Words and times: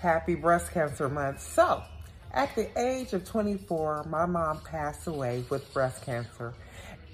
Happy 0.00 0.34
Breast 0.34 0.72
Cancer 0.72 1.10
Month. 1.10 1.42
So, 1.42 1.82
at 2.32 2.54
the 2.54 2.70
age 2.80 3.12
of 3.12 3.26
24, 3.26 4.04
my 4.04 4.24
mom 4.24 4.60
passed 4.62 5.06
away 5.06 5.44
with 5.50 5.70
breast 5.74 6.06
cancer, 6.06 6.54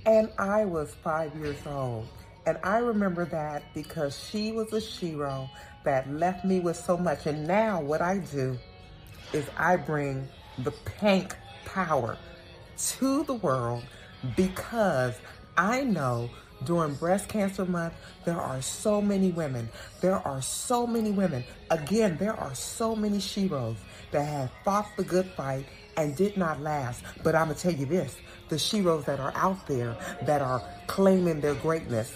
and 0.07 0.31
I 0.39 0.67
was 0.67 0.95
five 1.03 1.35
years 1.35 1.59
old. 1.67 2.07
And 2.47 2.59
I 2.63 2.79
remember 2.79 3.25
that 3.25 3.65
because 3.75 4.17
she 4.17 4.53
was 4.53 4.73
a 4.73 4.77
shero 4.77 5.51
that 5.83 6.09
left 6.09 6.45
me 6.45 6.61
with 6.61 6.77
so 6.77 6.97
much. 6.97 7.27
And 7.27 7.45
now 7.45 7.81
what 7.81 8.01
I 8.01 8.19
do 8.19 8.57
is 9.33 9.49
I 9.59 9.75
bring 9.75 10.29
the 10.59 10.71
pink 10.71 11.35
power 11.65 12.17
to 12.79 13.25
the 13.25 13.35
world 13.35 13.83
because 14.37 15.15
I 15.57 15.83
know 15.83 16.31
during 16.65 16.95
breast 16.95 17.29
cancer 17.29 17.65
month, 17.65 17.95
there 18.25 18.41
are 18.41 18.61
so 18.63 19.01
many 19.01 19.31
women. 19.31 19.69
There 20.01 20.17
are 20.17 20.43
so 20.43 20.87
many 20.87 21.11
women. 21.11 21.45
Again, 21.71 22.17
there 22.19 22.35
are 22.35 22.55
so 22.55 22.97
many 22.97 23.19
sheroes 23.19 23.77
that 24.11 24.25
have 24.25 24.51
fought 24.65 24.89
the 24.97 25.05
good 25.05 25.27
fight 25.27 25.67
and 25.97 26.17
did 26.17 26.37
not 26.37 26.61
last. 26.61 27.03
But 27.23 27.35
I'm 27.35 27.47
going 27.47 27.57
to 27.57 27.63
tell 27.63 27.75
you 27.75 27.87
this, 27.87 28.17
the 28.49 28.57
sheroes 28.57 29.05
that 29.05 29.21
are 29.21 29.33
out 29.35 29.67
there 29.67 29.97
that 30.23 30.43
are 30.43 30.63
claiming 30.87 31.41
their 31.41 31.55
greatness, 31.55 32.13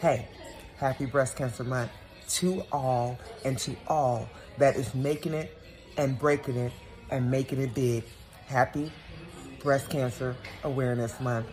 hey, 0.00 0.28
happy 0.76 1.06
breast 1.06 1.36
cancer 1.36 1.64
month 1.64 1.90
to 2.28 2.62
all 2.72 3.18
and 3.44 3.58
to 3.58 3.76
all 3.86 4.28
that 4.58 4.76
is 4.76 4.94
making 4.94 5.34
it 5.34 5.56
and 5.96 6.18
breaking 6.18 6.56
it 6.56 6.72
and 7.10 7.30
making 7.30 7.60
it 7.60 7.74
big. 7.74 8.04
Happy 8.46 8.90
Breast 9.62 9.88
Cancer 9.88 10.36
Awareness 10.64 11.18
Month. 11.20 11.46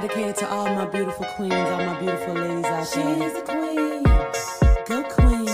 Dedicated 0.00 0.36
to 0.36 0.48
all 0.48 0.72
my 0.76 0.84
beautiful 0.84 1.26
queens, 1.34 1.52
all 1.52 1.84
my 1.84 1.98
beautiful 1.98 2.32
ladies 2.32 2.64
out 2.66 2.88
there. 2.94 3.16
She's 3.16 3.34
a 3.34 3.42
queen. 3.42 4.02
Go 4.86 5.02
queen. 5.02 5.46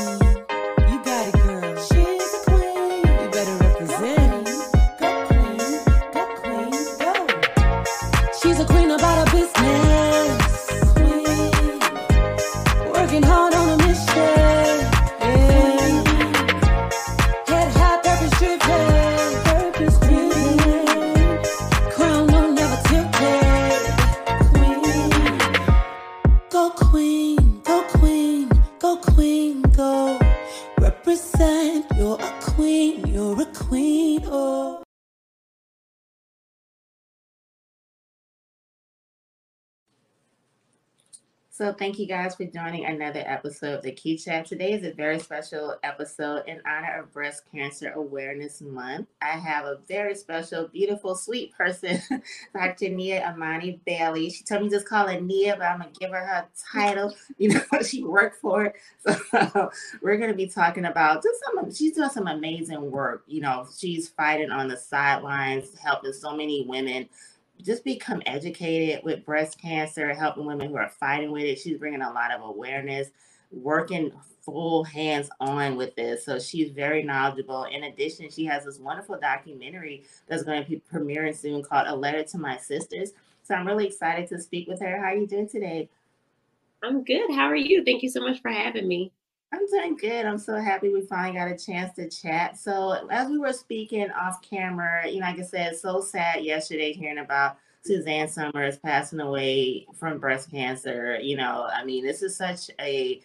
You 0.90 1.02
got 1.02 1.28
it, 1.28 1.34
girl. 1.44 1.76
She's 1.88 2.34
a 2.34 2.50
queen. 2.50 3.22
You 3.22 3.30
better 3.30 3.56
represent. 3.64 4.46
Go 5.00 5.24
queen. 5.28 5.58
Go 6.12 6.22
queen. 6.42 6.72
Go. 6.98 7.12
She's 8.42 8.60
a 8.60 8.66
queen 8.66 8.90
about 8.90 9.28
her 9.28 9.34
business. 9.34 9.93
So 41.64 41.72
thank 41.72 41.98
you 41.98 42.06
guys 42.06 42.34
for 42.34 42.44
joining 42.44 42.84
another 42.84 43.22
episode 43.24 43.76
of 43.76 43.82
the 43.82 43.90
Q-Chat. 43.90 44.44
Today 44.44 44.72
is 44.72 44.84
a 44.84 44.92
very 44.92 45.18
special 45.18 45.76
episode 45.82 46.42
in 46.46 46.60
honor 46.68 47.00
of 47.00 47.10
Breast 47.10 47.44
Cancer 47.50 47.90
Awareness 47.92 48.60
Month. 48.60 49.06
I 49.22 49.38
have 49.38 49.64
a 49.64 49.78
very 49.88 50.14
special, 50.14 50.68
beautiful, 50.68 51.14
sweet 51.14 51.54
person, 51.56 52.02
Dr. 52.54 52.90
Nia 52.90 53.32
Imani 53.32 53.80
Bailey. 53.86 54.28
She 54.28 54.44
told 54.44 54.64
me 54.64 54.68
just 54.68 54.86
call 54.86 55.08
her 55.08 55.18
Nia, 55.18 55.56
but 55.56 55.64
I'm 55.64 55.78
gonna 55.78 55.90
give 55.98 56.10
her 56.10 56.20
her 56.20 56.44
title. 56.70 57.16
You 57.38 57.48
know, 57.48 57.60
what 57.70 57.86
she 57.86 58.04
worked 58.04 58.42
for 58.42 58.66
it. 58.66 58.74
So 59.30 59.70
we're 60.02 60.18
gonna 60.18 60.34
be 60.34 60.46
talking 60.46 60.84
about 60.84 61.22
just 61.22 61.40
some. 61.42 61.72
She's 61.72 61.96
doing 61.96 62.10
some 62.10 62.28
amazing 62.28 62.90
work. 62.90 63.24
You 63.26 63.40
know, 63.40 63.66
she's 63.74 64.10
fighting 64.10 64.50
on 64.50 64.68
the 64.68 64.76
sidelines, 64.76 65.74
helping 65.78 66.12
so 66.12 66.36
many 66.36 66.66
women 66.68 67.08
just 67.62 67.84
become 67.84 68.22
educated 68.26 69.04
with 69.04 69.24
breast 69.24 69.60
cancer, 69.60 70.12
helping 70.14 70.46
women 70.46 70.68
who 70.68 70.76
are 70.76 70.88
fighting 70.88 71.30
with 71.30 71.44
it. 71.44 71.58
She's 71.58 71.78
bringing 71.78 72.02
a 72.02 72.12
lot 72.12 72.30
of 72.30 72.42
awareness, 72.42 73.08
working 73.50 74.12
full 74.42 74.84
hands 74.84 75.30
on 75.40 75.76
with 75.76 75.94
this. 75.94 76.24
So 76.24 76.38
she's 76.38 76.70
very 76.70 77.02
knowledgeable. 77.02 77.64
In 77.64 77.84
addition, 77.84 78.30
she 78.30 78.44
has 78.44 78.64
this 78.64 78.78
wonderful 78.78 79.18
documentary 79.18 80.04
that's 80.26 80.42
going 80.42 80.62
to 80.62 80.68
be 80.68 80.82
premiering 80.92 81.36
soon 81.36 81.62
called 81.62 81.86
A 81.86 81.94
Letter 81.94 82.24
to 82.24 82.38
My 82.38 82.58
Sisters. 82.58 83.12
So 83.42 83.54
I'm 83.54 83.66
really 83.66 83.86
excited 83.86 84.28
to 84.28 84.40
speak 84.40 84.68
with 84.68 84.80
her. 84.80 84.98
How 84.98 85.08
are 85.08 85.14
you 85.14 85.26
doing 85.26 85.48
today? 85.48 85.88
I'm 86.82 87.04
good. 87.04 87.30
How 87.34 87.46
are 87.46 87.56
you? 87.56 87.84
Thank 87.84 88.02
you 88.02 88.10
so 88.10 88.20
much 88.20 88.42
for 88.42 88.50
having 88.50 88.86
me. 88.86 89.12
I'm 89.54 89.66
doing 89.68 89.96
good. 89.96 90.26
I'm 90.26 90.38
so 90.38 90.56
happy 90.56 90.88
we 90.92 91.02
finally 91.02 91.38
got 91.38 91.50
a 91.50 91.56
chance 91.56 91.94
to 91.94 92.08
chat. 92.08 92.58
So, 92.58 93.06
as 93.08 93.28
we 93.28 93.38
were 93.38 93.52
speaking 93.52 94.10
off 94.10 94.42
camera, 94.42 95.08
you 95.08 95.20
know, 95.20 95.26
like 95.26 95.38
I 95.38 95.42
said, 95.42 95.76
so 95.76 96.00
sad 96.00 96.44
yesterday 96.44 96.92
hearing 96.92 97.18
about 97.18 97.58
Suzanne 97.82 98.28
Somers 98.28 98.78
passing 98.78 99.20
away 99.20 99.86
from 99.94 100.18
breast 100.18 100.50
cancer. 100.50 101.18
You 101.20 101.36
know, 101.36 101.68
I 101.72 101.84
mean, 101.84 102.04
this 102.04 102.22
is 102.22 102.36
such 102.36 102.68
a 102.80 103.22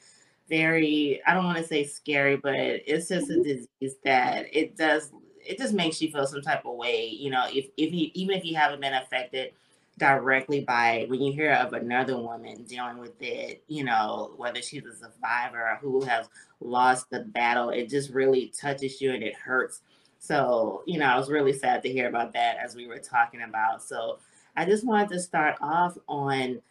very, 0.48 1.20
I 1.26 1.34
don't 1.34 1.46
want 1.46 1.58
to 1.58 1.64
say 1.64 1.84
scary, 1.84 2.38
but 2.38 2.54
it's 2.56 3.08
just 3.08 3.30
a 3.30 3.34
mm-hmm. 3.34 3.42
disease 3.44 3.98
that 4.04 4.46
it 4.56 4.78
does, 4.78 5.12
it 5.44 5.58
just 5.58 5.74
makes 5.74 6.00
you 6.00 6.12
feel 6.12 6.28
some 6.28 6.42
type 6.42 6.64
of 6.66 6.76
way. 6.76 7.08
You 7.08 7.32
know, 7.32 7.48
if, 7.50 7.70
if 7.76 7.92
you, 7.92 8.12
even 8.14 8.38
if 8.38 8.46
you 8.46 8.56
haven't 8.56 8.82
been 8.82 8.94
affected, 8.94 9.54
directly 10.00 10.62
by 10.62 11.06
when 11.10 11.22
you 11.22 11.32
hear 11.32 11.54
of 11.54 11.74
another 11.74 12.18
woman 12.18 12.64
dealing 12.64 12.98
with 12.98 13.22
it, 13.22 13.64
you 13.68 13.84
know, 13.84 14.34
whether 14.38 14.62
she's 14.62 14.86
a 14.86 14.96
survivor 14.96 15.62
or 15.62 15.78
who 15.82 16.04
has 16.06 16.28
lost 16.62 17.10
the 17.12 17.20
battle, 17.20 17.70
it 17.70 17.90
just 17.90 18.12
really 18.12 18.52
touches 18.60 19.00
you 19.00 19.14
and 19.14 19.24
it 19.24 19.36
hurts. 19.36 19.82
So, 20.18 20.84
you 20.88 20.98
know, 20.98 21.06
I 21.06 21.18
was 21.18 21.30
really 21.30 21.54
sad 21.54 21.84
to 21.84 21.92
hear 21.92 22.10
about 22.10 22.34
that 22.34 22.58
as 22.58 22.76
we 22.76 22.88
were 22.88 23.00
talking 23.00 23.44
about. 23.44 23.84
So, 23.84 24.20
I 24.56 24.66
just 24.66 24.86
wanted 24.86 25.10
to 25.10 25.20
start 25.20 25.56
off 25.62 25.98
on 26.08 26.62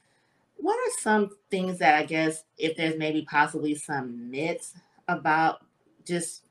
what 0.57 0.75
are 0.75 1.01
some 1.01 1.31
things 1.51 1.79
that 1.79 1.95
I 1.95 2.05
guess 2.05 2.45
if 2.59 2.77
there's 2.77 2.99
maybe 2.99 3.23
possibly 3.31 3.75
some 3.75 4.31
myths 4.31 4.75
about 5.07 5.65
just 6.05 6.48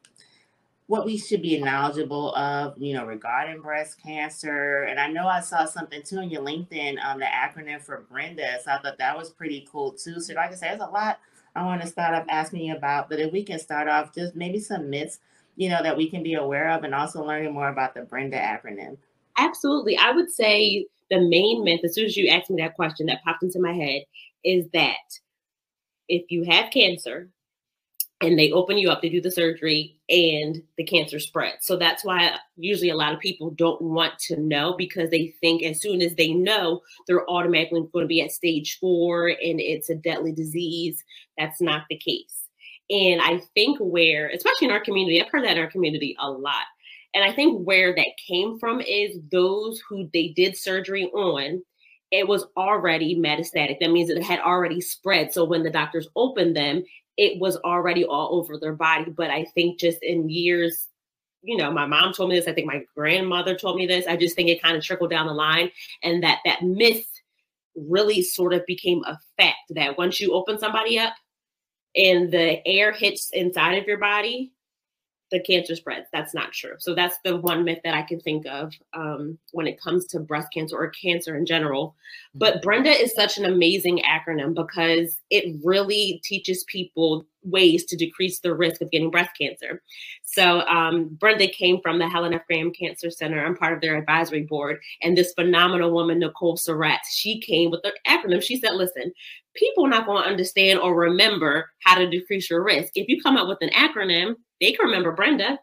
what 0.87 1.05
we 1.05 1.17
should 1.17 1.41
be 1.41 1.59
knowledgeable 1.59 2.33
of, 2.35 2.77
you 2.77 2.93
know, 2.93 3.05
regarding 3.05 3.61
breast 3.61 4.01
cancer. 4.01 4.83
And 4.83 4.99
I 4.99 5.07
know 5.07 5.27
I 5.27 5.41
saw 5.41 5.65
something 5.65 6.01
too 6.01 6.17
on 6.17 6.29
your 6.29 6.41
LinkedIn, 6.41 6.97
um, 7.03 7.19
the 7.19 7.25
acronym 7.25 7.81
for 7.81 8.05
Brenda. 8.09 8.57
So 8.63 8.71
I 8.71 8.79
thought 8.79 8.97
that 8.97 9.17
was 9.17 9.29
pretty 9.29 9.67
cool 9.69 9.91
too. 9.91 10.21
So 10.21 10.33
like 10.33 10.51
I 10.51 10.55
said, 10.55 10.79
there's 10.79 10.89
a 10.89 10.91
lot 10.91 11.19
I 11.55 11.65
want 11.65 11.81
to 11.81 11.87
start 11.87 12.15
off 12.15 12.25
asking 12.29 12.61
you 12.61 12.75
about, 12.75 13.09
but 13.09 13.19
if 13.19 13.33
we 13.33 13.43
can 13.43 13.59
start 13.59 13.89
off 13.89 14.13
just 14.13 14.35
maybe 14.35 14.59
some 14.59 14.89
myths, 14.89 15.19
you 15.55 15.69
know, 15.69 15.81
that 15.83 15.97
we 15.97 16.09
can 16.09 16.23
be 16.23 16.35
aware 16.35 16.69
of 16.69 16.83
and 16.83 16.95
also 16.95 17.25
learning 17.25 17.53
more 17.53 17.69
about 17.69 17.93
the 17.93 18.01
Brenda 18.01 18.37
acronym. 18.37 18.97
Absolutely. 19.37 19.97
I 19.97 20.11
would 20.11 20.31
say 20.31 20.85
the 21.09 21.19
main 21.19 21.63
myth, 21.63 21.81
as 21.83 21.95
soon 21.95 22.05
as 22.05 22.15
you 22.15 22.29
asked 22.29 22.49
me 22.49 22.61
that 22.61 22.75
question 22.75 23.07
that 23.07 23.23
popped 23.23 23.43
into 23.43 23.59
my 23.59 23.73
head, 23.73 24.03
is 24.45 24.65
that 24.73 24.95
if 26.07 26.29
you 26.29 26.43
have 26.45 26.71
cancer, 26.71 27.29
and 28.21 28.37
they 28.37 28.51
open 28.51 28.77
you 28.77 28.89
up, 28.89 29.01
they 29.01 29.09
do 29.09 29.21
the 29.21 29.29
surgery, 29.29 29.95
and 30.09 30.63
the 30.77 30.83
cancer 30.83 31.19
spreads. 31.19 31.67
So 31.67 31.77
that's 31.77 32.03
why 32.03 32.35
usually 32.55 32.89
a 32.89 32.95
lot 32.95 33.13
of 33.13 33.19
people 33.19 33.51
don't 33.51 33.81
want 33.81 34.17
to 34.19 34.39
know 34.39 34.73
because 34.75 35.11
they 35.11 35.35
think 35.39 35.63
as 35.63 35.79
soon 35.81 36.01
as 36.01 36.15
they 36.15 36.33
know, 36.33 36.81
they're 37.05 37.29
automatically 37.29 37.85
going 37.93 38.03
to 38.03 38.07
be 38.07 38.21
at 38.21 38.31
stage 38.31 38.79
four 38.79 39.27
and 39.27 39.59
it's 39.59 39.89
a 39.89 39.95
deadly 39.95 40.31
disease. 40.31 41.03
That's 41.37 41.61
not 41.61 41.83
the 41.89 41.97
case. 41.97 42.47
And 42.89 43.21
I 43.21 43.41
think 43.53 43.77
where, 43.79 44.29
especially 44.29 44.67
in 44.67 44.73
our 44.73 44.83
community, 44.83 45.21
I've 45.21 45.29
heard 45.29 45.43
that 45.43 45.57
in 45.57 45.63
our 45.63 45.69
community 45.69 46.15
a 46.19 46.31
lot. 46.31 46.65
And 47.13 47.23
I 47.23 47.33
think 47.33 47.65
where 47.65 47.93
that 47.95 48.07
came 48.27 48.57
from 48.59 48.81
is 48.81 49.19
those 49.31 49.81
who 49.87 50.09
they 50.13 50.29
did 50.29 50.57
surgery 50.57 51.05
on, 51.13 51.61
it 52.11 52.27
was 52.27 52.45
already 52.55 53.15
metastatic. 53.15 53.79
That 53.79 53.91
means 53.91 54.09
it 54.09 54.23
had 54.23 54.39
already 54.39 54.81
spread. 54.81 55.33
So 55.33 55.43
when 55.43 55.63
the 55.63 55.69
doctors 55.69 56.07
opened 56.15 56.55
them, 56.55 56.83
it 57.17 57.39
was 57.39 57.57
already 57.57 58.05
all 58.05 58.35
over 58.39 58.57
their 58.57 58.73
body. 58.73 59.11
But 59.11 59.29
I 59.29 59.45
think 59.55 59.79
just 59.79 59.99
in 60.03 60.29
years, 60.29 60.87
you 61.41 61.57
know, 61.57 61.71
my 61.71 61.85
mom 61.85 62.13
told 62.13 62.29
me 62.29 62.35
this. 62.35 62.47
I 62.47 62.53
think 62.53 62.67
my 62.67 62.85
grandmother 62.95 63.55
told 63.55 63.77
me 63.77 63.87
this. 63.87 64.07
I 64.07 64.15
just 64.15 64.35
think 64.35 64.49
it 64.49 64.61
kind 64.61 64.77
of 64.77 64.83
trickled 64.83 65.09
down 65.09 65.27
the 65.27 65.33
line, 65.33 65.71
and 66.03 66.23
that 66.23 66.39
that 66.45 66.61
myth 66.61 67.05
really 67.75 68.21
sort 68.21 68.53
of 68.53 68.65
became 68.65 69.03
a 69.05 69.19
fact 69.37 69.57
that 69.69 69.97
once 69.97 70.19
you 70.19 70.33
open 70.33 70.57
somebody 70.57 70.97
up 70.97 71.13
and 71.95 72.31
the 72.31 72.65
air 72.67 72.91
hits 72.91 73.29
inside 73.31 73.73
of 73.73 73.85
your 73.85 73.99
body, 73.99 74.51
the 75.31 75.39
cancer 75.39 75.75
spreads. 75.75 76.07
That's 76.13 76.33
not 76.33 76.53
true. 76.53 76.75
So 76.79 76.95
that's 76.95 77.17
the 77.23 77.37
one 77.37 77.63
myth 77.63 77.79
that 77.83 77.93
I 77.93 78.03
can 78.03 78.19
think 78.19 78.45
of 78.45 78.73
um, 78.93 79.37
when 79.51 79.67
it 79.67 79.81
comes 79.81 80.05
to 80.07 80.19
breast 80.19 80.47
cancer 80.53 80.77
or 80.77 80.89
cancer 80.89 81.35
in 81.35 81.45
general. 81.45 81.95
But 82.33 82.61
Brenda 82.61 82.91
is 82.91 83.13
such 83.13 83.37
an 83.37 83.45
amazing 83.45 84.01
acronym 84.09 84.53
because 84.53 85.19
it 85.29 85.57
really 85.63 86.21
teaches 86.23 86.63
people 86.65 87.25
ways 87.49 87.85
to 87.85 87.95
decrease 87.95 88.39
the 88.39 88.53
risk 88.53 88.81
of 88.81 88.91
getting 88.91 89.11
breast 89.11 89.31
cancer. 89.39 89.81
So 90.23 90.61
um, 90.61 91.09
Brenda 91.19 91.47
came 91.47 91.81
from 91.81 91.99
the 91.99 92.07
Helen 92.07 92.33
F. 92.33 92.45
Graham 92.47 92.71
Cancer 92.71 93.09
Center. 93.09 93.43
I'm 93.43 93.55
part 93.55 93.73
of 93.73 93.81
their 93.81 93.97
advisory 93.97 94.43
board. 94.43 94.79
And 95.01 95.17
this 95.17 95.33
phenomenal 95.33 95.91
woman, 95.91 96.19
Nicole 96.19 96.57
Surratt, 96.57 97.01
she 97.09 97.39
came 97.39 97.71
with 97.71 97.81
the 97.83 97.93
acronym. 98.07 98.43
She 98.43 98.57
said, 98.57 98.75
listen, 98.75 99.11
people 99.55 99.85
are 99.85 99.89
not 99.89 100.05
going 100.05 100.23
to 100.23 100.29
understand 100.29 100.79
or 100.79 100.95
remember 100.95 101.71
how 101.83 101.97
to 101.97 102.09
decrease 102.09 102.49
your 102.49 102.63
risk. 102.63 102.91
If 102.95 103.07
you 103.07 103.21
come 103.21 103.37
up 103.37 103.47
with 103.47 103.59
an 103.61 103.69
acronym, 103.69 104.35
they 104.61 104.71
can 104.71 104.85
remember 104.85 105.11
Brenda. 105.11 105.59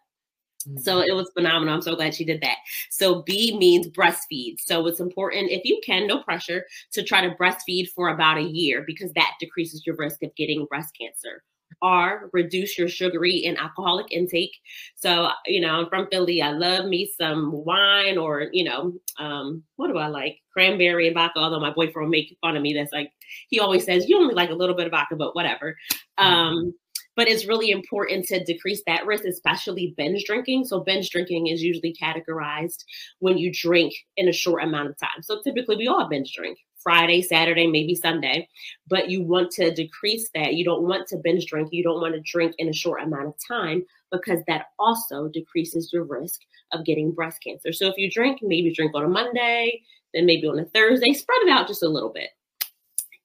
So 0.78 1.00
it 1.00 1.14
was 1.14 1.30
phenomenal. 1.34 1.74
I'm 1.74 1.82
so 1.82 1.94
glad 1.94 2.14
she 2.14 2.24
did 2.24 2.40
that. 2.40 2.56
So 2.90 3.22
B 3.22 3.56
means 3.58 3.88
breastfeed. 3.88 4.56
So 4.60 4.86
it's 4.86 5.00
important, 5.00 5.50
if 5.50 5.62
you 5.64 5.78
can, 5.84 6.06
no 6.06 6.22
pressure, 6.22 6.64
to 6.92 7.02
try 7.02 7.20
to 7.20 7.34
breastfeed 7.34 7.90
for 7.90 8.08
about 8.08 8.38
a 8.38 8.42
year 8.42 8.82
because 8.86 9.12
that 9.12 9.32
decreases 9.38 9.84
your 9.84 9.96
risk 9.96 10.22
of 10.22 10.34
getting 10.36 10.64
breast 10.64 10.96
cancer. 10.98 11.42
R, 11.82 12.30
reduce 12.32 12.78
your 12.78 12.88
sugary 12.88 13.44
and 13.46 13.58
alcoholic 13.58 14.10
intake. 14.10 14.56
So, 14.96 15.28
you 15.46 15.60
know, 15.60 15.70
I'm 15.70 15.88
from 15.88 16.08
Philly. 16.10 16.40
I 16.40 16.52
love 16.52 16.86
me 16.86 17.12
some 17.18 17.52
wine 17.52 18.16
or, 18.16 18.48
you 18.52 18.64
know, 18.64 18.92
um, 19.18 19.62
what 19.76 19.88
do 19.88 19.98
I 19.98 20.08
like? 20.08 20.38
Cranberry 20.52 21.06
and 21.06 21.14
vodka, 21.14 21.40
although 21.40 21.60
my 21.60 21.72
boyfriend 21.72 22.06
will 22.06 22.10
make 22.10 22.36
fun 22.40 22.56
of 22.56 22.62
me. 22.62 22.74
That's 22.74 22.92
like, 22.92 23.10
he 23.48 23.60
always 23.60 23.84
says, 23.84 24.08
you 24.08 24.18
only 24.18 24.34
like 24.34 24.50
a 24.50 24.54
little 24.54 24.76
bit 24.76 24.86
of 24.86 24.92
vodka, 24.92 25.16
but 25.16 25.34
whatever. 25.34 25.76
Um, 26.16 26.74
but 27.16 27.28
it's 27.28 27.46
really 27.46 27.70
important 27.70 28.26
to 28.26 28.42
decrease 28.42 28.82
that 28.86 29.06
risk, 29.06 29.24
especially 29.24 29.94
binge 29.96 30.24
drinking. 30.24 30.64
So, 30.64 30.80
binge 30.80 31.10
drinking 31.10 31.46
is 31.46 31.62
usually 31.62 31.94
categorized 32.00 32.84
when 33.20 33.38
you 33.38 33.52
drink 33.52 33.94
in 34.16 34.28
a 34.28 34.32
short 34.32 34.64
amount 34.64 34.88
of 34.88 34.98
time. 34.98 35.22
So, 35.22 35.40
typically, 35.42 35.76
we 35.76 35.86
all 35.86 36.08
binge 36.08 36.32
drink 36.34 36.58
Friday, 36.84 37.22
Saturday, 37.22 37.66
maybe 37.66 37.96
Sunday, 37.96 38.48
but 38.86 39.10
you 39.10 39.22
want 39.22 39.50
to 39.52 39.74
decrease 39.74 40.30
that. 40.34 40.54
You 40.54 40.64
don't 40.64 40.82
want 40.82 41.08
to 41.08 41.16
binge 41.16 41.46
drink. 41.46 41.70
You 41.72 41.82
don't 41.82 42.00
want 42.00 42.14
to 42.14 42.20
drink 42.20 42.54
in 42.58 42.68
a 42.68 42.72
short 42.72 43.02
amount 43.02 43.26
of 43.26 43.34
time 43.48 43.84
because 44.12 44.40
that 44.46 44.66
also 44.78 45.28
decreases 45.28 45.90
your 45.92 46.04
risk 46.04 46.42
of 46.72 46.84
getting 46.84 47.10
breast 47.10 47.42
cancer. 47.42 47.72
So, 47.72 47.88
if 47.88 47.96
you 47.96 48.10
drink, 48.10 48.40
maybe 48.42 48.72
drink 48.72 48.92
on 48.94 49.04
a 49.04 49.08
Monday, 49.08 49.82
then 50.12 50.26
maybe 50.26 50.46
on 50.46 50.60
a 50.60 50.66
Thursday, 50.66 51.12
spread 51.12 51.42
it 51.42 51.48
out 51.48 51.66
just 51.66 51.82
a 51.82 51.88
little 51.88 52.10
bit. 52.10 52.30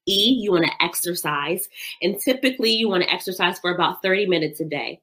E, 0.07 0.39
you 0.41 0.51
want 0.51 0.65
to 0.65 0.83
exercise. 0.83 1.69
And 2.01 2.19
typically, 2.19 2.71
you 2.71 2.89
want 2.89 3.03
to 3.03 3.13
exercise 3.13 3.59
for 3.59 3.75
about 3.75 4.01
30 4.01 4.25
minutes 4.25 4.59
a 4.59 4.65
day. 4.65 5.01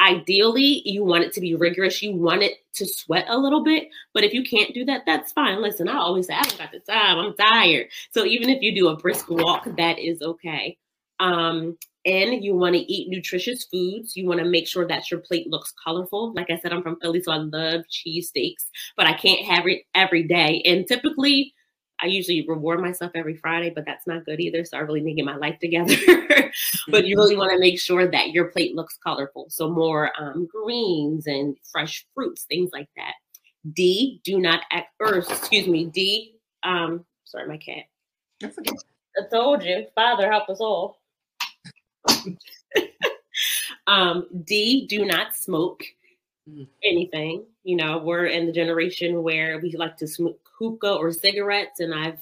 Ideally, 0.00 0.82
you 0.84 1.04
want 1.04 1.24
it 1.24 1.32
to 1.34 1.40
be 1.40 1.54
rigorous. 1.54 2.02
You 2.02 2.14
want 2.14 2.42
it 2.42 2.54
to 2.74 2.86
sweat 2.86 3.26
a 3.28 3.38
little 3.38 3.62
bit. 3.62 3.88
But 4.12 4.24
if 4.24 4.34
you 4.34 4.42
can't 4.42 4.74
do 4.74 4.84
that, 4.86 5.02
that's 5.06 5.32
fine. 5.32 5.62
Listen, 5.62 5.88
I 5.88 5.96
always 5.96 6.26
say, 6.26 6.34
I 6.34 6.42
don't 6.42 6.58
got 6.58 6.72
the 6.72 6.80
time. 6.80 7.18
I'm 7.18 7.34
tired. 7.34 7.88
So 8.10 8.24
even 8.24 8.50
if 8.50 8.60
you 8.60 8.74
do 8.74 8.88
a 8.88 8.96
brisk 8.96 9.30
walk, 9.30 9.64
that 9.76 9.98
is 9.98 10.20
okay. 10.20 10.76
Um, 11.20 11.78
and 12.04 12.44
you 12.44 12.54
want 12.54 12.74
to 12.74 12.80
eat 12.80 13.08
nutritious 13.08 13.64
foods. 13.64 14.16
You 14.16 14.26
want 14.26 14.40
to 14.40 14.46
make 14.46 14.68
sure 14.68 14.86
that 14.86 15.10
your 15.10 15.20
plate 15.20 15.48
looks 15.48 15.72
colorful. 15.82 16.34
Like 16.34 16.50
I 16.50 16.58
said, 16.58 16.72
I'm 16.72 16.82
from 16.82 16.98
Philly, 17.00 17.22
so 17.22 17.32
I 17.32 17.38
love 17.38 17.82
cheesesteaks, 17.90 18.66
but 18.96 19.06
I 19.06 19.14
can't 19.14 19.46
have 19.46 19.66
it 19.66 19.82
every 19.94 20.24
day. 20.24 20.60
And 20.66 20.86
typically, 20.86 21.54
I 22.00 22.06
usually 22.06 22.46
reward 22.46 22.80
myself 22.80 23.12
every 23.14 23.36
Friday, 23.36 23.70
but 23.74 23.84
that's 23.86 24.06
not 24.06 24.24
good 24.24 24.40
either. 24.40 24.64
So 24.64 24.76
I 24.76 24.80
really 24.80 25.00
need 25.00 25.12
to 25.12 25.16
get 25.16 25.24
my 25.24 25.36
life 25.36 25.58
together. 25.60 25.94
but 26.88 27.06
you 27.06 27.16
really 27.16 27.36
want 27.36 27.52
to 27.52 27.58
make 27.58 27.80
sure 27.80 28.10
that 28.10 28.30
your 28.30 28.46
plate 28.46 28.74
looks 28.74 28.98
colorful. 29.02 29.46
So 29.48 29.70
more 29.70 30.10
um, 30.20 30.46
greens 30.46 31.26
and 31.26 31.56
fresh 31.70 32.06
fruits, 32.14 32.44
things 32.44 32.70
like 32.72 32.88
that. 32.96 33.14
D, 33.72 34.20
do 34.24 34.38
not 34.40 34.60
act, 34.70 34.88
or 35.00 35.16
excuse 35.16 35.66
me, 35.66 35.86
D, 35.86 36.36
um, 36.64 37.04
sorry, 37.24 37.48
my 37.48 37.56
cat. 37.56 37.84
That's 38.40 38.58
okay. 38.58 38.76
I 39.16 39.22
told 39.30 39.62
you, 39.62 39.86
Father, 39.94 40.30
help 40.30 40.48
us 40.48 40.60
all. 40.60 41.00
um, 43.86 44.26
D, 44.44 44.86
do 44.86 45.04
not 45.04 45.36
smoke 45.36 45.84
Mm. 46.48 46.68
anything. 46.82 47.46
You 47.62 47.76
know, 47.76 47.98
we're 47.98 48.26
in 48.26 48.44
the 48.44 48.52
generation 48.52 49.22
where 49.22 49.58
we 49.60 49.72
like 49.72 49.96
to 49.96 50.06
smoke 50.06 50.38
hookah 50.58 50.92
or 50.94 51.10
cigarettes, 51.10 51.80
and 51.80 51.94
I've 51.94 52.18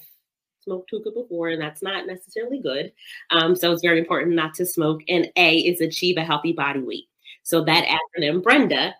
smoked 0.60 0.90
hookah 0.90 1.10
before, 1.10 1.48
and 1.48 1.60
that's 1.60 1.82
not 1.82 2.06
necessarily 2.06 2.60
good. 2.60 2.92
Um, 3.30 3.56
so 3.56 3.72
it's 3.72 3.82
very 3.82 3.98
important 3.98 4.36
not 4.36 4.54
to 4.54 4.66
smoke. 4.66 5.00
And 5.08 5.30
A 5.36 5.58
is 5.58 5.80
achieve 5.80 6.18
a 6.18 6.24
healthy 6.24 6.52
body 6.52 6.80
weight. 6.80 7.08
So 7.42 7.64
that 7.64 7.84
acronym, 7.88 8.44
Brenda, 8.44 8.94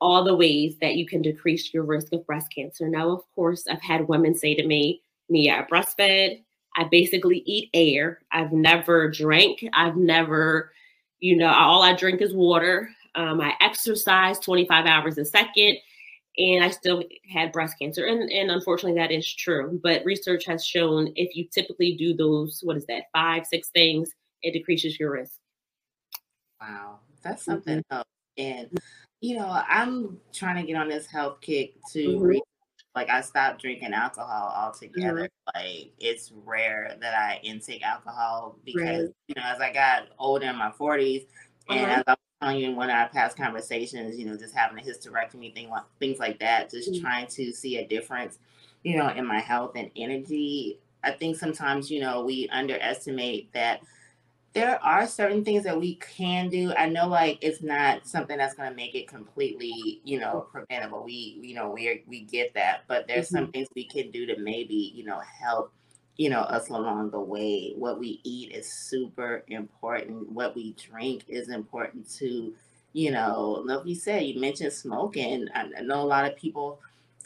all 0.00 0.22
the 0.22 0.36
ways 0.36 0.76
that 0.80 0.94
you 0.94 1.06
can 1.06 1.22
decrease 1.22 1.74
your 1.74 1.82
risk 1.82 2.12
of 2.12 2.24
breast 2.24 2.54
cancer. 2.54 2.88
Now, 2.88 3.10
of 3.10 3.22
course, 3.34 3.66
I've 3.68 3.82
had 3.82 4.06
women 4.06 4.36
say 4.36 4.54
to 4.54 4.66
me, 4.66 5.02
Mia, 5.28 5.58
I 5.60 5.62
breastfed. 5.64 6.42
I 6.76 6.84
basically 6.84 7.42
eat 7.46 7.70
air. 7.74 8.20
I've 8.30 8.52
never 8.52 9.10
drank. 9.10 9.64
I've 9.72 9.96
never, 9.96 10.72
you 11.18 11.36
know, 11.36 11.52
all 11.52 11.82
I 11.82 11.94
drink 11.94 12.20
is 12.22 12.32
water. 12.32 12.88
Um, 13.14 13.40
I 13.40 13.54
exercised 13.60 14.42
25 14.42 14.86
hours 14.86 15.18
a 15.18 15.24
second, 15.24 15.78
and 16.38 16.64
I 16.64 16.70
still 16.70 17.02
had 17.30 17.52
breast 17.52 17.78
cancer. 17.78 18.06
And, 18.06 18.30
and 18.30 18.50
unfortunately, 18.50 18.98
that 19.00 19.10
is 19.12 19.30
true. 19.32 19.78
But 19.82 20.04
research 20.04 20.44
has 20.46 20.64
shown 20.64 21.12
if 21.16 21.36
you 21.36 21.46
typically 21.52 21.94
do 21.96 22.14
those, 22.14 22.60
what 22.62 22.76
is 22.76 22.86
that, 22.86 23.04
five, 23.12 23.46
six 23.46 23.68
things, 23.70 24.10
it 24.42 24.52
decreases 24.52 24.98
your 24.98 25.12
risk. 25.12 25.34
Wow, 26.60 27.00
that's 27.22 27.44
something 27.44 27.82
else. 27.90 28.06
And 28.38 28.70
you 29.20 29.36
know, 29.36 29.62
I'm 29.68 30.20
trying 30.32 30.56
to 30.56 30.66
get 30.66 30.76
on 30.80 30.88
this 30.88 31.06
health 31.06 31.40
kick 31.40 31.74
to 31.92 32.18
Mhm. 32.18 32.28
re- 32.28 32.42
like 32.94 33.08
I 33.08 33.20
stopped 33.20 33.60
drinking 33.62 33.94
alcohol 33.94 34.52
altogether. 34.54 35.28
Like 35.54 35.92
it's 35.98 36.30
rare 36.32 36.96
that 37.00 37.14
I 37.14 37.40
intake 37.42 37.82
alcohol 37.82 38.58
because 38.64 39.10
you 39.28 39.34
know, 39.36 39.42
as 39.44 39.60
I 39.60 39.72
got 39.72 40.08
older 40.18 40.46
in 40.46 40.56
my 40.56 40.70
40s, 40.72 41.26
and 41.68 41.90
Uh-huh. 41.90 42.00
as 42.00 42.04
I 42.06 42.10
was 42.12 42.18
you 42.50 42.68
in 42.68 42.76
one 42.76 42.90
of 42.90 42.96
our 42.96 43.08
past 43.08 43.36
conversations, 43.36 44.18
you 44.18 44.24
know, 44.26 44.36
just 44.36 44.54
having 44.54 44.78
a 44.78 44.82
hysterectomy 44.82 45.54
thing, 45.54 45.70
things 46.00 46.18
like 46.18 46.38
that, 46.40 46.70
just 46.70 46.88
Mhm. 46.90 47.00
trying 47.00 47.26
to 47.28 47.52
see 47.52 47.76
a 47.78 47.86
difference, 47.86 48.38
you 48.82 48.96
know, 48.96 49.08
in 49.08 49.26
my 49.26 49.40
health 49.40 49.72
and 49.76 49.90
energy. 49.96 50.78
I 51.04 51.12
think 51.12 51.36
sometimes, 51.36 51.90
you 51.90 52.00
know, 52.00 52.24
we 52.24 52.48
underestimate 52.48 53.52
that 53.52 53.82
there 54.54 54.82
are 54.84 55.06
certain 55.06 55.44
things 55.44 55.64
that 55.64 55.78
we 55.80 55.94
can 55.96 56.48
do. 56.50 56.74
I 56.74 56.88
know 56.88 57.08
like 57.08 57.38
it's 57.40 57.62
not 57.62 58.06
something 58.06 58.36
that's 58.36 58.54
gonna 58.54 58.74
make 58.74 58.94
it 58.94 59.08
completely, 59.08 60.00
you 60.04 60.20
know, 60.20 60.46
preventable. 60.52 61.04
We 61.04 61.38
you 61.42 61.54
know, 61.54 61.70
we 61.70 62.04
we 62.06 62.22
get 62.22 62.52
that, 62.54 62.82
but 62.86 63.06
there's 63.08 63.30
some 63.30 63.50
things 63.52 63.68
we 63.74 63.84
can 63.86 64.10
do 64.10 64.26
to 64.26 64.38
maybe, 64.38 64.74
you 64.94 65.04
know, 65.04 65.20
help, 65.20 65.72
you 66.16 66.28
know, 66.30 66.40
us 66.40 66.68
along 66.68 67.10
the 67.10 67.20
way. 67.20 67.72
What 67.76 67.98
we 67.98 68.20
eat 68.24 68.52
is 68.52 68.70
super 68.70 69.44
important. 69.48 70.30
What 70.30 70.54
we 70.54 70.72
drink 70.74 71.24
is 71.28 71.48
important 71.48 72.08
to 72.18 72.54
You 72.94 73.10
know, 73.10 73.62
like 73.64 73.86
you 73.86 73.94
said, 73.94 74.24
you 74.24 74.38
mentioned 74.40 74.72
smoking. 74.72 75.48
I, 75.54 75.80
know 75.82 76.02
a 76.02 76.04
lot 76.04 76.26
of 76.30 76.36
people 76.36 76.78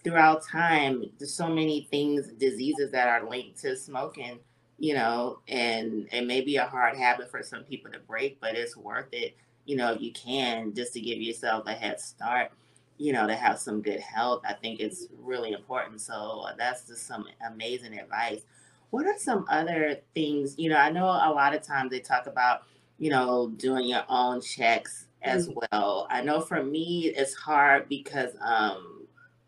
throughout 0.04 0.44
time, 0.46 1.04
there's 1.18 1.34
so 1.34 1.48
many 1.48 1.88
things, 1.90 2.28
diseases 2.38 2.92
that 2.92 3.08
are 3.08 3.28
linked 3.28 3.60
to 3.62 3.76
smoking 3.76 4.38
you 4.78 4.94
know, 4.94 5.38
and 5.48 6.06
it 6.12 6.26
may 6.26 6.40
be 6.42 6.56
a 6.56 6.66
hard 6.66 6.96
habit 6.96 7.30
for 7.30 7.42
some 7.42 7.64
people 7.64 7.90
to 7.90 7.98
break, 8.00 8.40
but 8.40 8.54
it's 8.54 8.76
worth 8.76 9.08
it, 9.12 9.36
you 9.64 9.76
know, 9.76 9.92
if 9.92 10.00
you 10.02 10.12
can, 10.12 10.74
just 10.74 10.92
to 10.92 11.00
give 11.00 11.20
yourself 11.20 11.64
a 11.66 11.72
head 11.72 11.98
start, 11.98 12.52
you 12.98 13.12
know, 13.12 13.26
to 13.26 13.34
have 13.34 13.58
some 13.58 13.80
good 13.80 14.00
health. 14.00 14.42
I 14.46 14.52
think 14.52 14.80
it's 14.80 15.06
really 15.18 15.52
important. 15.52 16.00
So 16.00 16.44
uh, 16.46 16.54
that's 16.58 16.86
just 16.86 17.06
some 17.06 17.24
amazing 17.50 17.98
advice. 17.98 18.42
What 18.90 19.06
are 19.06 19.18
some 19.18 19.46
other 19.50 20.00
things, 20.14 20.54
you 20.58 20.70
know, 20.70 20.76
I 20.76 20.90
know 20.90 21.06
a 21.06 21.32
lot 21.34 21.54
of 21.54 21.62
times 21.62 21.90
they 21.90 22.00
talk 22.00 22.26
about, 22.26 22.62
you 22.98 23.10
know, 23.10 23.48
doing 23.56 23.86
your 23.86 24.04
own 24.08 24.40
checks 24.40 25.06
as 25.22 25.48
well. 25.72 26.06
I 26.10 26.22
know 26.22 26.40
for 26.40 26.62
me 26.62 27.06
it's 27.06 27.34
hard 27.34 27.88
because 27.88 28.30
um 28.40 29.06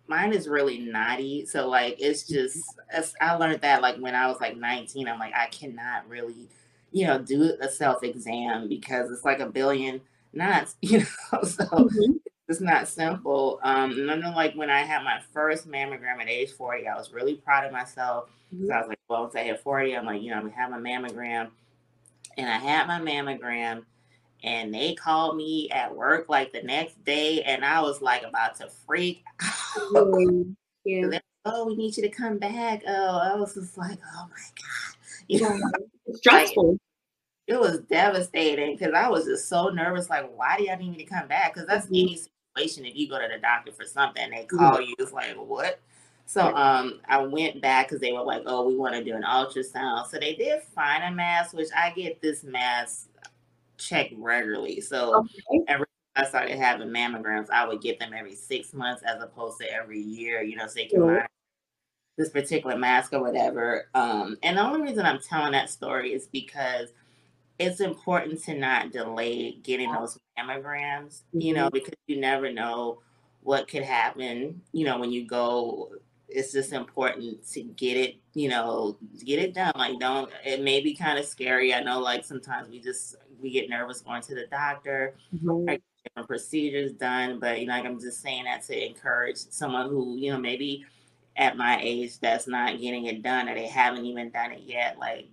mine 0.09 0.33
is 0.33 0.49
really 0.49 0.79
naughty. 0.79 1.47
So 1.47 1.69
like 1.69 1.97
it's 2.01 2.25
just 2.25 2.79
it's, 2.93 3.15
I 3.21 3.35
learned 3.37 3.61
that 3.63 3.83
like 3.83 3.97
when 3.99 4.15
I 4.15 4.27
was 4.29 4.41
like 4.41 4.57
19, 4.57 5.09
I'm 5.09 5.19
like 5.19 5.35
I 5.35 5.47
cannot 5.47 6.09
really, 6.09 6.49
you 6.93 7.07
know, 7.07 7.19
do 7.19 7.57
a 7.61 7.69
self 7.69 8.03
exam 8.03 8.69
because 8.69 9.11
it's 9.11 9.25
like 9.25 9.41
a 9.41 9.47
billion 9.47 10.01
knots, 10.33 10.77
you 10.83 10.99
know. 11.33 11.43
So 11.45 11.65
Mhm. 11.65 12.19
It's 12.49 12.61
not 12.61 12.89
simple. 12.89 13.61
Um, 13.63 13.91
and 13.93 14.11
I 14.11 14.15
know 14.17 14.31
like 14.31 14.55
when 14.55 14.71
I 14.71 14.81
had 14.81 15.03
my 15.05 15.21
first 15.33 15.69
mammogram 15.69 16.21
at 16.21 16.29
age 16.29 16.51
40, 16.53 16.87
I 16.89 16.97
was 16.97 17.13
really 17.13 17.35
proud 17.35 17.65
of 17.67 17.73
myself. 17.73 18.31
because 18.51 18.71
I 18.71 18.79
was 18.81 18.89
like, 18.89 18.99
well, 19.09 19.23
once 19.23 19.35
I 19.37 19.43
hit 19.43 19.61
40, 19.61 19.97
I'm 19.97 20.07
like, 20.07 20.23
you 20.23 20.31
know, 20.31 20.37
I'm 20.37 20.49
gonna 20.49 20.55
have 20.57 20.71
my 20.71 20.79
mammogram. 20.79 21.51
And 22.39 22.49
I 22.49 22.59
had 22.59 22.87
my 22.87 23.01
mammogram 23.01 23.85
and 24.45 24.73
they 24.73 24.95
called 24.95 25.37
me 25.37 25.69
at 25.71 25.95
work 25.95 26.29
like 26.29 26.53
the 26.53 26.63
next 26.63 27.03
day 27.05 27.43
and 27.43 27.65
I 27.65 27.81
was 27.83 28.01
like 28.01 28.23
about 28.23 28.55
to 28.57 28.69
freak 28.87 29.25
out. 29.97 30.15
Yeah. 30.85 31.09
They're, 31.09 31.21
oh, 31.45 31.67
we 31.67 31.77
need 31.77 31.97
you 31.97 32.03
to 32.05 32.09
come 32.09 32.39
back. 32.39 32.83
Oh, 32.87 33.19
I 33.19 33.35
was 33.35 33.55
just 33.55 33.77
like, 33.77 33.99
oh 34.15 34.27
my 34.31 34.47
God. 34.57 34.97
You 35.29 35.41
know, 35.43 35.59
It's 36.07 36.19
stressful. 36.21 36.79
it 37.49 37.61
was 37.61 37.81
devastating 37.81 38.77
because 38.79 38.95
I 38.95 39.09
was 39.11 39.27
just 39.27 39.49
so 39.49 39.69
nervous. 39.69 40.09
Like, 40.09 40.31
why 40.35 40.57
do 40.57 40.65
y'all 40.65 40.79
need 40.79 40.93
me 40.93 40.97
to 40.99 41.05
come 41.05 41.29
back? 41.29 41.53
Because 41.53 41.69
that's 41.69 41.87
Mhm. 41.89 42.03
any 42.03 42.23
situation. 42.59 42.85
If 42.85 42.97
you 42.97 43.09
go 43.09 43.21
to 43.21 43.29
the 43.33 43.41
doctor 43.41 43.73
for 43.73 43.85
something, 43.85 44.31
they 44.31 44.45
call 44.45 44.81
you. 44.81 44.95
It's 44.99 45.13
like, 45.13 45.35
what? 45.37 45.81
So 46.27 46.55
um, 46.55 47.01
I 47.09 47.23
went 47.23 47.63
back 47.63 47.89
because 47.89 48.01
they 48.01 48.13
were 48.13 48.23
like, 48.23 48.43
oh, 48.47 48.67
we 48.67 48.77
want 48.77 48.95
to 48.95 49.03
do 49.03 49.15
an 49.15 49.23
ultrasound. 49.23 50.09
So 50.09 50.19
they 50.19 50.35
did 50.35 50.63
find 50.63 51.03
a 51.05 51.11
mass, 51.11 51.55
which 51.55 51.69
I 51.75 51.91
get 51.91 52.21
this 52.21 52.45
mass 52.45 53.09
checked 53.79 54.13
regularly. 54.17 54.81
So 54.81 55.15
Okay. 55.15 55.65
every 55.69 55.87
I 56.17 56.25
started 56.25 56.59
having 56.59 56.89
mammograms, 56.89 57.49
I 57.49 57.65
would 57.67 57.81
get 57.81 58.01
them 58.01 58.13
every 58.13 58.35
six 58.35 58.75
months 58.75 59.05
as 59.05 59.23
opposed 59.23 59.61
to 59.61 59.73
every 59.73 60.01
year, 60.01 60.43
you 60.43 60.57
know, 60.57 60.67
so 60.67 60.73
they 60.75 60.87
can 60.87 61.01
find 61.01 61.29
this 62.17 62.31
particular 62.31 62.77
mask 62.77 63.13
or 63.13 63.23
whatever. 63.23 63.87
Um, 63.95 64.37
and 64.43 64.59
the 64.59 64.63
only 64.63 64.83
reason 64.83 65.07
I'm 65.07 65.21
telling 65.21 65.53
that 65.53 65.71
story 65.71 66.13
is 66.13 66.27
because 66.27 66.89
it's 67.61 67.79
important 67.79 68.43
to 68.45 68.55
not 68.55 68.91
delay 68.91 69.53
getting 69.63 69.93
those 69.93 70.19
mammograms, 70.39 71.23
you 71.33 71.55
know, 71.55 71.71
because 71.71 71.95
you 72.07 72.21
never 72.21 72.53
know 72.53 73.01
what 73.43 73.69
could 73.69 73.83
happen, 73.83 74.61
you 74.73 74.85
know, 74.85 74.99
when 74.99 75.13
you 75.13 75.27
go. 75.27 75.93
It's 76.31 76.53
just 76.53 76.75
important 76.75 77.47
to 77.53 77.63
get 77.63 77.97
it, 77.97 78.17
you 78.35 78.51
know, 78.51 78.99
get 79.25 79.39
it 79.39 79.55
done. 79.55 79.73
Like, 79.77 79.99
don't, 79.99 80.31
it 80.45 80.61
may 80.61 80.81
be 80.83 80.95
kind 80.95 81.19
of 81.19 81.25
scary. 81.25 81.73
I 81.73 81.83
know, 81.83 82.01
like, 82.01 82.23
sometimes 82.23 82.69
we 82.69 82.81
just, 82.81 83.17
we 83.41 83.51
get 83.51 83.71
nervous 83.71 84.03
going 84.03 84.21
to 84.23 84.35
the 84.35 84.47
doctor 84.47 85.15
Right. 85.43 85.83
different 86.05 86.29
procedures 86.29 86.93
done, 86.93 87.39
but 87.39 87.61
you 87.61 87.67
know, 87.67 87.75
like 87.75 87.85
I'm 87.85 88.01
just 88.01 88.21
saying 88.21 88.45
that 88.45 88.63
to 88.67 88.87
encourage 88.87 89.37
someone 89.37 89.89
who, 89.89 90.17
you 90.17 90.33
know, 90.33 90.39
maybe 90.39 90.85
at 91.37 91.57
my 91.57 91.79
age 91.81 92.19
that's 92.19 92.47
not 92.47 92.79
getting 92.81 93.07
it 93.07 93.23
done 93.23 93.49
or 93.49 93.55
they 93.55 93.67
haven't 93.67 94.05
even 94.05 94.31
done 94.31 94.53
it 94.53 94.63
yet. 94.65 94.99
Like, 94.99 95.29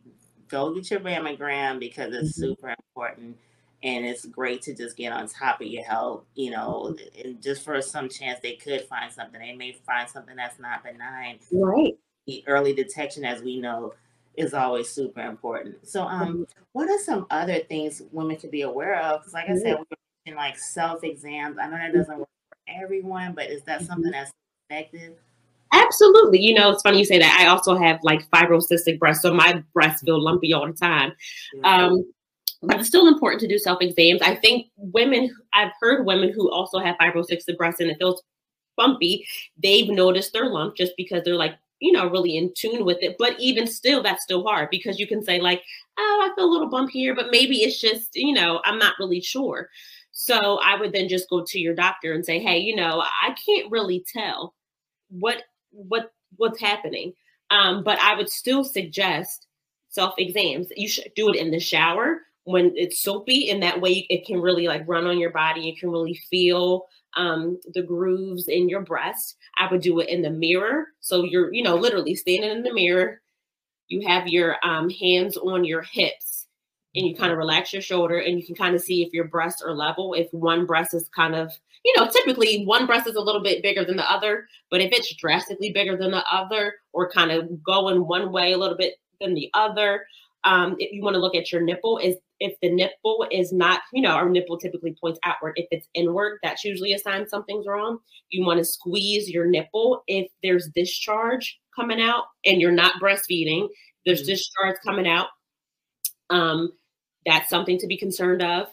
go 0.48 0.74
get 0.74 0.92
your 0.92 1.00
mammogram 1.00 1.80
because 1.80 2.14
it's 2.14 2.38
Mhm. 2.38 2.42
super 2.42 2.70
important 2.70 3.38
and 3.86 4.04
it's 4.04 4.26
great 4.26 4.64
to 4.64 4.74
just 4.74 4.98
get 4.98 5.14
on 5.14 5.28
top 5.28 5.62
of 5.62 5.68
your 5.68 5.84
health, 5.84 6.24
you 6.34 6.50
know, 6.50 6.98
and 7.24 7.42
just 7.42 7.64
for 7.64 7.80
some 7.84 8.10
chance 8.10 8.40
they 8.42 8.56
could 8.56 8.82
find 8.82 9.14
something. 9.14 9.40
They 9.40 9.54
may 9.54 9.74
find 9.86 10.10
something 10.10 10.36
that's 10.36 10.60
not 10.60 10.84
benign. 10.84 11.38
Right. 11.52 11.96
The 12.26 12.44
early 12.48 12.74
detection, 12.74 13.24
as 13.24 13.44
we 13.44 13.62
know, 13.62 13.94
is 14.36 14.56
always 14.56 14.90
super 14.90 15.22
important. 15.22 15.88
So, 15.88 16.02
um, 16.02 16.48
what 16.72 16.90
are 16.90 16.98
some 16.98 17.28
other 17.30 17.60
things 17.60 18.02
women 18.12 18.40
should 18.40 18.50
be 18.50 18.64
aware 18.64 19.00
of? 19.00 19.22
Because, 19.22 19.34
like 19.34 19.50
I 19.50 19.56
said, 19.56 19.76
we 19.78 19.86
were 19.92 19.98
in 20.26 20.36
like 20.36 20.58
self 20.58 21.04
exams. 21.04 21.58
I 21.62 21.68
know 21.68 21.78
that 21.78 21.94
doesn't 21.94 22.18
work 22.18 22.28
for 22.50 22.84
everyone, 22.84 23.34
but 23.34 23.52
is 23.52 23.62
that 23.64 23.84
something 23.84 24.12
that's 24.12 24.32
effective? 24.68 25.14
Absolutely. 25.72 26.40
You 26.42 26.56
know, 26.56 26.72
it's 26.72 26.82
funny 26.82 26.98
you 26.98 27.06
say 27.06 27.20
that. 27.20 27.40
I 27.40 27.48
also 27.48 27.76
have 27.76 28.00
like 28.02 28.28
fibrocystic 28.32 28.98
breasts, 28.98 29.22
so 29.22 29.32
my 29.32 29.64
breasts 29.74 30.02
feel 30.02 30.20
lumpy 30.20 30.54
all 30.54 30.66
the 30.66 30.74
time. 30.74 31.14
Um, 31.64 32.04
but 32.66 32.80
it's 32.80 32.88
still 32.88 33.08
important 33.08 33.42
to 33.42 33.48
do 33.48 33.58
self 33.58 33.82
exams. 33.82 34.22
I 34.22 34.36
think 34.36 34.68
women, 34.78 35.36
I've 35.54 35.72
heard 35.80 36.06
women 36.06 36.32
who 36.34 36.52
also 36.52 36.80
have 36.80 36.98
fibrocystic 36.98 37.58
breasts 37.58 37.80
and 37.82 37.90
it 37.90 37.98
feels 37.98 38.22
bumpy, 38.78 39.26
they've 39.62 39.90
noticed 39.90 40.34
their 40.34 40.50
lump 40.50 40.76
just 40.76 40.94
because 40.98 41.24
they're 41.24 41.36
like, 41.36 41.56
you 41.80 41.92
know, 41.92 42.10
really 42.10 42.38
in 42.38 42.54
tune 42.56 42.86
with 42.86 42.98
it. 43.02 43.16
But 43.18 43.40
even 43.40 43.68
still, 43.68 44.02
that's 44.02 44.24
still 44.24 44.44
hard 44.44 44.70
because 44.72 45.00
you 45.00 45.08
can 45.08 45.22
say, 45.22 45.40
like, 45.40 45.62
oh, 45.98 46.30
I 46.30 46.36
feel 46.36 46.46
a 46.46 46.52
little 46.52 46.70
bump 46.70 46.92
here, 46.92 47.16
but 47.16 47.32
maybe 47.32 47.58
it's 47.58 47.80
just, 47.80 48.16
you 48.16 48.34
know, 48.34 48.62
I'm 48.64 48.80
not 48.80 48.96
really 49.00 49.22
sure. 49.22 49.70
So 50.12 50.60
I 50.64 50.78
would 50.78 50.94
then 50.94 51.10
just 51.10 51.30
go 51.30 51.44
to 51.46 51.60
your 51.60 51.76
doctor 51.76 52.14
and 52.14 52.26
say, 52.26 52.40
hey, 52.40 52.58
you 52.60 52.76
know, 52.76 53.02
I 53.02 53.36
can't 53.46 53.70
really 53.70 54.06
tell 54.12 54.54
what 55.10 55.44
what 55.72 56.14
what's 56.38 56.60
happening. 56.60 57.14
Um, 57.50 57.84
but 57.84 58.00
I 58.00 58.16
would 58.16 58.30
still 58.30 58.64
suggest 58.64 59.48
self 59.90 60.16
exams. 60.18 60.68
You 60.76 60.88
should 60.88 61.12
do 61.16 61.30
it 61.32 61.38
in 61.38 61.52
the 61.52 61.60
shower 61.60 62.22
when 62.46 62.72
it's 62.76 63.02
soapy, 63.02 63.50
and 63.50 63.62
that 63.62 63.82
way 63.82 64.08
it 64.10 64.26
can 64.26 64.40
really 64.40 64.68
like 64.68 64.88
run 64.88 65.06
on 65.06 65.20
your 65.20 65.32
body. 65.32 65.62
You 65.62 65.76
can 65.76 65.90
really 65.90 66.20
feel 66.30 66.86
um, 67.16 67.60
the 67.74 67.82
grooves 67.82 68.48
in 68.48 68.70
your 68.70 68.82
breast. 68.82 69.38
I 69.58 69.68
would 69.70 69.82
do 69.82 70.00
it 70.00 70.10
in 70.10 70.22
the 70.22 70.30
mirror. 70.30 70.88
So 71.00 71.24
you're, 71.24 71.54
you 71.54 71.64
know, 71.64 71.76
literally 71.76 72.16
standing 72.16 72.52
in 72.52 72.64
the 72.64 72.74
mirror. 72.74 73.22
You 73.88 74.08
have 74.08 74.28
your 74.28 74.58
um, 74.64 74.90
hands 74.90 75.38
on 75.38 75.64
your 75.64 75.82
hips 75.82 76.48
and 76.96 77.06
you 77.06 77.16
kind 77.16 77.32
of 77.32 77.38
relax 77.38 77.74
your 77.74 77.82
shoulder 77.82 78.18
and 78.18 78.40
you 78.40 78.46
can 78.46 78.56
kind 78.56 78.76
of 78.76 78.82
see 78.82 79.04
if 79.04 79.14
your 79.14 79.26
breasts 79.26 79.62
are 79.62 79.74
level. 79.74 80.14
If 80.14 80.28
one 80.32 80.66
breast 80.66 80.94
is 80.94 81.10
kind 81.16 81.36
of, 81.36 81.52
you 81.84 81.94
know, 81.98 82.08
typically 82.08 82.64
one 82.64 82.86
breast 82.86 83.08
is 83.08 83.16
a 83.16 83.22
little 83.22 83.44
bit 83.44 83.62
bigger 83.62 83.86
than 83.86 83.98
the 83.98 84.12
other, 84.12 84.48
but 84.72 84.82
if 84.82 84.92
it's 84.92 85.14
drastically 85.16 85.72
bigger 85.72 85.98
than 85.98 86.12
the 86.12 86.24
other 86.32 86.74
or 86.94 87.10
kind 87.10 87.32
of 87.32 87.64
going 87.64 88.08
one 88.08 88.32
way 88.32 88.54
a 88.54 88.58
little 88.58 88.78
bit 88.78 88.96
than 89.22 89.34
the 89.34 89.50
other, 89.54 90.06
um, 90.46 90.76
if 90.80 90.92
you 90.92 91.04
want 91.04 91.16
to 91.16 91.20
look 91.20 91.36
at 91.36 91.52
your 91.52 91.62
nipple, 91.62 91.98
is 91.98 92.16
if 92.40 92.54
the 92.62 92.70
nipple 92.70 93.26
is 93.32 93.52
not, 93.54 93.82
you 93.94 94.02
know, 94.02 94.12
our 94.12 94.30
nipple 94.30 94.58
typically 94.58 94.96
points 95.00 95.20
outward. 95.24 95.54
If 95.56 95.68
it's 95.72 95.88
inward, 95.94 96.40
that's 96.44 96.64
usually 96.64 96.94
a 96.94 97.00
sign 97.00 97.28
something's 97.28 97.66
wrong. 97.68 98.00
You 98.30 98.46
want 98.46 98.60
to 98.60 98.66
squeeze 98.66 99.30
your 99.30 99.46
nipple 99.46 100.04
if 100.08 100.30
there's 100.44 100.68
discharge 100.70 101.60
coming 101.76 102.02
out 102.02 102.26
and 102.46 102.60
you're 102.62 102.72
not 102.72 103.02
breastfeeding. 103.02 103.70
There's 104.06 104.24
Mhm. 104.24 104.28
discharge 104.28 104.76
coming 104.84 105.08
out. 105.08 105.28
Um, 106.30 106.74
that's 107.26 107.50
something 107.50 107.78
to 107.80 107.88
be 107.88 107.98
concerned 107.98 108.42
of. 108.44 108.68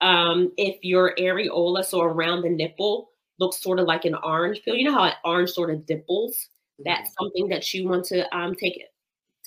Um, 0.00 0.52
if 0.56 0.76
your 0.84 1.14
areola, 1.16 1.84
so 1.84 2.00
around 2.02 2.42
the 2.42 2.50
nipple, 2.50 3.10
looks 3.38 3.60
sort 3.62 3.78
of 3.80 3.86
like 3.86 4.04
an 4.04 4.14
orange 4.16 4.62
peel, 4.64 4.74
you 4.74 4.84
know 4.84 4.92
how 4.92 5.04
an 5.04 5.14
orange 5.24 5.50
sort 5.50 5.70
of 5.70 5.86
dipples. 5.86 6.48
That's 6.84 7.12
something 7.14 7.48
that 7.48 7.72
you 7.72 7.88
want 7.88 8.04
to 8.06 8.36
um, 8.36 8.54
take 8.54 8.82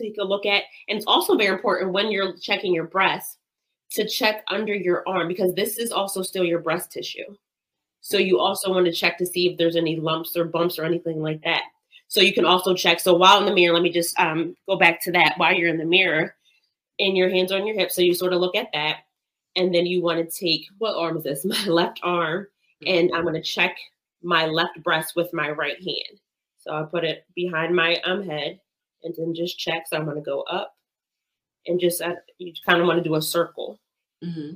take 0.01 0.15
a 0.19 0.23
look 0.23 0.45
at. 0.45 0.63
And 0.87 0.97
it's 0.97 1.07
also 1.07 1.35
very 1.37 1.53
important 1.53 1.93
when 1.93 2.11
you're 2.11 2.37
checking 2.37 2.73
your 2.73 2.85
breast 2.87 3.37
to 3.91 4.07
check 4.07 4.43
under 4.49 4.73
your 4.73 5.07
arm 5.07 5.27
because 5.27 5.53
this 5.53 5.77
is 5.77 5.91
also 5.91 6.21
still 6.21 6.43
your 6.43 6.59
breast 6.59 6.91
tissue. 6.91 7.35
So 8.01 8.17
you 8.17 8.39
also 8.39 8.71
want 8.71 8.85
to 8.85 8.91
check 8.91 9.17
to 9.19 9.25
see 9.25 9.47
if 9.47 9.57
there's 9.57 9.75
any 9.75 9.97
lumps 9.97 10.35
or 10.35 10.45
bumps 10.45 10.79
or 10.79 10.85
anything 10.85 11.21
like 11.21 11.41
that. 11.43 11.63
So 12.07 12.19
you 12.19 12.33
can 12.33 12.45
also 12.45 12.73
check. 12.73 12.99
So 12.99 13.13
while 13.13 13.39
in 13.39 13.45
the 13.45 13.53
mirror, 13.53 13.73
let 13.73 13.83
me 13.83 13.91
just 13.91 14.17
um, 14.19 14.55
go 14.67 14.75
back 14.75 15.01
to 15.03 15.11
that. 15.13 15.37
While 15.37 15.53
you're 15.53 15.69
in 15.69 15.77
the 15.77 15.85
mirror, 15.85 16.35
and 16.99 17.17
your 17.17 17.29
hands 17.29 17.51
on 17.51 17.65
your 17.65 17.77
hips, 17.77 17.95
so 17.95 18.01
you 18.01 18.13
sort 18.13 18.33
of 18.33 18.41
look 18.41 18.55
at 18.55 18.71
that, 18.73 18.97
and 19.55 19.73
then 19.73 19.85
you 19.85 20.01
want 20.01 20.17
to 20.19 20.39
take 20.39 20.65
what 20.77 20.95
arm 20.95 21.17
is 21.17 21.23
this? 21.23 21.45
My 21.45 21.65
left 21.65 21.99
arm, 22.03 22.47
and 22.85 23.11
I'm 23.13 23.23
going 23.23 23.35
to 23.35 23.41
check 23.41 23.75
my 24.23 24.45
left 24.45 24.81
breast 24.83 25.15
with 25.15 25.33
my 25.33 25.49
right 25.49 25.77
hand. 25.77 26.19
So 26.59 26.73
I 26.73 26.83
put 26.83 27.03
it 27.03 27.25
behind 27.35 27.75
my 27.75 27.99
um 28.05 28.23
head, 28.23 28.59
and 29.03 29.13
then 29.17 29.33
just 29.33 29.57
check. 29.57 29.87
So 29.87 29.97
I'm 29.97 30.05
going 30.05 30.17
to 30.17 30.21
go 30.21 30.41
up, 30.43 30.75
and 31.67 31.79
just 31.79 32.01
uh, 32.01 32.15
you 32.37 32.53
kind 32.65 32.81
of 32.81 32.87
want 32.87 32.97
to 32.97 33.07
do 33.07 33.15
a 33.15 33.21
circle, 33.21 33.79
hmm 34.23 34.53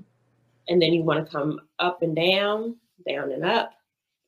and 0.68 0.82
then 0.82 0.94
you 0.94 1.04
want 1.04 1.24
to 1.24 1.32
come 1.32 1.60
up 1.78 2.02
and 2.02 2.16
down, 2.16 2.76
down 3.08 3.32
and 3.32 3.46
up, 3.46 3.72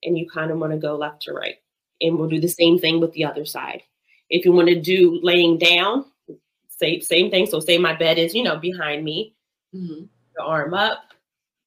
and 0.04 0.16
you 0.16 0.30
kind 0.30 0.52
of 0.52 0.60
want 0.60 0.72
to 0.72 0.78
go 0.78 0.96
left 0.96 1.24
to 1.24 1.34
right. 1.34 1.56
And 2.00 2.16
we'll 2.16 2.30
do 2.30 2.40
the 2.40 2.48
same 2.48 2.78
thing 2.78 3.00
with 3.00 3.12
the 3.14 3.26
other 3.26 3.44
side. 3.44 3.82
If 4.30 4.46
you 4.46 4.52
want 4.52 4.68
to 4.68 4.80
do 4.80 5.20
laying 5.24 5.58
down, 5.58 6.06
same 6.70 7.02
same 7.02 7.32
thing. 7.32 7.48
So 7.48 7.60
say 7.60 7.78
my 7.78 7.96
bed 7.96 8.20
is, 8.20 8.36
you 8.36 8.44
know, 8.44 8.58
behind 8.58 9.04
me, 9.04 9.36
hmm 9.74 10.04
the 10.36 10.44
arm 10.44 10.76
up, 10.76 11.00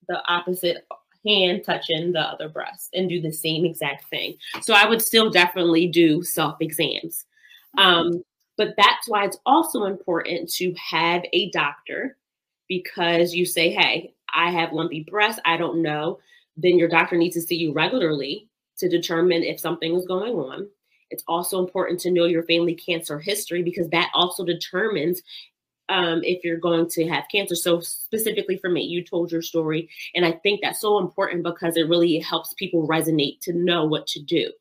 the 0.09 0.23
opposite 0.29 0.87
hand 1.27 1.63
touching 1.65 2.13
the 2.13 2.21
other 2.21 2.49
breast, 2.49 2.91
and 2.95 3.09
do 3.09 3.21
the 3.21 3.33
same 3.33 3.65
exact 3.65 4.09
thing. 4.09 4.37
So 4.63 4.75
I 4.75 4.89
would 4.89 5.03
still 5.03 5.31
definitely 5.31 5.89
do 5.89 6.23
self 6.23 6.57
exams. 6.61 7.27
Um, 7.79 8.23
but 8.61 8.75
that's 8.77 9.09
why 9.09 9.25
it's 9.25 9.39
also 9.47 9.85
important 9.85 10.53
to 10.53 10.75
have 10.75 11.23
a 11.33 11.51
doctor 11.51 12.19
because 12.69 13.33
you 13.33 13.47
say, 13.47 13.71
hey, 13.71 14.13
I 14.35 14.51
have 14.51 14.75
lumpy 14.75 15.07
breasts, 15.11 15.41
I 15.47 15.57
don't 15.57 15.81
know. 15.81 16.19
Then 16.59 16.79
your 16.79 16.91
doctor 16.91 17.17
needs 17.17 17.37
to 17.37 17.41
see 17.41 17.57
you 17.57 17.73
regularly 17.73 18.51
to 18.77 18.87
determine 18.87 19.45
if 19.45 19.59
something 19.59 19.95
is 19.95 20.07
going 20.07 20.35
on. 20.35 20.69
It's 21.09 21.25
also 21.27 21.59
important 21.59 22.01
to 22.01 22.11
know 22.11 22.27
your 22.27 22.43
family 22.43 22.75
cancer 22.75 23.19
history 23.19 23.63
because 23.63 23.89
that 23.89 24.11
also 24.13 24.45
determines 24.45 25.23
um, 25.89 26.21
if 26.23 26.45
you're 26.45 26.59
going 26.59 26.87
to 26.91 27.09
have 27.09 27.25
cancer. 27.33 27.55
So, 27.55 27.81
specifically 27.81 28.59
for 28.59 28.69
me, 28.69 28.83
you 28.83 29.03
told 29.03 29.33
your 29.33 29.41
story. 29.41 29.89
And 30.15 30.27
I 30.27 30.33
think 30.33 30.61
that's 30.61 30.83
so 30.83 30.99
important 30.99 31.45
because 31.45 31.79
it 31.79 31.89
really 31.89 32.19
helps 32.19 32.53
people 32.53 32.87
resonate 32.87 33.41
to 33.41 33.55
know 33.55 33.87
what 33.87 34.07
to 34.09 34.23
do. 34.23 34.53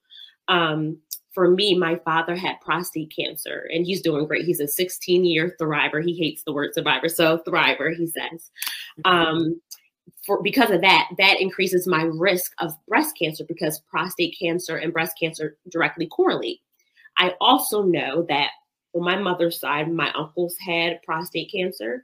Um, 0.47 0.99
for 1.39 1.49
me, 1.49 1.73
my 1.73 1.95
father 2.03 2.35
had 2.35 2.59
prostate 2.59 3.13
cancer 3.17 3.69
and 3.73 3.85
he's 3.85 4.01
doing 4.01 4.27
great. 4.27 4.43
He's 4.43 4.59
a 4.59 4.67
16 4.67 5.23
year 5.23 5.55
thriver. 5.57 6.03
He 6.03 6.13
hates 6.13 6.43
the 6.43 6.51
word 6.51 6.73
survivor. 6.73 7.07
So, 7.07 7.37
thriver, 7.47 7.95
he 7.95 8.07
says. 8.07 8.51
Um, 9.05 9.61
for 10.25 10.43
because 10.43 10.69
of 10.69 10.81
that, 10.81 11.07
that 11.17 11.39
increases 11.39 11.87
my 11.87 12.01
risk 12.01 12.51
of 12.59 12.73
breast 12.89 13.17
cancer 13.17 13.45
because 13.47 13.79
prostate 13.89 14.35
cancer 14.37 14.75
and 14.75 14.91
breast 14.91 15.13
cancer 15.17 15.55
directly 15.71 16.07
correlate. 16.07 16.59
I 17.17 17.35
also 17.39 17.83
know 17.83 18.25
that 18.27 18.49
on 18.93 19.05
my 19.05 19.15
mother's 19.15 19.61
side, 19.61 19.89
my 19.89 20.11
uncles 20.11 20.57
had 20.59 21.01
prostate 21.03 21.53
cancer, 21.53 22.03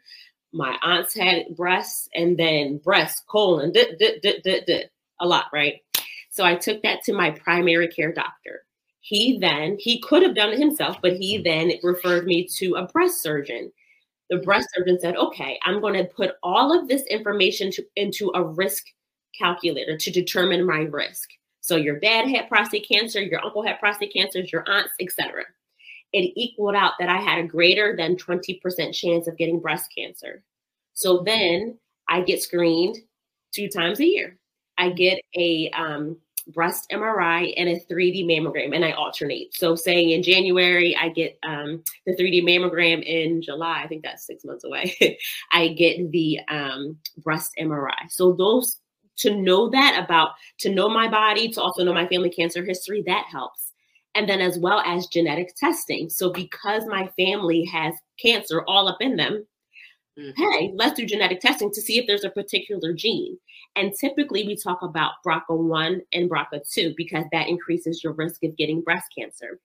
my 0.54 0.78
aunts 0.82 1.14
had 1.14 1.58
breasts, 1.58 2.08
and 2.16 2.38
then 2.40 2.78
breast, 2.78 3.24
colon, 3.28 3.74
duh, 3.74 3.84
duh, 4.00 4.18
duh, 4.24 4.40
duh, 4.46 4.62
duh, 4.66 4.84
a 5.20 5.28
lot, 5.28 5.48
right? 5.52 5.82
So 6.30 6.46
I 6.46 6.56
took 6.56 6.82
that 6.84 7.04
to 7.04 7.12
my 7.12 7.32
primary 7.32 7.90
care 7.90 8.14
doctor. 8.14 8.65
He 9.06 9.38
then, 9.38 9.78
he 9.80 10.00
could 10.00 10.24
have 10.24 10.34
done 10.34 10.52
it 10.52 10.58
himself, 10.58 10.98
but 11.00 11.16
he 11.18 11.38
then 11.38 11.74
referred 11.84 12.26
me 12.26 12.48
to 12.58 12.74
a 12.74 12.88
breast 12.88 13.22
surgeon. 13.22 13.72
The 14.32 14.38
breast 14.38 14.68
surgeon 14.74 14.98
said, 15.00 15.16
okay, 15.16 15.60
I'm 15.64 15.80
going 15.80 15.94
to 15.94 16.06
put 16.06 16.38
all 16.42 16.76
of 16.76 16.88
this 16.88 17.04
information 17.04 17.70
to, 17.74 17.86
into 17.96 18.32
a 18.34 18.44
risk 18.44 18.84
calculator 19.38 19.96
to 19.96 20.10
determine 20.10 20.66
my 20.66 20.88
risk. 20.90 21.30
So 21.60 21.76
your 21.76 22.00
dad 22.00 22.28
had 22.28 22.50
prostate 22.50 22.88
cancer, 22.90 23.22
your 23.22 23.46
uncle 23.46 23.62
had 23.62 23.78
prostate 23.78 24.12
cancer, 24.12 24.40
your 24.52 24.68
aunts, 24.68 24.94
etc. 25.00 25.44
It 26.12 26.34
equaled 26.36 26.74
out 26.74 26.94
that 27.00 27.10
I 27.10 27.18
had 27.18 27.38
a 27.38 27.48
greater 27.48 27.96
than 27.96 28.16
20% 28.16 28.60
chance 28.92 29.28
of 29.28 29.38
getting 29.38 29.60
breast 29.60 29.92
cancer. 29.96 30.42
So 30.96 31.22
then 31.24 31.78
I 32.10 32.22
get 32.22 32.42
screened 32.42 32.98
two 33.54 33.70
times 33.70 34.00
a 34.00 34.08
year. 34.08 34.40
I 34.80 34.90
get 34.90 35.22
a 35.38 35.70
um, 35.78 36.18
breast 36.48 36.88
MRI 36.92 37.54
and 37.58 37.70
a 37.70 37.80
3D 37.80 38.26
mammogram, 38.26 38.76
and 38.76 38.86
I 38.86 38.92
alternate. 38.92 39.56
So, 39.56 39.76
say 39.76 40.14
in 40.14 40.24
January, 40.24 40.96
I 40.96 41.10
get 41.10 41.38
um, 41.44 41.84
the 42.06 42.16
3D 42.16 42.44
mammogram. 42.44 43.04
In 43.04 43.42
July, 43.42 43.82
I 43.84 43.88
think 43.88 44.04
that's 44.04 44.26
six 44.26 44.46
months 44.46 44.64
away, 44.64 45.18
I 45.52 45.70
get 45.70 46.12
the 46.12 46.40
um, 46.50 46.98
breast 47.18 47.54
MRI. 47.60 48.10
So, 48.10 48.34
those 48.34 48.80
to 49.18 49.34
know 49.36 49.70
that 49.70 50.02
about, 50.04 50.32
to 50.60 50.70
know 50.70 50.90
my 50.90 51.08
body, 51.08 51.50
to 51.50 51.62
also 51.62 51.84
know 51.84 51.94
my 51.94 52.08
family 52.08 52.30
cancer 52.30 52.66
history, 52.66 53.02
that 53.08 53.26
helps. 53.32 53.72
And 54.14 54.30
then, 54.30 54.42
as 54.42 54.58
well 54.58 54.82
as 54.86 55.08
genetic 55.08 55.56
testing. 55.56 56.10
So, 56.10 56.32
because 56.32 56.86
my 56.86 57.08
family 57.18 57.66
has 57.66 57.96
cancer 58.22 58.64
all 58.68 58.88
up 58.88 58.98
in 59.02 59.16
them. 59.16 59.46
Mm-hmm. 60.18 60.42
hey, 60.42 60.72
let's 60.76 60.96
do 60.98 61.06
genetic 61.06 61.42
testing 61.42 61.72
to 61.72 61.82
see 61.82 62.00
if 62.00 62.08
there's 62.08 62.24
a 62.24 62.30
particular 62.30 62.94
gene. 62.94 63.38
And 63.76 63.94
typically 63.94 64.48
we 64.48 64.56
talk 64.56 64.82
about 64.82 65.16
BRCA1 65.26 66.02
and 66.14 66.30
BRCA2 66.30 66.96
because 66.96 67.26
that 67.34 67.50
increases 67.50 68.02
your 68.02 68.14
risk 68.14 68.44
of 68.44 68.56
getting 68.56 68.82
breast 68.82 69.08
cancer. 69.18 69.60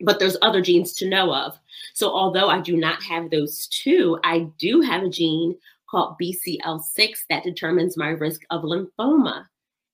But 0.00 0.18
there's 0.18 0.38
other 0.40 0.62
genes 0.62 0.94
to 0.94 1.08
know 1.08 1.34
of. 1.34 1.58
So 1.92 2.10
although 2.10 2.48
I 2.48 2.60
do 2.60 2.76
not 2.76 3.02
have 3.02 3.30
those 3.30 3.66
two, 3.66 4.18
I 4.24 4.48
do 4.58 4.80
have 4.80 5.02
a 5.02 5.10
gene 5.10 5.56
called 5.90 6.16
BCL6 6.20 7.18
that 7.28 7.44
determines 7.44 7.98
my 7.98 8.08
risk 8.08 8.42
of 8.50 8.62
lymphoma. 8.62 9.46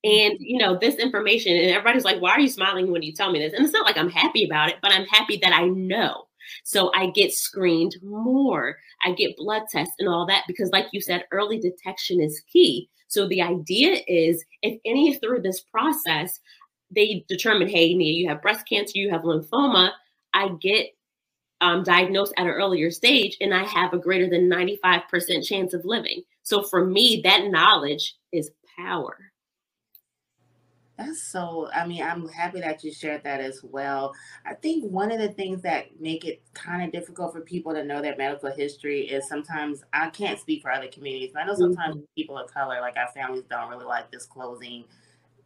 And 0.04 0.36
you 0.38 0.58
know, 0.58 0.76
this 0.76 0.96
information, 0.96 1.56
and 1.56 1.70
everybody's 1.70 2.04
like, 2.04 2.20
why 2.20 2.30
are 2.30 2.40
you 2.40 2.48
smiling 2.48 2.90
when 2.90 3.02
you 3.02 3.12
tell 3.12 3.30
me 3.30 3.38
this? 3.38 3.52
And 3.52 3.64
it's 3.64 3.72
not 3.72 3.86
like 3.86 3.96
I'm 3.96 4.10
happy 4.10 4.44
about 4.44 4.68
it, 4.68 4.76
but 4.82 4.92
I'm 4.92 5.06
happy 5.06 5.38
that 5.42 5.52
I 5.52 5.66
know. 5.66 6.26
So 6.64 6.90
I 6.94 7.10
get 7.10 7.32
screened 7.32 7.96
more. 8.02 8.76
I 9.04 9.12
get 9.12 9.36
blood 9.36 9.62
tests 9.70 9.94
and 9.98 10.08
all 10.08 10.26
that 10.26 10.44
because, 10.46 10.70
like 10.70 10.86
you 10.92 11.00
said, 11.00 11.24
early 11.32 11.58
detection 11.58 12.20
is 12.20 12.42
key. 12.52 12.88
So 13.08 13.28
the 13.28 13.42
idea 13.42 13.98
is 14.06 14.44
if 14.62 14.80
any 14.84 15.14
through 15.14 15.42
this 15.42 15.60
process, 15.60 16.40
they 16.90 17.24
determine, 17.28 17.68
hey, 17.68 17.94
Nia, 17.94 18.12
you 18.12 18.28
have 18.28 18.42
breast 18.42 18.66
cancer, 18.68 18.98
you 18.98 19.10
have 19.10 19.22
lymphoma, 19.22 19.90
I 20.34 20.48
get 20.60 20.88
um, 21.60 21.84
diagnosed 21.84 22.34
at 22.36 22.46
an 22.46 22.52
earlier 22.52 22.90
stage 22.90 23.36
and 23.40 23.54
I 23.54 23.64
have 23.64 23.92
a 23.92 23.98
greater 23.98 24.28
than 24.28 24.50
95% 24.50 25.46
chance 25.46 25.74
of 25.74 25.84
living. 25.84 26.22
So 26.42 26.62
for 26.62 26.84
me, 26.84 27.20
that 27.24 27.46
knowledge 27.46 28.16
is 28.32 28.50
power. 28.78 29.31
That's 30.98 31.22
so, 31.22 31.70
I 31.72 31.86
mean, 31.86 32.02
I'm 32.02 32.28
happy 32.28 32.60
that 32.60 32.84
you 32.84 32.92
shared 32.92 33.24
that 33.24 33.40
as 33.40 33.62
well. 33.64 34.12
I 34.44 34.54
think 34.54 34.84
one 34.84 35.10
of 35.10 35.18
the 35.20 35.30
things 35.32 35.62
that 35.62 35.98
make 36.00 36.24
it 36.24 36.42
kind 36.54 36.82
of 36.84 36.92
difficult 36.92 37.32
for 37.32 37.40
people 37.40 37.72
to 37.72 37.82
know 37.82 38.02
their 38.02 38.16
medical 38.16 38.50
history 38.52 39.08
is 39.08 39.26
sometimes, 39.26 39.82
I 39.94 40.10
can't 40.10 40.38
speak 40.38 40.60
for 40.62 40.70
other 40.70 40.88
communities, 40.88 41.30
but 41.32 41.42
I 41.42 41.46
know 41.46 41.54
sometimes 41.54 41.96
people 42.14 42.36
of 42.38 42.52
color, 42.52 42.80
like 42.80 42.96
our 42.96 43.08
families, 43.14 43.44
don't 43.48 43.70
really 43.70 43.86
like 43.86 44.10
disclosing 44.10 44.84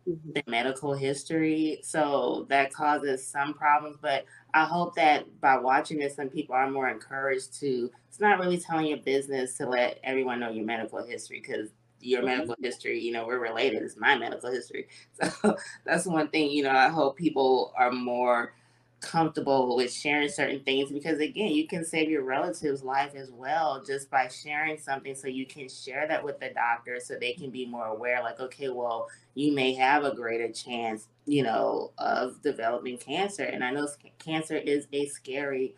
Mhm. 0.07 0.35
their 0.35 0.45
medical 0.49 0.95
history. 0.95 1.81
So 1.83 2.47
that 2.51 2.73
causes 2.73 3.27
some 3.27 3.55
problems. 3.55 3.99
But 4.01 4.25
I 4.55 4.65
hope 4.67 4.95
that 4.97 5.41
by 5.41 5.59
watching 5.59 5.99
this, 5.99 6.17
some 6.17 6.29
people 6.31 6.55
are 6.55 6.71
more 6.71 6.89
encouraged 6.89 7.55
to, 7.61 7.91
it's 8.09 8.21
not 8.21 8.39
really 8.39 8.59
telling 8.61 8.87
your 8.87 8.99
business 8.99 9.57
to 9.59 9.67
let 9.69 9.99
everyone 10.05 10.41
know 10.41 10.51
your 10.51 10.65
medical 10.67 11.05
history 11.05 11.41
because 11.41 11.71
your 12.07 12.23
Mhm. 12.23 12.27
medical 12.27 12.57
history, 12.63 13.01
you 13.01 13.13
know, 13.13 13.27
we're 13.27 13.39
related. 13.39 13.83
It's 13.83 13.97
my 13.97 14.17
medical 14.17 14.51
history. 14.51 14.89
So 15.43 15.57
that's 15.85 16.07
one 16.07 16.29
thing, 16.29 16.51
you 16.51 16.63
know, 16.63 16.71
I 16.71 16.89
hope 16.89 17.17
people 17.17 17.73
are 17.77 17.93
more 17.93 18.55
comfortable 19.01 19.77
with 19.77 19.93
sharing 19.93 20.29
certain 20.29 20.61
things 20.65 20.91
because 20.91 21.21
again 21.21 21.53
you 21.53 21.67
can 21.69 21.85
save 21.85 22.09
your 22.11 22.25
relative's 22.25 22.83
life 22.83 23.15
as 23.15 23.31
well 23.31 23.83
just 23.85 24.11
by 24.11 24.27
sharing 24.27 24.79
something 24.79 25.15
so 25.15 25.29
you 25.29 25.47
can 25.47 25.69
share 25.69 26.09
that 26.09 26.25
with 26.25 26.41
the 26.41 26.49
doctor 26.55 26.99
so 26.99 27.15
they 27.15 27.35
can 27.35 27.51
be 27.51 27.67
more 27.67 27.87
aware 27.87 28.23
like 28.23 28.41
okay 28.41 28.71
well 28.71 29.07
you 29.35 29.53
may 29.53 29.75
have 29.75 30.03
a 30.05 30.15
greater 30.15 30.51
chance 30.51 31.09
you 31.27 31.43
know 31.43 31.93
of 31.99 32.41
developing 32.43 32.97
cancer 32.97 33.45
and 33.45 33.63
i 33.63 33.71
know 33.71 33.87
cancer 34.19 34.57
is 34.57 34.87
a 34.95 35.07
scary 35.07 35.75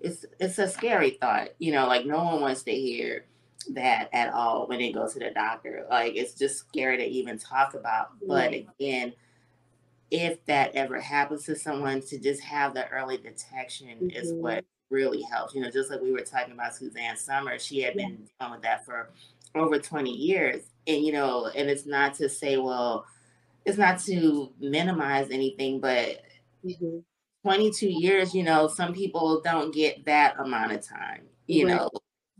it's 0.00 0.24
it's 0.40 0.58
a 0.58 0.68
scary 0.68 1.10
thought 1.10 1.48
you 1.58 1.72
know 1.72 1.86
like 1.86 2.06
no 2.06 2.18
one 2.22 2.40
wants 2.40 2.62
to 2.62 2.72
hear 2.72 3.24
that 3.74 4.08
at 4.12 4.32
all 4.32 4.66
when 4.68 4.78
they 4.78 4.92
go 4.92 5.08
to 5.08 5.18
the 5.18 5.30
doctor. 5.30 5.86
Like 5.90 6.16
it's 6.16 6.34
just 6.34 6.58
scary 6.58 6.96
to 6.98 7.04
even 7.04 7.38
talk 7.38 7.74
about. 7.74 8.10
But 8.26 8.52
again 8.54 9.14
if 10.10 10.44
that 10.46 10.74
ever 10.76 11.00
happens 11.00 11.44
to 11.46 11.56
someone 11.56 12.00
to 12.00 12.18
just 12.18 12.42
have 12.42 12.74
the 12.74 12.88
early 12.90 13.16
detection 13.18 14.06
is 14.10 14.34
Mhm. 14.34 14.40
what 14.40 14.64
really 14.90 15.22
helps. 15.22 15.54
You 15.54 15.62
know 15.62 15.70
just 15.70 15.90
like 15.90 16.00
we 16.02 16.12
were 16.12 16.20
talking 16.20 16.52
about 16.54 16.74
suzanne 16.76 17.16
somers 17.16 17.64
she 17.64 17.80
had 17.82 17.96
been 17.96 18.28
dealing 18.40 18.52
with 18.54 18.62
that 18.62 18.84
for 18.86 19.10
over 19.56 19.78
20 19.80 20.12
years. 20.12 20.64
And 20.86 21.04
you 21.04 21.12
know 21.12 21.46
and 21.48 21.68
it's 21.70 21.86
not 21.86 22.14
to 22.16 22.28
say 22.28 22.56
well 22.58 23.06
it's 23.66 23.78
not 23.78 24.00
to 24.00 24.52
minimize 24.60 25.30
anything 25.30 25.80
but 25.80 26.22
Mhm. 26.62 27.04
22 27.44 27.88
years 27.88 28.34
you 28.34 28.42
know 28.42 28.68
some 28.68 28.92
people 28.92 29.40
don't 29.42 29.74
get 29.74 30.04
that 30.04 30.38
amount 30.40 30.72
of 30.72 30.82
time 30.86 31.28
you 31.46 31.64
Right. 31.64 31.76
know 31.76 31.88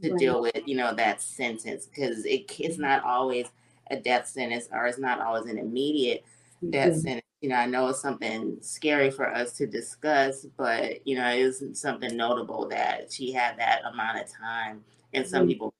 to 0.03 0.11
Right. 0.11 0.19
deal 0.19 0.43
with 0.43 0.63
you 0.67 0.77
know 0.77 0.95
that 0.95 1.21
sentence 1.21 1.87
because 1.87 2.25
it, 2.25 2.51
it's 2.59 2.79
not 2.79 3.03
always 3.05 3.47
a 3.91 3.97
death 3.97 4.27
sentence 4.27 4.69
or 4.73 4.87
it's 4.87 4.99
not 4.99 5.21
always 5.21 5.47
an 5.47 5.59
immediate 5.59 6.25
death 6.71 6.95
Mhm. 6.95 7.03
sentence 7.03 7.27
you 7.41 7.49
know 7.49 7.57
i 7.57 7.67
know 7.67 7.89
it's 7.89 8.01
something 8.01 8.57
scary 8.61 9.11
for 9.11 9.29
us 9.29 9.53
to 9.53 9.67
discuss 9.67 10.47
but 10.57 11.07
you 11.07 11.17
know 11.17 11.29
it 11.29 11.39
is 11.41 11.63
something 11.81 12.17
notable 12.17 12.69
that 12.69 13.13
she 13.13 13.33
had 13.33 13.59
that 13.59 13.83
amount 13.93 14.19
of 14.19 14.31
time 14.31 14.83
and 15.15 15.27
some 15.27 15.43
Right. 15.43 15.49
people 15.49 15.75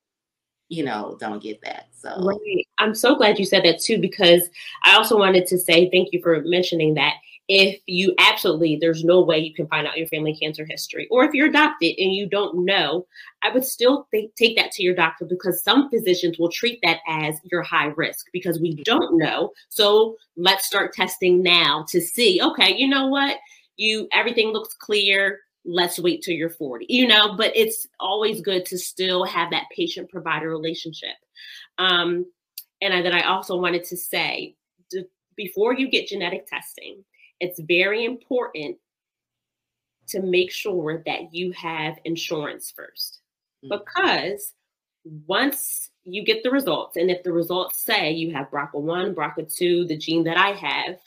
you 0.69 0.85
know 0.85 1.17
don't 1.21 1.43
get 1.43 1.61
that 1.63 1.89
so 1.93 2.09
Right. 2.19 2.67
I'm 2.79 2.95
so 2.95 3.15
glad 3.15 3.39
you 3.39 3.45
said 3.45 3.65
that 3.65 3.81
too, 3.81 3.99
because 3.99 4.49
I 4.85 4.97
also 4.97 5.19
wanted 5.19 5.47
to 5.49 5.59
say 5.59 5.91
thank 5.91 6.13
you 6.13 6.21
for 6.23 6.41
mentioning 6.43 6.95
that. 6.95 7.15
If 7.49 7.81
you 7.87 8.15
absolutely, 8.19 8.77
there's 8.81 9.05
no 9.05 9.21
way 9.21 9.39
you 9.39 9.55
can 9.55 9.69
find 9.69 9.87
out 9.87 9.97
your 9.97 10.09
family 10.09 10.37
cancer 10.37 10.67
history, 10.69 11.07
or 11.11 11.25
if 11.25 11.33
you're 11.33 11.49
adopted 11.49 11.95
and 11.97 12.13
you 12.13 12.29
don't 12.29 12.65
know, 12.65 13.07
I 13.43 13.51
would 13.51 13.65
still 13.65 14.09
take 14.13 14.57
that 14.57 14.73
to 14.73 14.83
your 14.83 14.95
doctor 14.95 15.25
because 15.25 15.63
some 15.63 15.89
physicians 15.89 16.39
will 16.39 16.51
treat 16.51 16.81
that 16.83 16.99
as 17.07 17.37
your 17.45 17.63
high 17.63 17.93
risk 17.97 18.27
because 18.33 18.61
we 18.61 18.83
don't 18.83 19.17
know. 19.17 19.53
So 19.69 20.17
let's 20.37 20.67
start 20.67 20.93
testing 20.93 21.43
now 21.43 21.85
to 21.91 22.01
see, 22.01 22.41
okay, 22.43 22.75
you 22.77 22.89
know 22.89 23.07
what? 23.07 23.37
You 23.77 24.09
everything 24.13 24.49
looks 24.49 24.75
clear. 24.75 25.41
Let's 25.65 25.99
wait 25.99 26.23
till 26.23 26.35
you're 26.35 26.51
40, 26.51 26.87
you 26.89 27.07
know, 27.07 27.37
but 27.37 27.57
it's 27.57 27.87
always 28.01 28.41
good 28.41 28.65
to 28.67 28.79
still 28.79 29.25
have 29.25 29.51
that 29.51 29.67
patient 29.75 30.11
provider 30.11 30.49
relationship. 30.49 31.17
Um, 31.79 32.27
and 32.81 33.05
then 33.05 33.13
I 33.13 33.23
also 33.23 33.57
wanted 33.57 33.85
to 33.85 33.97
say 33.97 34.55
before 35.37 35.75
you 35.75 35.89
get 35.89 36.09
genetic 36.09 36.47
testing, 36.47 37.05
it's 37.41 37.61
very 37.61 38.05
important 38.05 38.79
to 40.09 40.23
make 40.23 40.51
sure 40.51 41.03
that 41.07 41.35
you 41.35 41.53
have 41.53 41.99
insurance 42.05 42.73
first. 42.75 43.21
Mm. 43.65 43.79
Because 43.79 44.53
once 45.27 45.91
you 46.05 46.25
get 46.25 46.43
the 46.43 46.51
results, 46.51 46.97
and 46.97 47.11
if 47.11 47.23
the 47.23 47.33
results 47.33 47.81
say 47.81 48.13
you 48.13 48.33
have 48.33 48.51
BRCA1, 48.51 49.15
BRCA2, 49.15 49.89
the 49.89 49.97
gene 49.97 50.25
that 50.25 50.37
I 50.37 50.51
have, 50.51 50.99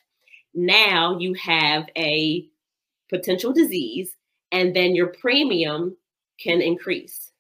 now 0.53 1.17
you 1.17 1.33
have 1.35 1.87
a 1.97 2.45
potential 3.09 3.53
disease, 3.53 4.15
and 4.51 4.75
then 4.75 4.95
your 4.95 5.07
premium 5.07 5.95
can 6.39 6.61
increase. 6.61 7.31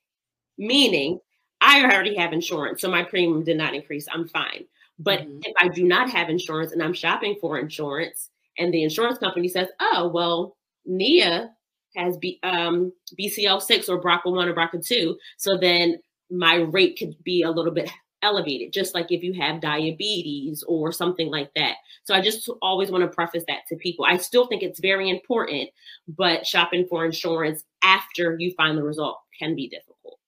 Meaning, 0.57 1.19
I 1.61 1.83
already 1.83 2.15
have 2.15 2.33
insurance, 2.33 2.81
so 2.81 2.89
my 2.89 3.03
premium 3.03 3.43
did 3.43 3.57
not 3.57 3.73
increase. 3.73 4.07
I'm 4.11 4.27
fine. 4.27 4.65
But 4.97 5.21
Mhm. 5.21 5.43
if 5.45 5.53
I 5.57 5.69
do 5.69 5.83
not 5.83 6.09
have 6.09 6.29
insurance 6.29 6.71
and 6.71 6.83
I'm 6.83 6.93
shopping 6.93 7.35
for 7.39 7.57
insurance, 7.57 8.29
and 8.59 8.73
the 8.73 8.83
insurance 8.83 9.17
company 9.17 9.47
says, 9.47 9.69
"Oh, 9.79 10.11
well, 10.13 10.57
Nia 10.85 11.51
has 11.95 12.17
B, 12.17 12.39
um, 12.43 12.93
BCL6 13.19 13.89
or 13.89 14.01
BRCA1 14.01 14.47
or 14.47 14.53
BRCA2," 14.53 15.15
so 15.37 15.57
then 15.57 15.99
my 16.29 16.55
rate 16.55 16.97
could 16.97 17.15
be 17.23 17.41
a 17.41 17.49
little 17.49 17.73
bit 17.73 17.89
elevated, 18.21 18.73
just 18.73 18.93
like 18.93 19.11
if 19.11 19.23
you 19.23 19.33
have 19.33 19.61
diabetes 19.61 20.63
or 20.67 20.91
something 20.91 21.29
like 21.29 21.51
that. 21.55 21.75
So 22.03 22.13
I 22.13 22.21
just 22.21 22.49
always 22.61 22.91
want 22.91 23.03
to 23.03 23.07
preface 23.07 23.43
that 23.47 23.65
to 23.69 23.75
people. 23.75 24.05
I 24.05 24.17
still 24.17 24.47
think 24.47 24.61
it's 24.61 24.79
very 24.79 25.09
important, 25.09 25.69
but 26.07 26.45
shopping 26.45 26.85
for 26.89 27.05
insurance 27.05 27.63
after 27.83 28.35
you 28.39 28.53
find 28.55 28.77
the 28.77 28.83
result 28.83 29.19
can 29.37 29.55
be 29.55 29.69
difficult. 29.69 30.19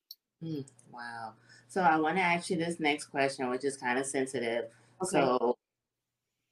Mm, 0.44 0.66
wow. 0.92 1.34
So 1.68 1.82
I 1.82 1.98
want 1.98 2.18
to 2.18 2.22
ask 2.22 2.50
you 2.50 2.58
this 2.58 2.80
next 2.80 3.06
question, 3.06 3.50
which 3.50 3.64
is 3.64 3.78
kind 3.78 4.00
of 4.00 4.06
sensitive. 4.06 4.66
Okay. 5.02 5.10
So 5.12 5.58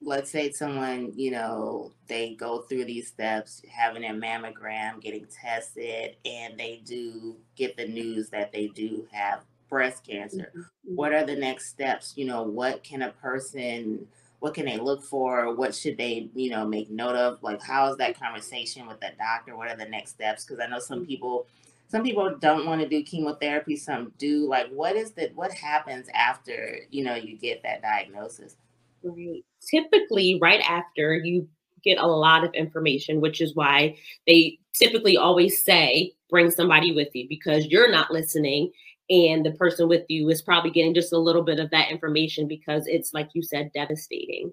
let's 0.02 0.32
say 0.32 0.52
someone, 0.52 1.12
you 1.16 1.32
know, 1.32 1.92
they 2.08 2.34
go 2.36 2.60
through 2.62 2.86
these 2.86 3.08
steps, 3.08 3.62
having 3.70 4.06
a 4.06 4.14
mammogram, 4.14 5.02
getting 5.02 5.26
tested, 5.26 6.16
and 6.26 6.58
they 6.58 6.82
do 6.86 7.36
get 7.56 7.76
the 7.76 7.88
news 7.88 8.30
that 8.30 8.52
they 8.52 8.68
do 8.68 9.08
have 9.12 9.44
breast 9.70 10.06
cancer. 10.06 10.52
Mhm. 10.56 10.66
What 10.96 11.14
are 11.14 11.26
the 11.26 11.36
next 11.36 11.70
steps? 11.70 12.14
You 12.18 12.26
know, 12.26 12.44
what 12.44 12.84
can 12.84 13.02
a 13.02 13.12
person 13.12 14.08
what 14.40 14.54
can 14.54 14.66
they 14.66 14.78
look 14.78 15.04
for? 15.04 15.54
What 15.54 15.76
should 15.76 15.98
they, 15.98 16.30
you 16.34 16.50
know, 16.50 16.66
make 16.66 16.90
note 16.90 17.16
of? 17.16 17.44
Like 17.44 17.62
how 17.62 17.92
is 17.92 17.98
that 17.98 18.18
conversation 18.18 18.88
with 18.88 19.02
the 19.02 19.12
doctor? 19.18 19.56
What 19.58 19.70
are 19.70 19.76
the 19.76 19.86
next 19.86 20.12
steps? 20.12 20.46
Because 20.46 20.62
I 20.62 20.68
know 20.68 20.80
some 20.80 21.06
people 21.06 21.46
some 21.90 22.04
people 22.04 22.36
don't 22.40 22.68
want 22.68 22.82
to 22.82 22.88
do 22.88 23.04
chemotherapy, 23.04 23.76
some 23.76 24.14
do. 24.20 24.48
Like, 24.48 24.70
what 24.70 24.96
is 24.96 25.12
the 25.12 25.32
what 25.36 25.52
happens 25.52 26.08
after 26.14 26.80
you 26.92 27.04
know 27.04 27.16
you 27.16 27.36
get 27.38 27.64
that 27.64 27.82
diagnosis? 27.82 28.56
Right. 29.04 29.44
Typically, 29.70 30.40
right 30.42 30.62
after 30.62 31.16
you 31.16 31.48
get 31.84 31.98
a 31.98 32.08
lot 32.08 32.44
of 32.44 32.54
information, 32.54 33.22
which 33.22 33.42
is 33.42 33.56
why 33.56 33.98
they 34.28 34.60
typically 34.74 35.18
always 35.18 35.64
say 35.64 36.14
bring 36.30 36.52
somebody 36.52 36.94
with 36.94 37.10
you 37.14 37.28
because 37.28 37.66
you're 37.68 37.92
not 37.92 38.12
listening 38.12 38.72
and 39.10 39.46
the 39.46 39.52
person 39.52 39.88
with 39.88 40.04
you 40.08 40.30
is 40.30 40.42
probably 40.42 40.70
getting 40.70 40.94
just 40.94 41.14
a 41.14 41.18
little 41.18 41.42
bit 41.42 41.60
of 41.60 41.70
that 41.72 41.90
information 41.90 42.48
because 42.48 42.84
it's 42.86 43.14
like 43.14 43.30
you 43.34 43.42
said 43.42 43.72
devastating 43.74 44.52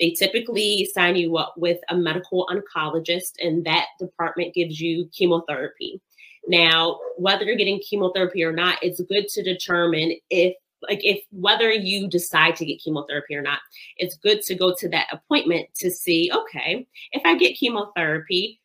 they 0.00 0.10
typically 0.10 0.88
sign 0.94 1.16
you 1.16 1.36
up 1.36 1.54
with 1.56 1.78
a 1.90 1.96
medical 1.96 2.46
oncologist 2.50 3.32
and 3.40 3.64
that 3.66 3.86
department 3.98 4.54
gives 4.54 4.80
you 4.80 5.08
chemotherapy 5.12 6.00
now 6.48 6.98
whether 7.18 7.44
you're 7.44 7.56
getting 7.56 7.80
chemotherapy 7.80 8.42
or 8.42 8.52
not 8.52 8.78
it's 8.82 9.00
good 9.02 9.28
to 9.28 9.42
determine 9.42 10.12
if 10.30 10.54
like 10.82 11.00
if 11.02 11.22
whether 11.30 11.72
you 11.72 12.08
decide 12.08 12.54
to 12.56 12.64
get 12.64 12.80
chemotherapy 12.80 13.34
or 13.34 13.42
not 13.42 13.60
it's 13.96 14.16
good 14.16 14.42
to 14.42 14.54
go 14.54 14.74
to 14.74 14.88
that 14.88 15.06
appointment 15.12 15.68
to 15.74 15.90
see 15.90 16.30
okay 16.34 16.86
if 17.12 17.22
i 17.24 17.36
get 17.36 17.56
chemotherapy 17.56 18.60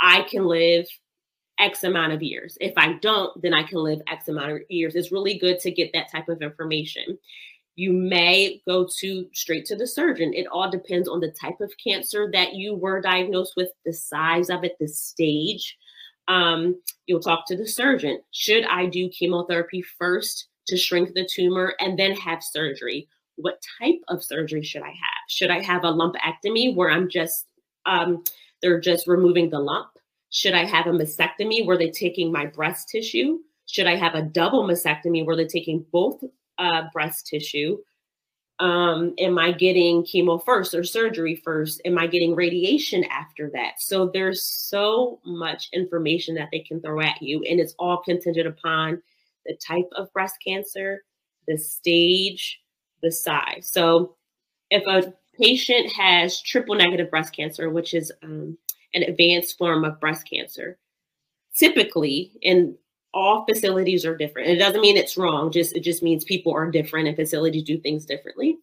i 0.00 0.22
can 0.22 0.46
live 0.46 0.86
X 1.58 1.84
amount 1.84 2.12
of 2.12 2.22
years. 2.22 2.56
If 2.60 2.72
I 2.76 2.94
don't, 2.94 3.40
then 3.42 3.52
I 3.52 3.62
can 3.62 3.78
live 3.78 4.00
X 4.06 4.28
amount 4.28 4.52
of 4.52 4.58
years. 4.68 4.94
It's 4.94 5.12
really 5.12 5.38
good 5.38 5.58
to 5.60 5.70
get 5.70 5.90
that 5.92 6.10
type 6.10 6.28
of 6.28 6.42
information. 6.42 7.18
You 7.76 7.92
may 7.92 8.60
go 8.66 8.88
to 9.00 9.28
straight 9.32 9.64
to 9.66 9.76
the 9.76 9.86
surgeon. 9.86 10.34
It 10.34 10.46
all 10.50 10.70
depends 10.70 11.08
on 11.08 11.20
the 11.20 11.34
type 11.40 11.60
of 11.60 11.72
cancer 11.84 12.28
that 12.32 12.54
you 12.54 12.74
were 12.74 13.00
diagnosed 13.00 13.54
with, 13.56 13.68
the 13.84 13.92
size 13.92 14.50
of 14.50 14.64
it, 14.64 14.76
the 14.80 14.88
stage. 14.88 15.76
Um, 16.26 16.80
you'll 17.06 17.20
talk 17.20 17.46
to 17.46 17.56
the 17.56 17.66
surgeon. 17.66 18.20
Should 18.32 18.64
I 18.64 18.86
do 18.86 19.08
chemotherapy 19.08 19.82
first 19.82 20.48
to 20.68 20.76
shrink 20.76 21.14
the 21.14 21.28
tumor 21.30 21.74
and 21.80 21.98
then 21.98 22.12
have 22.12 22.42
surgery? 22.42 23.08
What 23.36 23.62
type 23.80 24.00
of 24.08 24.22
surgery 24.22 24.62
should 24.62 24.82
I 24.82 24.88
have? 24.88 25.22
Should 25.28 25.50
I 25.50 25.62
have 25.62 25.84
a 25.84 25.92
lumpectomy 25.92 26.74
where 26.74 26.90
I'm 26.90 27.08
just 27.08 27.46
um, 27.86 28.24
they're 28.62 28.80
just 28.80 29.06
removing 29.06 29.50
the 29.50 29.60
lump? 29.60 29.88
Should 30.30 30.54
I 30.54 30.64
have 30.64 30.86
a 30.86 30.90
mastectomy 30.90 31.64
where 31.64 31.78
they're 31.78 31.90
taking 31.90 32.30
my 32.30 32.46
breast 32.46 32.88
tissue? 32.88 33.38
Should 33.66 33.86
I 33.86 33.96
have 33.96 34.14
a 34.14 34.22
double 34.22 34.64
mastectomy 34.64 35.24
where 35.24 35.36
they're 35.36 35.46
taking 35.46 35.84
both 35.92 36.22
uh, 36.58 36.82
breast 36.92 37.26
tissue? 37.26 37.78
Um, 38.60 39.14
am 39.18 39.38
I 39.38 39.52
getting 39.52 40.02
chemo 40.02 40.44
first 40.44 40.74
or 40.74 40.82
surgery 40.82 41.36
first? 41.36 41.80
Am 41.84 41.96
I 41.96 42.08
getting 42.08 42.34
radiation 42.34 43.04
after 43.04 43.50
that? 43.50 43.80
So 43.80 44.10
there's 44.12 44.42
so 44.42 45.20
much 45.24 45.68
information 45.72 46.34
that 46.34 46.48
they 46.50 46.60
can 46.60 46.80
throw 46.80 47.00
at 47.00 47.22
you, 47.22 47.42
and 47.48 47.60
it's 47.60 47.74
all 47.78 47.98
contingent 47.98 48.48
upon 48.48 49.00
the 49.48 49.56
type 49.56 49.88
of 49.96 50.12
breast 50.12 50.36
cancer, 50.46 51.02
the 51.48 51.58
stage, 51.58 52.60
the 53.02 53.10
size. 53.10 53.68
So 53.72 54.14
if 54.70 54.84
a 54.86 55.12
patient 55.36 55.92
has 55.92 56.40
triple 56.42 56.74
negative 56.74 57.10
breast 57.10 57.34
cancer, 57.34 57.70
which 57.70 57.94
is 57.94 58.12
um, 58.22 58.56
an 58.94 59.02
advanced 59.04 59.58
form 59.58 59.84
of 59.84 60.00
breast 60.00 60.28
cancer. 60.28 60.78
Typically, 61.54 62.32
and 62.42 62.74
all 63.14 63.44
facilities 63.46 64.04
are 64.04 64.16
different. 64.16 64.48
It 64.48 64.56
doesn't 64.56 64.80
mean 64.80 64.96
it's 64.96 65.16
wrong. 65.16 65.50
Just 65.50 65.74
it 65.74 65.80
just 65.80 66.02
means 66.02 66.24
people 66.24 66.52
are 66.52 66.70
different 66.70 67.08
and 67.08 67.16
facilities 67.16 67.64
do 67.64 67.78
things 67.78 68.04
differently. 68.04 68.58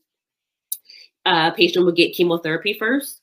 A 1.25 1.51
patient 1.51 1.85
would 1.85 1.95
get 1.95 2.15
chemotherapy 2.15 2.73
first 2.77 3.21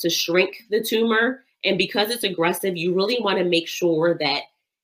to 0.00 0.10
shrink 0.10 0.58
the 0.70 0.82
tumor, 0.82 1.44
and 1.64 1.78
because 1.78 2.10
it's 2.10 2.24
aggressive, 2.24 2.76
you 2.76 2.94
really 2.94 3.18
want 3.20 3.38
to 3.38 3.44
make 3.44 3.66
sure 3.66 4.16
that 4.20 4.42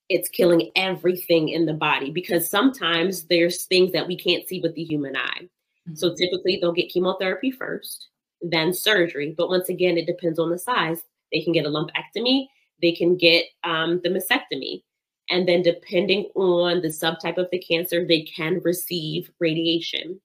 it's 0.09 0.29
killing 0.29 0.71
everything 0.77 1.49
in 1.49 1.67
the 1.67 1.73
body 1.73 2.11
because 2.11 2.49
sometimes 2.49 3.25
there's 3.25 3.64
things 3.64 3.93
that 3.93 4.07
we 4.07 4.17
can't 4.17 4.47
see 4.47 4.61
with 4.61 4.75
the 4.75 4.85
human 4.85 5.17
eye. 5.17 5.43
Mm-hmm. 5.88 5.95
So 5.95 6.14
typically 6.14 6.59
they'll 6.61 6.73
get 6.73 6.90
chemotherapy 6.90 7.51
first, 7.51 8.09
then 8.43 8.73
surgery. 8.73 9.35
But 9.37 9.49
once 9.49 9.69
again, 9.69 9.97
it 9.97 10.07
depends 10.07 10.38
on 10.38 10.51
the 10.51 10.59
size. 10.59 11.03
They 11.33 11.43
can 11.43 11.53
get 11.53 11.67
a 11.67 11.71
lumpectomy, 11.71 12.47
they 12.83 12.93
can 12.93 13.17
get 13.17 13.47
um, 13.64 14.01
the 14.03 14.11
mastectomy. 14.11 14.83
And 15.31 15.49
then, 15.49 15.62
depending 15.62 16.25
on 16.35 16.83
the 16.83 16.88
subtype 16.88 17.38
of 17.38 17.49
the 17.51 17.59
cancer, 17.59 18.07
they 18.07 18.23
can 18.23 18.61
receive 18.62 19.31
radiation. 19.40 20.21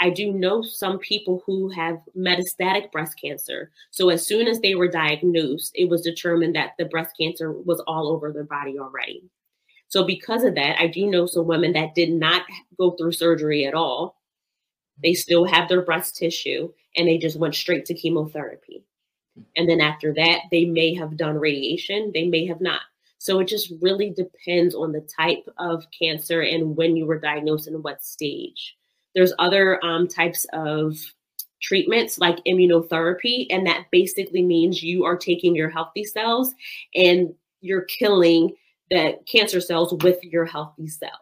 I 0.00 0.10
do 0.10 0.32
know 0.32 0.62
some 0.62 0.98
people 0.98 1.42
who 1.44 1.68
have 1.70 2.00
metastatic 2.16 2.92
breast 2.92 3.20
cancer. 3.20 3.70
So, 3.90 4.10
as 4.10 4.26
soon 4.26 4.46
as 4.46 4.60
they 4.60 4.74
were 4.74 4.88
diagnosed, 4.88 5.72
it 5.74 5.88
was 5.88 6.02
determined 6.02 6.54
that 6.54 6.72
the 6.78 6.84
breast 6.84 7.16
cancer 7.18 7.52
was 7.52 7.80
all 7.86 8.08
over 8.08 8.32
their 8.32 8.44
body 8.44 8.78
already. 8.78 9.24
So, 9.88 10.04
because 10.04 10.44
of 10.44 10.54
that, 10.54 10.80
I 10.80 10.86
do 10.86 11.06
know 11.06 11.26
some 11.26 11.46
women 11.46 11.72
that 11.72 11.94
did 11.94 12.12
not 12.12 12.42
go 12.78 12.92
through 12.92 13.12
surgery 13.12 13.66
at 13.66 13.74
all. 13.74 14.20
They 15.02 15.14
still 15.14 15.44
have 15.44 15.68
their 15.68 15.82
breast 15.82 16.16
tissue 16.16 16.72
and 16.96 17.08
they 17.08 17.18
just 17.18 17.38
went 17.38 17.54
straight 17.54 17.84
to 17.86 17.94
chemotherapy. 17.94 18.84
And 19.56 19.68
then 19.68 19.80
after 19.80 20.12
that, 20.14 20.42
they 20.50 20.64
may 20.64 20.94
have 20.94 21.16
done 21.16 21.38
radiation, 21.38 22.10
they 22.12 22.26
may 22.26 22.46
have 22.46 22.60
not. 22.60 22.82
So 23.18 23.40
it 23.40 23.48
just 23.48 23.72
really 23.80 24.10
depends 24.10 24.74
on 24.74 24.92
the 24.92 25.00
type 25.00 25.48
of 25.58 25.84
cancer 25.96 26.40
and 26.40 26.76
when 26.76 26.96
you 26.96 27.04
were 27.06 27.18
diagnosed 27.18 27.66
and 27.66 27.82
what 27.82 28.04
stage. 28.04 28.77
There's 29.18 29.34
other 29.40 29.84
um, 29.84 30.06
types 30.06 30.46
of 30.52 30.96
treatments 31.60 32.20
like 32.20 32.36
immunotherapy, 32.46 33.48
and 33.50 33.66
that 33.66 33.86
basically 33.90 34.42
means 34.42 34.80
you 34.80 35.04
are 35.06 35.16
taking 35.16 35.56
your 35.56 35.68
healthy 35.68 36.04
cells 36.04 36.54
and 36.94 37.34
you're 37.60 37.82
killing 37.82 38.54
the 38.90 39.18
cancer 39.26 39.60
cells 39.60 39.92
with 40.04 40.22
your 40.22 40.44
healthy 40.44 40.86
cells. 40.86 41.12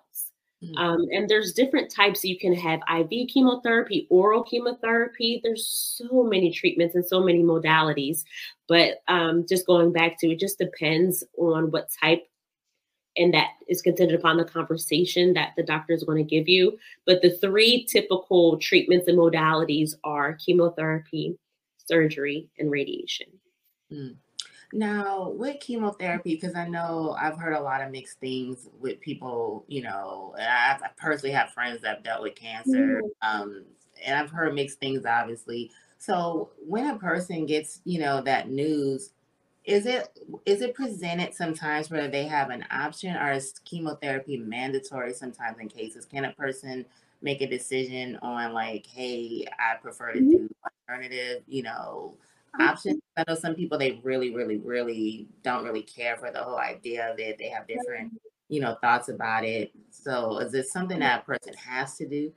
Mm-hmm. 0.63 0.77
Um, 0.77 1.07
and 1.11 1.27
there's 1.27 1.55
different 1.55 1.91
types. 1.91 2.23
You 2.23 2.39
can 2.39 2.55
have 2.55 2.81
IV 2.95 3.29
chemotherapy, 3.33 4.07
oral 4.11 4.43
chemotherapy. 4.43 5.41
There's 5.43 5.67
so 5.67 6.23
many 6.23 6.53
treatments 6.53 6.97
and 6.97 7.07
so 7.07 7.23
many 7.23 7.43
modalities. 7.43 8.25
But 8.69 9.03
um, 9.09 9.47
just 9.49 9.67
going 9.67 9.91
back 9.91 10.21
to 10.21 10.33
it, 10.33 10.39
just 10.39 10.59
depends 10.59 11.25
on 11.39 11.71
what 11.71 11.89
type, 11.99 12.29
and 13.17 13.33
that 13.35 13.51
is 13.69 13.83
contingent 13.83 14.19
upon 14.19 14.37
the 14.37 14.45
conversation 14.45 15.33
that 15.35 15.53
the 15.57 15.63
doctor 15.63 15.93
is 15.93 16.05
going 16.05 16.19
to 16.19 16.29
give 16.29 16.49
you. 16.49 16.79
But 17.05 17.23
the 17.23 17.31
three 17.31 17.85
typical 17.85 18.59
treatments 18.59 19.09
and 19.09 19.19
modalities 19.19 19.95
are 20.05 20.35
chemotherapy, 20.35 21.39
surgery, 21.87 22.49
and 22.59 22.71
radiation. 22.71 23.29
Mm. 23.93 24.17
Now, 24.73 25.31
with 25.31 25.61
chemotherapy, 25.61 26.35
because 26.35 26.57
I 26.57 26.69
know 26.69 27.17
I've 27.19 27.39
heard 27.39 27.55
a 27.55 27.61
lot 27.61 27.83
of 27.83 27.93
mixed 27.93 28.19
things 28.19 28.69
with 28.81 29.01
people, 29.01 29.65
you 29.69 29.83
know, 29.83 30.35
I've, 30.39 30.83
I 30.83 30.91
personally 30.97 31.33
have 31.35 31.51
friends 31.51 31.83
that 31.83 31.97
have 31.97 32.05
dealt 32.05 32.23
with 32.23 32.35
cancer, 32.35 33.01
mm. 33.01 33.11
um, 33.23 33.65
and 34.05 34.19
I've 34.19 34.31
heard 34.31 34.55
mixed 34.55 34.81
things, 34.81 35.07
obviously. 35.07 35.71
So, 35.99 36.51
when 36.59 36.91
a 36.91 36.99
person 36.99 37.47
gets, 37.47 37.81
you 37.85 38.01
know, 38.01 38.21
that 38.23 38.51
news, 38.51 39.13
is 39.67 39.87
it 39.87 40.19
is 40.47 40.63
it 40.63 40.75
presented 40.75 41.35
sometimes 41.35 41.91
where 41.91 42.09
they 42.09 42.25
have 42.25 42.51
an 42.51 42.65
option, 42.71 43.17
or 43.17 43.33
is 43.33 43.55
chemotherapy 43.65 44.37
mandatory 44.37 45.13
sometimes 45.13 45.59
in 45.59 45.69
cases? 45.69 46.07
Can 46.07 46.25
a 46.25 46.33
person 46.33 46.85
make 47.23 47.43
a 47.43 47.47
decision 47.47 48.19
on 48.23 48.53
like, 48.53 48.87
hey, 48.87 49.47
I 49.59 49.77
prefer 49.77 50.13
to 50.13 50.21
do 50.21 50.49
alternative, 50.89 51.43
you 51.49 51.63
know? 51.63 52.15
options. 52.61 53.01
I 53.17 53.25
know 53.29 53.35
some 53.35 53.55
people 53.55 53.79
they 53.79 54.01
really, 54.03 54.35
really, 54.35 54.59
really 54.59 55.27
don't 55.43 55.65
really 55.65 55.83
care 55.83 56.17
for 56.17 56.31
the 56.31 56.43
whole 56.43 56.59
idea 56.59 57.11
of 57.11 57.19
it. 57.19 57.39
They 57.39 57.49
have 57.49 57.67
different, 57.67 58.19
you 58.49 58.61
know, 58.61 58.77
thoughts 58.81 59.09
about 59.09 59.45
it. 59.45 59.73
So 59.91 60.39
is 60.39 60.53
this 60.53 60.73
something 60.73 60.99
that 61.01 61.23
a 61.23 61.25
person 61.25 61.55
has 61.55 61.97
to 61.97 62.07
do? 62.07 62.33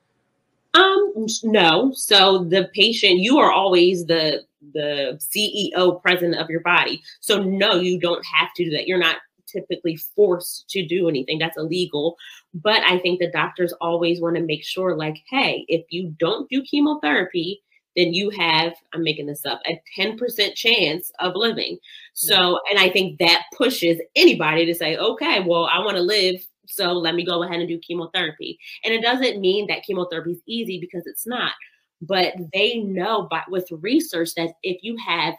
Um, 0.73 1.25
no. 1.43 1.91
So 1.93 2.43
the 2.43 2.69
patient, 2.73 3.19
you 3.19 3.37
are 3.39 3.51
always 3.51 4.05
the 4.05 4.43
the 4.74 5.19
CEO 5.19 6.02
president 6.02 6.36
of 6.36 6.50
your 6.50 6.62
body. 6.62 7.02
So 7.19 7.41
no, 7.41 7.76
you 7.76 8.00
don't 8.00 8.26
have 8.26 8.50
to 8.56 8.65
do 8.65 8.72
that. 8.72 8.88
You're 8.88 8.98
not 8.98 9.17
typically 9.48 9.98
forced 10.15 10.69
to 10.69 10.86
do 10.86 11.10
anything. 11.10 11.39
That's 11.39 11.58
illegal. 11.58 12.15
But 12.54 12.82
I 12.84 13.00
think 13.00 13.19
the 13.19 13.32
doctors 13.32 13.74
always 13.82 14.22
want 14.22 14.36
to 14.36 14.43
make 14.43 14.63
sure, 14.63 14.95
like, 14.95 15.17
hey, 15.30 15.65
if 15.67 15.86
you 15.89 16.15
don't 16.19 16.50
do 16.50 16.62
chemotherapy, 16.62 17.62
then 17.95 18.13
you 18.13 18.30
have, 18.30 18.74
I'm 18.93 19.04
making 19.04 19.26
this 19.26 19.45
up, 19.45 19.60
a 19.65 19.82
10% 19.98 20.54
chance 20.56 21.12
of 21.19 21.34
living. 21.36 21.78
So, 22.13 22.60
and 22.69 22.80
I 22.80 22.89
think 22.89 23.19
that 23.19 23.43
pushes 23.58 24.00
anybody 24.15 24.65
to 24.65 24.76
say, 24.76 24.95
okay, 24.98 25.41
well, 25.45 25.65
I 25.65 25.80
want 25.80 25.98
to 25.98 26.04
live. 26.04 26.36
So 26.67 26.93
let 26.93 27.15
me 27.15 27.26
go 27.26 27.43
ahead 27.43 27.60
and 27.60 27.67
do 27.67 27.80
chemotherapy. 27.80 28.60
And 28.84 28.93
it 28.93 29.02
doesn't 29.02 29.41
mean 29.41 29.67
that 29.67 29.84
chemotherapy 29.84 30.34
is 30.34 30.41
easy 30.48 30.80
because 30.80 31.08
it's 31.08 31.26
not. 31.26 31.54
But 32.01 32.33
they 32.53 32.79
know 32.79 33.27
by 33.29 33.43
with 33.49 33.67
research 33.71 34.33
that 34.35 34.53
if 34.63 34.83
you 34.83 34.95
have 35.05 35.35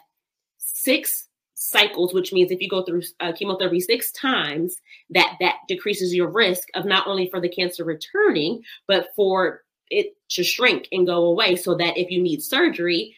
six 0.57 1.27
cycles, 1.55 2.13
which 2.13 2.33
means 2.33 2.51
if 2.51 2.61
you 2.61 2.69
go 2.69 2.83
through 2.83 3.03
uh, 3.19 3.31
chemotherapy 3.33 3.79
six 3.79 4.11
times, 4.11 4.75
that 5.11 5.37
that 5.39 5.57
decreases 5.67 6.13
your 6.13 6.29
risk 6.29 6.67
of 6.73 6.85
not 6.85 7.07
only 7.07 7.29
for 7.29 7.39
the 7.39 7.49
cancer 7.49 7.83
returning, 7.83 8.61
but 8.87 9.09
for 9.15 9.61
it 9.89 10.15
to 10.29 10.43
shrink 10.43 10.87
and 10.91 11.05
go 11.05 11.25
away 11.25 11.55
so 11.55 11.75
that 11.75 11.97
if 11.97 12.09
you 12.09 12.21
need 12.21 12.41
surgery, 12.41 13.15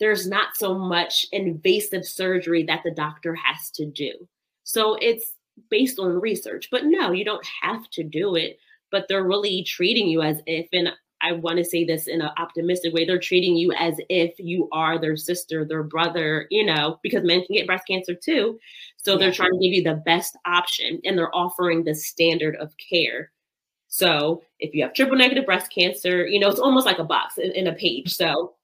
there's 0.00 0.26
not 0.26 0.56
so 0.56 0.74
much 0.74 1.26
invasive 1.32 2.04
surgery 2.04 2.64
that 2.64 2.80
the 2.84 2.90
doctor 2.90 3.34
has 3.34 3.70
to 3.70 3.86
do. 3.86 4.12
So 4.64 4.96
it's 5.00 5.32
based 5.70 5.98
on 5.98 6.20
research. 6.20 6.68
But 6.70 6.86
no, 6.86 7.12
you 7.12 7.24
don't 7.24 7.46
have 7.62 7.88
to 7.90 8.02
do 8.02 8.34
it. 8.34 8.58
But 8.90 9.06
they're 9.08 9.24
really 9.24 9.64
treating 9.64 10.08
you 10.08 10.22
as 10.22 10.40
if, 10.46 10.68
and 10.72 10.88
I 11.24 11.32
want 11.32 11.56
to 11.56 11.64
say 11.64 11.84
this 11.84 12.06
in 12.06 12.20
an 12.20 12.30
optimistic 12.36 12.92
way, 12.92 13.06
they're 13.06 13.18
treating 13.18 13.56
you 13.56 13.72
as 13.72 13.98
if 14.10 14.34
you 14.38 14.68
are 14.72 14.98
their 14.98 15.16
sister, 15.16 15.64
their 15.64 15.82
brother, 15.82 16.46
you 16.50 16.64
know, 16.64 16.98
because 17.02 17.24
men 17.24 17.44
can 17.46 17.56
get 17.56 17.66
breast 17.66 17.86
cancer 17.88 18.14
too. 18.14 18.58
So 18.98 19.16
they're 19.16 19.32
trying 19.32 19.52
to 19.52 19.58
give 19.58 19.72
you 19.72 19.82
the 19.82 20.02
best 20.04 20.36
option 20.44 21.00
and 21.04 21.16
they're 21.16 21.34
offering 21.34 21.84
the 21.84 21.94
standard 21.94 22.56
of 22.56 22.74
care. 22.76 23.30
So 23.88 24.42
if 24.58 24.74
you 24.74 24.82
have 24.82 24.92
triple 24.92 25.16
negative 25.16 25.46
breast 25.46 25.72
cancer, 25.72 26.26
you 26.26 26.38
know, 26.38 26.48
it's 26.48 26.60
almost 26.60 26.84
like 26.84 26.98
a 26.98 27.04
box 27.04 27.38
in, 27.38 27.52
in 27.52 27.68
a 27.68 27.72
page. 27.72 28.12
So 28.12 28.54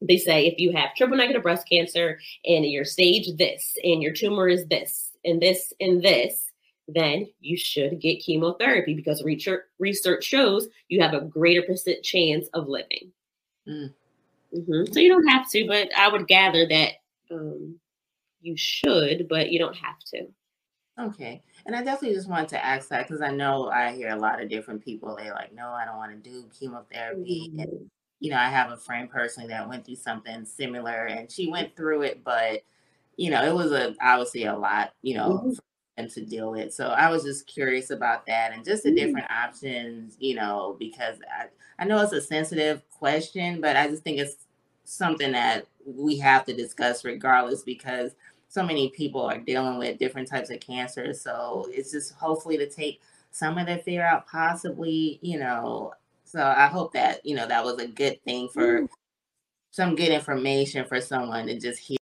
they 0.00 0.18
say 0.18 0.46
if 0.46 0.58
you 0.58 0.70
have 0.72 0.94
triple 0.94 1.16
negative 1.16 1.42
breast 1.42 1.68
cancer 1.68 2.20
and 2.44 2.64
your 2.64 2.84
stage 2.84 3.36
this 3.36 3.76
and 3.82 4.02
your 4.02 4.12
tumor 4.12 4.48
is 4.48 4.66
this 4.66 5.10
and 5.24 5.42
this 5.42 5.72
and 5.80 6.02
this, 6.02 6.47
then 6.88 7.28
you 7.40 7.56
should 7.56 8.00
get 8.00 8.20
chemotherapy 8.20 8.94
because 8.94 9.22
research 9.22 9.62
research 9.78 10.24
shows 10.24 10.68
you 10.88 11.00
have 11.02 11.14
a 11.14 11.20
greater 11.20 11.62
percent 11.62 12.02
chance 12.02 12.48
of 12.54 12.66
living. 12.66 13.12
Mm. 13.68 13.92
Mhm. 14.54 14.92
So 14.94 15.00
you 15.00 15.10
don't 15.10 15.28
have 15.28 15.48
to, 15.50 15.66
but 15.66 15.90
I 15.96 16.08
would 16.08 16.26
gather 16.26 16.66
that 16.66 16.92
um, 17.30 17.78
you 18.40 18.56
should, 18.56 19.28
but 19.28 19.50
you 19.50 19.58
don't 19.58 19.76
have 19.76 19.98
to. 20.14 20.26
Okay. 20.98 21.42
And 21.66 21.76
I 21.76 21.84
definitely 21.84 22.16
just 22.16 22.28
wanted 22.28 22.48
to 22.50 22.64
ask 22.64 22.88
that 22.88 23.06
because 23.06 23.20
I 23.20 23.30
know 23.30 23.68
I 23.68 23.92
hear 23.92 24.08
a 24.08 24.18
lot 24.18 24.42
of 24.42 24.48
different 24.48 24.82
people. 24.82 25.14
They're 25.16 25.34
like, 25.34 25.54
no, 25.54 25.68
I 25.68 25.84
don't 25.84 25.98
want 25.98 26.12
to 26.12 26.30
do 26.30 26.48
chemotherapy. 26.58 27.50
Mm-hmm. 27.50 27.60
And, 27.60 27.90
you 28.20 28.30
know, 28.30 28.38
I 28.38 28.48
have 28.48 28.72
a 28.72 28.76
friend 28.76 29.08
personally 29.08 29.48
that 29.50 29.68
went 29.68 29.84
through 29.84 29.96
something 29.96 30.44
similar 30.44 31.06
and 31.06 31.30
she 31.30 31.50
went 31.50 31.76
through 31.76 32.02
it, 32.02 32.24
but, 32.24 32.62
you 33.16 33.30
know, 33.30 33.44
it 33.44 33.54
was 33.54 33.70
a 33.72 33.94
obviously 34.00 34.44
a 34.44 34.56
lot, 34.56 34.92
you 35.02 35.14
know, 35.14 35.42
Mhm. 35.44 35.58
To 36.06 36.20
deal 36.24 36.50
with. 36.52 36.72
So 36.72 36.88
I 36.88 37.10
was 37.10 37.24
just 37.24 37.46
curious 37.46 37.90
about 37.90 38.26
that 38.26 38.52
and 38.52 38.64
just 38.64 38.82
the 38.84 38.90
Mm. 38.90 38.96
different 38.96 39.30
options, 39.30 40.16
you 40.20 40.34
know, 40.34 40.76
because 40.78 41.16
I, 41.30 41.46
I 41.78 41.84
know 41.86 42.00
it's 42.02 42.12
a 42.12 42.20
sensitive 42.20 42.82
question, 42.90 43.60
but 43.60 43.76
I 43.76 43.88
just 43.88 44.02
think 44.04 44.18
it's 44.18 44.46
something 44.84 45.32
that 45.32 45.66
we 45.84 46.18
have 46.18 46.44
to 46.46 46.54
discuss 46.54 47.04
regardless 47.04 47.62
because 47.62 48.12
so 48.48 48.62
many 48.64 48.90
people 48.90 49.22
are 49.22 49.38
dealing 49.38 49.78
with 49.78 49.98
different 49.98 50.28
types 50.28 50.50
of 50.50 50.60
cancer. 50.60 51.12
So 51.12 51.66
it's 51.70 51.90
just 51.92 52.14
hopefully 52.14 52.56
to 52.58 52.68
take 52.68 53.00
some 53.30 53.58
of 53.58 53.66
the 53.66 53.78
fear 53.78 54.02
out, 54.04 54.26
possibly, 54.26 55.18
you 55.22 55.38
know. 55.38 55.92
So 56.24 56.42
I 56.42 56.66
hope 56.66 56.92
that, 56.94 57.24
you 57.26 57.34
know, 57.36 57.46
that 57.46 57.64
was 57.64 57.78
a 57.78 57.86
good 57.88 58.22
thing 58.24 58.48
for 58.48 58.86
some 59.72 59.96
good 59.96 60.10
information 60.10 60.86
for 60.86 61.00
someone 61.00 61.46
to 61.48 61.58
just 61.60 61.80
hear. 61.80 61.97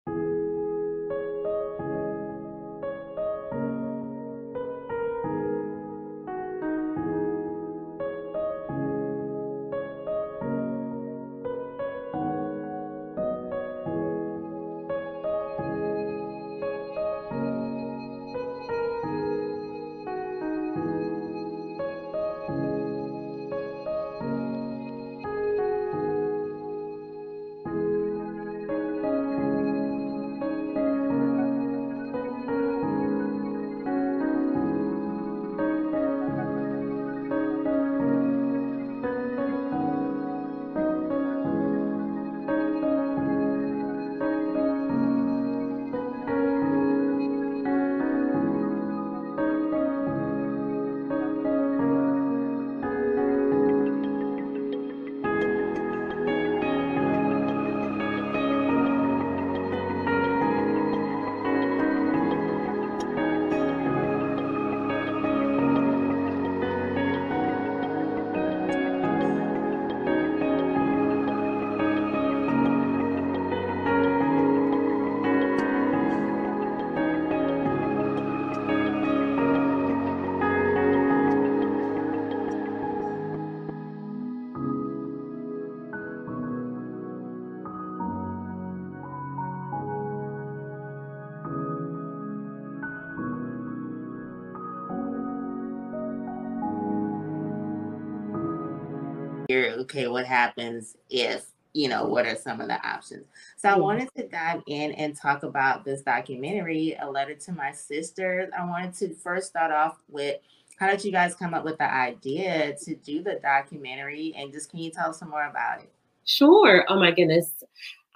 Okay, 99.85 100.07
what 100.07 100.25
happens 100.25 100.97
if, 101.11 101.45
you 101.73 101.87
know, 101.87 102.05
what 102.05 102.25
are 102.25 102.35
some 102.35 102.59
of 102.59 102.67
the 102.67 102.87
options? 102.87 103.25
So 103.55 103.69
I 103.69 103.77
wanted 103.77 104.09
to 104.17 104.27
dive 104.27 104.63
in 104.65 104.93
and 104.93 105.15
talk 105.15 105.43
about 105.43 105.85
this 105.85 106.01
documentary, 106.01 106.97
A 106.99 107.09
Letter 107.09 107.35
to 107.35 107.51
My 107.51 107.71
Sister. 107.71 108.49
I 108.57 108.65
wanted 108.65 108.95
to 108.95 109.13
first 109.13 109.47
start 109.47 109.71
off 109.71 109.97
with 110.09 110.37
how 110.79 110.89
did 110.89 111.05
you 111.05 111.11
guys 111.11 111.35
come 111.35 111.53
up 111.53 111.63
with 111.63 111.77
the 111.77 111.91
idea 111.91 112.75
to 112.83 112.95
do 112.95 113.21
the 113.21 113.39
documentary? 113.41 114.33
And 114.35 114.51
just 114.51 114.71
can 114.71 114.79
you 114.79 114.89
tell 114.89 115.11
us 115.11 115.19
some 115.19 115.29
more 115.29 115.45
about 115.45 115.81
it? 115.81 115.91
Sure. 116.25 116.83
Oh 116.89 116.99
my 116.99 117.11
goodness. 117.11 117.63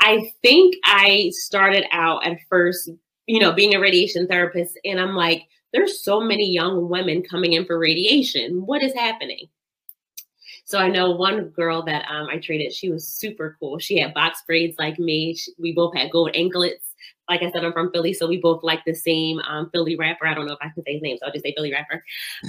I 0.02 0.32
think 0.42 0.76
I 0.86 1.32
started 1.34 1.86
out 1.92 2.26
at 2.26 2.40
first, 2.50 2.90
you 3.28 3.40
know, 3.40 3.52
being 3.52 3.76
a 3.76 3.80
radiation 3.80 4.28
therapist, 4.28 4.80
and 4.84 5.00
I'm 5.00 5.16
like, 5.16 5.44
there's 5.72 6.04
so 6.04 6.20
many 6.20 6.50
young 6.52 6.90
women 6.90 7.22
coming 7.22 7.54
in 7.54 7.66
for 7.66 7.78
radiation. 7.78 8.66
What 8.66 8.82
is 8.82 8.94
happening? 8.94 9.48
So 10.70 10.78
I 10.78 10.88
know 10.88 11.10
one 11.10 11.46
girl 11.46 11.82
that 11.82 12.06
um, 12.12 12.28
I 12.30 12.38
treated. 12.38 12.72
She 12.72 12.92
was 12.92 13.08
super 13.08 13.58
cool. 13.60 13.80
She 13.80 13.98
had 13.98 14.14
box 14.14 14.44
braids 14.46 14.78
like 14.78 15.00
me. 15.00 15.34
She, 15.34 15.52
we 15.58 15.74
both 15.74 15.96
had 15.96 16.12
gold 16.12 16.30
anklets. 16.36 16.94
Like 17.28 17.42
I 17.42 17.50
said, 17.50 17.66
I'm 17.66 17.74
from 17.74 17.92
Philly, 17.92 18.14
so 18.14 18.28
we 18.28 18.38
both 18.38 18.62
like 18.62 18.86
the 18.86 18.94
same 18.94 19.40
um, 19.40 19.72
Philly 19.72 19.96
rapper. 19.96 20.28
I 20.28 20.36
don't 20.36 20.46
know 20.46 20.54
if 20.54 20.60
I 20.62 20.70
can 20.70 20.84
say 20.84 20.94
his 20.94 21.02
name, 21.02 21.18
so 21.18 21.26
I'll 21.26 21.32
just 21.32 21.44
say 21.44 21.56
Philly 21.58 21.72
rapper. 21.72 22.04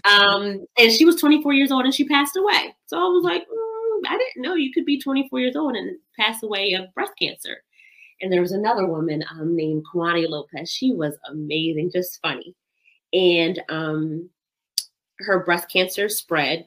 Um, 0.04 0.66
and 0.76 0.92
she 0.92 1.06
was 1.06 1.18
24 1.18 1.54
years 1.54 1.72
old, 1.72 1.86
and 1.86 1.94
she 1.94 2.06
passed 2.06 2.36
away. 2.36 2.74
So 2.88 2.98
I 2.98 3.04
was 3.04 3.24
like, 3.24 3.40
mm, 3.40 4.00
I 4.06 4.18
didn't 4.18 4.42
know 4.42 4.54
you 4.54 4.70
could 4.70 4.84
be 4.84 5.00
24 5.00 5.40
years 5.40 5.56
old 5.56 5.74
and 5.74 5.96
pass 6.18 6.42
away 6.42 6.74
of 6.74 6.92
breast 6.92 7.12
cancer. 7.18 7.62
And 8.20 8.30
there 8.30 8.42
was 8.42 8.52
another 8.52 8.86
woman 8.86 9.24
um, 9.30 9.56
named 9.56 9.84
Kwani 9.94 10.28
Lopez. 10.28 10.70
She 10.70 10.92
was 10.92 11.16
amazing, 11.30 11.90
just 11.90 12.20
funny. 12.20 12.54
And 13.14 13.62
um, 13.70 14.28
her 15.20 15.42
breast 15.42 15.72
cancer 15.72 16.10
spread. 16.10 16.66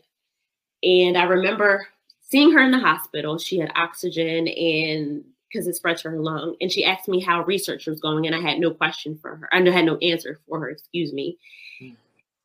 And 0.83 1.17
I 1.17 1.23
remember 1.23 1.87
seeing 2.29 2.51
her 2.51 2.59
in 2.59 2.71
the 2.71 2.79
hospital. 2.79 3.37
She 3.37 3.57
had 3.57 3.71
oxygen 3.75 4.47
and 4.47 5.23
because 5.53 5.67
it 5.67 5.75
spread 5.75 5.97
to 5.97 6.09
her 6.09 6.19
lung. 6.19 6.55
And 6.61 6.71
she 6.71 6.83
asked 6.83 7.07
me 7.07 7.21
how 7.21 7.43
research 7.43 7.85
was 7.85 7.99
going, 7.99 8.25
and 8.25 8.35
I 8.35 8.41
had 8.41 8.59
no 8.59 8.71
question 8.71 9.17
for 9.21 9.35
her. 9.35 9.49
I 9.53 9.57
had 9.69 9.85
no 9.85 9.97
answer 9.97 10.39
for 10.47 10.59
her, 10.59 10.69
excuse 10.69 11.13
me. 11.13 11.37
Mm. 11.81 11.95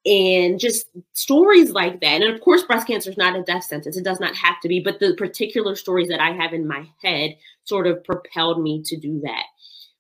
And 0.05 0.61
just 0.61 0.89
stories 1.15 1.71
like 1.71 2.01
that. 2.01 2.23
And 2.23 2.35
of 2.35 2.41
course, 2.41 2.63
breast 2.63 2.87
cancer 2.87 3.11
is 3.11 3.17
not 3.17 3.37
a 3.37 3.43
death 3.43 3.65
sentence. 3.65 3.97
It 3.97 4.05
does 4.05 4.21
not 4.21 4.37
have 4.37 4.61
to 4.61 4.69
be. 4.69 4.81
But 4.81 5.01
the 5.01 5.15
particular 5.17 5.75
stories 5.75 6.09
that 6.09 6.21
I 6.21 6.33
have 6.33 6.53
in 6.53 6.69
my 6.69 6.87
head 7.03 7.37
sort 7.65 7.87
of 7.87 8.05
propelled 8.05 8.63
me 8.63 8.83
to 8.85 8.97
do 8.97 9.21
that. 9.25 9.45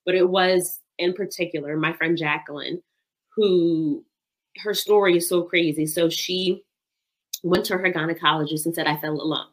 But 0.04 0.14
it 0.14 0.28
was 0.28 0.80
in 0.98 1.14
particular 1.14 1.76
my 1.76 1.92
friend 1.94 2.16
Jacqueline, 2.16 2.82
who 3.34 4.04
her 4.58 4.74
story 4.74 5.16
is 5.16 5.28
so 5.28 5.42
crazy. 5.42 5.86
So 5.86 6.08
she 6.08 6.62
went 7.42 7.64
to 7.66 7.76
her 7.78 7.92
gynecologist 7.92 8.66
and 8.66 8.74
said, 8.74 8.86
I 8.86 8.96
felt 8.96 9.20
a 9.20 9.24
lump. 9.24 9.50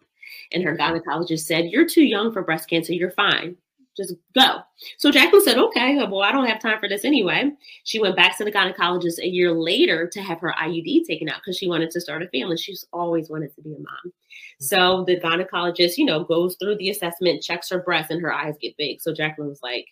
And 0.52 0.64
her 0.64 0.76
gynecologist 0.76 1.42
said, 1.46 1.66
You're 1.66 1.88
too 1.88 2.04
young 2.04 2.32
for 2.32 2.42
breast 2.42 2.70
cancer. 2.70 2.94
You're 2.94 3.12
fine. 3.12 3.56
Just 3.96 4.14
go. 4.34 4.60
So 4.98 5.10
Jacqueline 5.10 5.44
said, 5.44 5.58
Okay, 5.58 5.98
well, 5.98 6.22
I 6.22 6.32
don't 6.32 6.48
have 6.48 6.60
time 6.60 6.80
for 6.80 6.90
this 6.90 7.06
anyway. 7.06 7.52
She 7.84 8.00
went 8.00 8.16
back 8.16 8.38
to 8.38 8.44
the 8.44 8.52
gynecologist 8.52 9.20
a 9.20 9.28
year 9.28 9.54
later 9.54 10.08
to 10.12 10.22
have 10.22 10.40
her 10.42 10.54
IUD 10.62 11.06
taken 11.08 11.30
out 11.30 11.38
because 11.38 11.58
she 11.58 11.68
wanted 11.68 11.92
to 11.92 12.02
start 12.02 12.22
a 12.22 12.28
family. 12.28 12.58
She's 12.58 12.86
always 12.92 13.30
wanted 13.30 13.56
to 13.56 13.62
be 13.62 13.74
a 13.74 13.80
mom. 13.80 14.14
So 14.60 15.06
the 15.08 15.20
gynecologist, 15.20 15.98
you 15.98 16.06
know, 16.06 16.24
goes 16.24 16.58
through 16.60 16.78
the 16.78 16.90
assessment, 16.90 17.42
checks 17.42 17.70
her 17.70 17.80
breast, 17.80 18.12
and 18.12 18.22
her 18.22 18.34
eyes 18.34 18.56
get 18.60 18.78
big. 18.78 19.02
So 19.02 19.14
Jacqueline 19.14 19.50
was 19.50 19.62
like, 19.64 19.88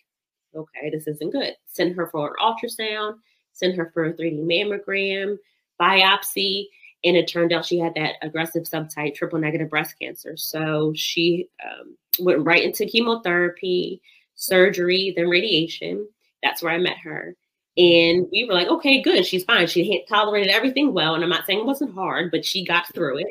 Okay, 0.54 0.90
this 0.90 1.06
isn't 1.08 1.32
good. 1.32 1.54
Send 1.66 1.96
her 1.96 2.06
for 2.08 2.28
an 2.28 2.34
ultrasound. 2.40 3.14
send 3.52 3.76
her 3.76 3.90
for 3.94 4.04
a 4.04 4.12
3D 4.12 4.44
mammogram, 4.44 5.36
biopsy, 5.80 6.66
and 7.04 7.16
it 7.16 7.28
turned 7.28 7.52
out 7.52 7.66
she 7.66 7.78
had 7.78 7.94
that 7.94 8.14
aggressive 8.22 8.64
subtype 8.64 9.14
triple 9.14 9.38
negative 9.38 9.68
breast 9.68 9.94
cancer. 10.00 10.36
So 10.36 10.92
she 10.96 11.50
um, 11.64 11.96
went 12.18 12.44
right 12.44 12.62
into 12.62 12.86
chemotherapy, 12.86 14.00
surgery, 14.34 15.12
then 15.14 15.28
radiation. 15.28 16.08
That's 16.42 16.62
where 16.62 16.72
I 16.72 16.78
met 16.78 16.98
her. 16.98 17.36
And 17.76 18.26
we 18.32 18.46
were 18.48 18.54
like, 18.54 18.68
okay, 18.68 19.02
good. 19.02 19.26
She's 19.26 19.44
fine. 19.44 19.66
She 19.66 20.04
tolerated 20.08 20.50
everything 20.50 20.94
well. 20.94 21.14
And 21.14 21.22
I'm 21.22 21.30
not 21.30 21.44
saying 21.44 21.60
it 21.60 21.66
wasn't 21.66 21.94
hard, 21.94 22.30
but 22.30 22.44
she 22.44 22.64
got 22.64 22.92
through 22.94 23.18
it. 23.18 23.26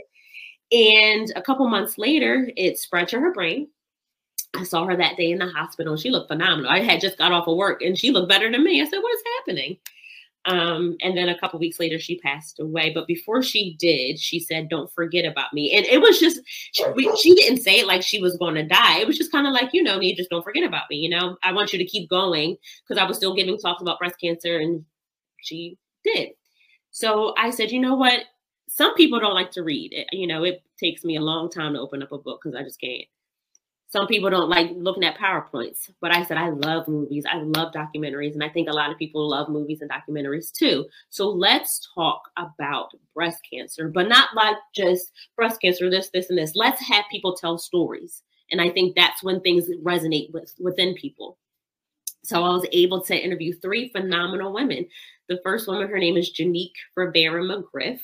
And 0.72 1.32
a 1.36 1.42
couple 1.42 1.68
months 1.68 1.98
later, 1.98 2.50
it 2.58 2.78
spread 2.78 3.08
to 3.10 3.20
her 3.20 3.32
brain. 3.32 3.70
I 4.56 4.64
saw 4.64 4.86
her 4.86 4.96
that 4.98 5.18
day 5.18 5.32
in 5.32 5.40
the 5.40 5.48
hospital. 5.48 5.98
She 5.98 6.10
looked 6.10 6.28
phenomenal. 6.28 6.70
I 6.70 6.82
had 6.82 7.02
just 7.02 7.18
got 7.18 7.32
off 7.32 7.48
of 7.48 7.58
work 7.58 7.82
and 7.82 7.98
she 7.98 8.12
looked 8.12 8.30
better 8.30 8.52
than 8.52 8.64
me. 8.64 8.82
I 8.82 8.86
said, 8.86 9.00
What 9.00 9.16
is 9.16 9.24
happening? 9.40 9.78
Um, 10.46 10.98
and 11.02 11.18
then 11.18 11.30
a 11.30 11.40
couple 11.40 11.60
weeks 11.60 11.80
later, 11.80 11.98
she 11.98 12.20
passed 12.20 12.60
away. 12.60 12.92
But 12.94 13.08
before 13.08 13.42
she 13.42 13.76
did, 13.80 14.20
she 14.20 14.40
said, 14.40 14.70
"Don't 14.70 14.92
forget 14.92 15.26
about 15.26 15.54
me." 15.54 15.72
And 15.74 15.86
it 15.86 16.02
was 16.02 16.20
just 16.20 16.42
she, 16.46 16.84
she 17.22 17.34
didn't 17.36 17.62
say 17.62 17.80
it 17.80 17.88
like 17.88 18.02
she 18.02 18.22
was 18.22 18.38
going 18.38 18.56
to 18.56 18.68
die. 18.68 19.00
It 19.00 19.08
was 19.08 19.18
just 19.18 19.32
kind 19.32 19.48
of 19.48 19.54
like, 19.54 19.74
you 19.74 19.82
know, 19.82 20.02
you 20.02 20.16
just 20.16 20.30
don't 20.30 20.44
forget 20.44 20.66
about 20.66 20.90
me. 20.90 20.98
You 20.98 21.10
know, 21.10 21.38
I 21.44 21.54
want 21.54 21.72
you 21.72 21.80
to 21.80 21.86
keep 21.86 22.10
going 22.10 22.58
because 22.88 23.02
I 23.02 23.08
was 23.08 23.18
still 23.18 23.36
giving 23.36 23.58
talks 23.58 23.82
about 23.82 24.00
breast 24.00 24.20
cancer, 24.20 24.58
and 24.58 24.84
she 25.42 25.78
did. 26.04 26.32
So 26.92 27.34
I 27.38 27.50
said, 27.50 27.72
you 27.72 27.80
know 27.80 27.96
what? 27.96 28.26
Some 28.68 28.96
people 28.96 29.20
don't 29.20 29.36
like 29.36 29.52
to 29.52 29.64
read. 29.64 29.94
It, 29.94 30.08
you 30.12 30.28
know, 30.28 30.44
it 30.44 30.64
takes 30.80 31.04
me 31.04 31.16
a 31.16 31.22
long 31.22 31.50
time 31.50 31.74
to 31.74 31.80
open 31.80 32.04
up 32.04 32.12
a 32.12 32.18
book 32.18 32.42
because 32.44 32.56
I 32.56 32.64
just 32.64 32.82
can't 32.82 33.06
some 33.94 34.08
people 34.08 34.32
don't 34.32 34.50
like 34.50 34.72
looking 34.76 35.04
at 35.04 35.20
PowerPoints, 35.20 35.92
but 36.02 36.12
I 36.12 36.24
said 36.24 36.36
I 36.36 36.50
love 36.50 36.88
movies. 36.88 37.26
I 37.32 37.38
love 37.38 37.74
documentaries. 37.74 38.34
And 38.34 38.44
I 38.44 38.50
think 38.50 38.68
a 38.68 38.74
lot 38.74 38.90
of 38.90 38.98
people 38.98 39.30
love 39.30 39.50
movies 39.50 39.82
and 39.82 39.92
documentaries 39.92 40.52
too. 40.52 40.88
So 41.12 41.30
let's 41.30 41.88
talk 41.94 42.24
about 42.36 42.90
breast 43.14 43.42
cancer, 43.48 43.90
but 43.90 44.10
not 44.10 44.30
like 44.36 44.56
just 44.76 45.12
breast 45.36 45.62
cancer, 45.62 45.92
this, 45.92 46.10
this, 46.10 46.32
and 46.32 46.40
this. 46.40 46.56
Let's 46.56 46.82
have 46.82 47.06
people 47.12 47.36
tell 47.36 47.60
stories. 47.60 48.24
And 48.50 48.60
I 48.60 48.72
think 48.72 48.96
that's 48.96 49.22
when 49.22 49.42
things 49.42 49.70
resonate 49.84 50.34
with 50.34 50.52
within 50.58 50.96
people. 50.96 51.38
So 52.24 52.44
I 52.44 52.50
was 52.50 52.66
able 52.72 53.04
to 53.04 53.16
interview 53.16 53.54
three 53.54 53.90
phenomenal 53.90 54.54
women. 54.54 54.88
The 55.30 55.40
first 55.44 55.68
woman, 55.68 55.88
her 55.88 56.00
name 56.00 56.18
is 56.18 56.34
Janique 56.34 56.72
Rivera 56.96 57.44
McGriff. 57.44 58.00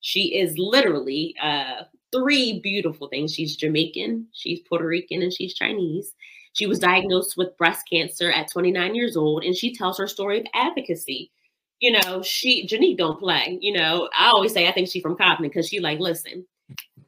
She 0.00 0.36
is 0.36 0.58
literally 0.58 1.36
uh, 1.40 1.82
three 2.12 2.60
beautiful 2.60 3.08
things. 3.08 3.34
She's 3.34 3.56
Jamaican, 3.56 4.26
she's 4.32 4.60
Puerto 4.68 4.86
Rican, 4.86 5.22
and 5.22 5.32
she's 5.32 5.54
Chinese. 5.54 6.14
She 6.52 6.66
was 6.66 6.78
diagnosed 6.78 7.36
with 7.36 7.56
breast 7.56 7.86
cancer 7.90 8.30
at 8.30 8.50
29 8.50 8.94
years 8.94 9.16
old, 9.16 9.44
and 9.44 9.54
she 9.54 9.74
tells 9.74 9.98
her 9.98 10.06
story 10.06 10.40
of 10.40 10.46
advocacy. 10.54 11.30
You 11.80 11.92
know, 11.92 12.22
she 12.22 12.66
Janique 12.66 12.98
don't 12.98 13.20
play. 13.20 13.58
You 13.60 13.72
know, 13.72 14.08
I 14.18 14.28
always 14.28 14.52
say 14.52 14.66
I 14.66 14.72
think 14.72 14.88
she's 14.88 15.02
from 15.02 15.16
Compton 15.16 15.46
because 15.46 15.68
she 15.68 15.78
like 15.78 16.00
listen. 16.00 16.46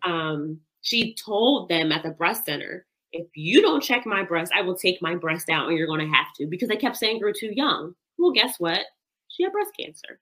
Um, 0.05 0.61
she 0.83 1.15
told 1.15 1.69
them 1.69 1.93
at 1.93 2.03
the 2.03 2.11
breast 2.11 2.47
center, 2.47 2.87
if 3.13 3.27
you 3.35 3.61
don't 3.61 3.83
check 3.83 4.07
my 4.07 4.23
breast, 4.23 4.53
I 4.55 4.63
will 4.63 4.77
take 4.77 5.03
my 5.03 5.17
breast 5.17 5.51
out, 5.51 5.69
and 5.69 5.77
you're 5.77 5.89
going 5.89 6.01
to 6.01 6.17
have 6.17 6.33
to 6.37 6.47
because 6.47 6.69
they 6.69 6.77
kept 6.77 6.97
saying 6.97 7.19
you're 7.19 7.33
too 7.33 7.53
young. 7.53 7.95
Well, 8.19 8.33
guess 8.33 8.55
what? 8.59 8.83
She 9.29 9.43
had 9.43 9.53
breast 9.53 9.73
cancer 9.79 10.21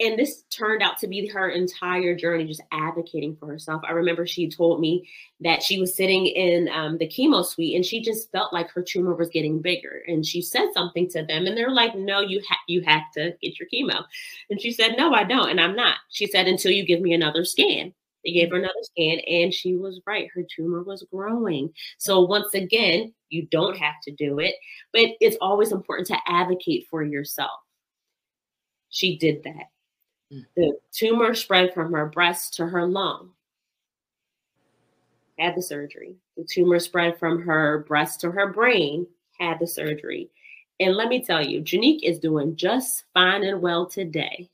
and 0.00 0.18
this 0.18 0.44
turned 0.48 0.82
out 0.82 0.96
to 0.98 1.06
be 1.06 1.28
her 1.28 1.50
entire 1.50 2.16
journey 2.16 2.46
just 2.46 2.62
advocating 2.72 3.36
for 3.36 3.46
herself. 3.46 3.82
I 3.86 3.92
remember 3.92 4.26
she 4.26 4.48
told 4.48 4.80
me 4.80 5.06
that 5.40 5.62
she 5.62 5.78
was 5.78 5.94
sitting 5.94 6.26
in 6.26 6.70
um, 6.70 6.96
the 6.96 7.06
chemo 7.06 7.44
suite 7.44 7.76
and 7.76 7.84
she 7.84 8.00
just 8.00 8.32
felt 8.32 8.52
like 8.52 8.70
her 8.70 8.82
tumor 8.82 9.14
was 9.14 9.28
getting 9.28 9.60
bigger. 9.60 10.02
And 10.06 10.24
she 10.24 10.40
said 10.40 10.68
something 10.72 11.06
to 11.10 11.22
them 11.22 11.44
and 11.44 11.56
they're 11.56 11.70
like 11.70 11.94
no 11.94 12.20
you 12.20 12.40
have 12.48 12.58
you 12.66 12.80
have 12.82 13.02
to 13.14 13.34
get 13.42 13.58
your 13.60 13.68
chemo. 13.72 14.02
And 14.48 14.60
she 14.60 14.72
said 14.72 14.94
no 14.96 15.12
i 15.12 15.22
don't 15.22 15.50
and 15.50 15.60
i'm 15.60 15.76
not. 15.76 15.98
She 16.08 16.26
said 16.26 16.48
until 16.48 16.72
you 16.72 16.86
give 16.86 17.02
me 17.02 17.12
another 17.12 17.44
scan. 17.44 17.92
They 18.24 18.32
gave 18.32 18.50
her 18.50 18.56
another 18.56 18.72
scan 18.82 19.18
and 19.20 19.52
she 19.52 19.76
was 19.76 20.00
right 20.06 20.28
her 20.34 20.44
tumor 20.56 20.82
was 20.82 21.06
growing. 21.12 21.74
So 21.98 22.22
once 22.22 22.54
again 22.54 23.12
you 23.28 23.46
don't 23.50 23.76
have 23.76 24.00
to 24.04 24.12
do 24.12 24.38
it 24.38 24.54
but 24.94 25.04
it's 25.20 25.36
always 25.42 25.72
important 25.72 26.08
to 26.08 26.16
advocate 26.26 26.86
for 26.90 27.02
yourself. 27.02 27.60
She 28.88 29.18
did 29.18 29.42
that 29.44 29.66
Mm. 30.32 30.46
the 30.56 30.78
tumor 30.92 31.34
spread 31.34 31.74
from 31.74 31.92
her 31.92 32.06
breast 32.06 32.54
to 32.54 32.66
her 32.66 32.86
lung. 32.86 33.30
Had 35.38 35.56
the 35.56 35.62
surgery. 35.62 36.16
The 36.36 36.44
tumor 36.44 36.78
spread 36.78 37.18
from 37.18 37.42
her 37.42 37.84
breast 37.88 38.20
to 38.20 38.30
her 38.30 38.52
brain. 38.52 39.06
Had 39.38 39.58
the 39.58 39.66
surgery. 39.66 40.30
And 40.78 40.94
let 40.94 41.08
me 41.08 41.22
tell 41.22 41.44
you, 41.44 41.62
Janique 41.62 42.02
is 42.02 42.18
doing 42.18 42.56
just 42.56 43.04
fine 43.12 43.42
and 43.42 43.60
well 43.60 43.86
today. 43.86 44.48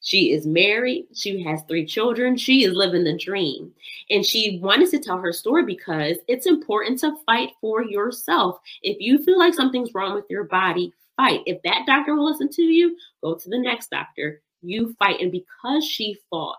She 0.00 0.32
is 0.32 0.46
married. 0.46 1.06
She 1.14 1.42
has 1.44 1.62
three 1.62 1.86
children. 1.86 2.36
She 2.36 2.64
is 2.64 2.74
living 2.74 3.04
the 3.04 3.16
dream. 3.16 3.72
And 4.10 4.24
she 4.24 4.58
wanted 4.62 4.90
to 4.90 4.98
tell 4.98 5.18
her 5.18 5.32
story 5.32 5.64
because 5.64 6.18
it's 6.28 6.46
important 6.46 6.98
to 7.00 7.16
fight 7.24 7.52
for 7.60 7.82
yourself. 7.82 8.58
If 8.82 8.98
you 9.00 9.22
feel 9.24 9.38
like 9.38 9.54
something's 9.54 9.94
wrong 9.94 10.14
with 10.14 10.26
your 10.28 10.44
body, 10.44 10.92
fight. 11.16 11.40
If 11.46 11.62
that 11.62 11.86
doctor 11.86 12.14
will 12.14 12.30
listen 12.30 12.50
to 12.50 12.62
you, 12.62 12.96
go 13.22 13.34
to 13.34 13.48
the 13.48 13.58
next 13.58 13.90
doctor 13.90 14.42
you 14.64 14.94
fight. 14.98 15.20
And 15.20 15.30
because 15.30 15.84
she 15.84 16.18
fought, 16.30 16.58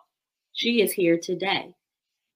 she 0.54 0.82
is 0.82 0.92
here 0.92 1.18
today. 1.18 1.74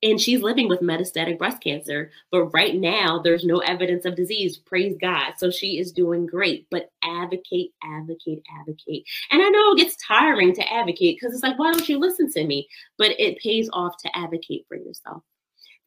And 0.01 0.19
she's 0.19 0.41
living 0.41 0.69
with 0.69 0.79
metastatic 0.79 1.37
breast 1.37 1.61
cancer. 1.61 2.11
But 2.31 2.45
right 2.45 2.73
now, 2.73 3.19
there's 3.19 3.43
no 3.43 3.57
evidence 3.57 4.05
of 4.05 4.15
disease. 4.15 4.57
Praise 4.57 4.95
God. 4.99 5.33
So 5.37 5.51
she 5.51 5.77
is 5.77 5.91
doing 5.91 6.25
great. 6.25 6.67
But 6.71 6.89
advocate, 7.03 7.71
advocate, 7.83 8.41
advocate. 8.61 9.03
And 9.29 9.41
I 9.41 9.49
know 9.49 9.73
it 9.73 9.77
gets 9.77 9.97
tiring 10.05 10.55
to 10.55 10.73
advocate 10.73 11.17
because 11.19 11.33
it's 11.33 11.43
like, 11.43 11.59
why 11.59 11.71
don't 11.71 11.89
you 11.89 11.99
listen 11.99 12.31
to 12.31 12.45
me? 12.45 12.67
But 12.97 13.19
it 13.19 13.39
pays 13.39 13.69
off 13.73 13.97
to 14.03 14.17
advocate 14.17 14.65
for 14.69 14.77
yourself. 14.77 15.21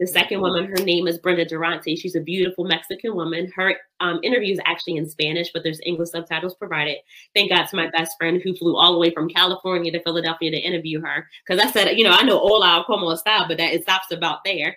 The 0.00 0.06
second 0.06 0.40
woman, 0.40 0.64
her 0.64 0.84
name 0.84 1.06
is 1.06 1.18
Brenda 1.18 1.44
Durante. 1.44 1.94
She's 1.94 2.16
a 2.16 2.20
beautiful 2.20 2.64
Mexican 2.64 3.14
woman. 3.14 3.52
Her 3.54 3.76
um, 4.00 4.18
interview 4.22 4.52
is 4.52 4.60
actually 4.64 4.96
in 4.96 5.08
Spanish, 5.08 5.50
but 5.52 5.62
there's 5.62 5.80
English 5.84 6.10
subtitles 6.10 6.54
provided. 6.54 6.96
Thank 7.34 7.50
God 7.50 7.66
to 7.66 7.76
my 7.76 7.88
best 7.90 8.16
friend 8.18 8.40
who 8.42 8.56
flew 8.56 8.76
all 8.76 8.92
the 8.92 8.98
way 8.98 9.12
from 9.12 9.28
California 9.28 9.92
to 9.92 10.02
Philadelphia 10.02 10.50
to 10.50 10.56
interview 10.58 11.00
her. 11.02 11.28
Because 11.46 11.64
I 11.64 11.70
said, 11.70 11.96
you 11.96 12.04
know, 12.04 12.10
I 12.10 12.22
know 12.22 12.38
hola, 12.38 12.84
como 12.86 13.14
está, 13.14 13.46
but 13.46 13.58
that 13.58 13.74
it 13.74 13.82
stops 13.82 14.10
about 14.10 14.38
there. 14.44 14.76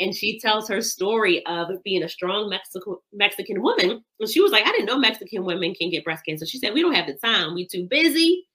And 0.00 0.14
she 0.14 0.40
tells 0.40 0.68
her 0.68 0.82
story 0.82 1.44
of 1.46 1.82
being 1.84 2.02
a 2.02 2.08
strong 2.08 2.50
Mexico, 2.50 3.02
Mexican 3.12 3.62
woman. 3.62 4.02
And 4.18 4.28
she 4.28 4.40
was 4.40 4.52
like, 4.52 4.66
I 4.66 4.72
didn't 4.72 4.86
know 4.86 4.98
Mexican 4.98 5.44
women 5.44 5.74
can 5.74 5.90
get 5.90 6.04
breast 6.04 6.24
cancer. 6.26 6.46
She 6.46 6.58
said, 6.58 6.74
we 6.74 6.82
don't 6.82 6.94
have 6.94 7.06
the 7.06 7.14
time. 7.14 7.54
We 7.54 7.68
too 7.68 7.86
busy 7.88 8.45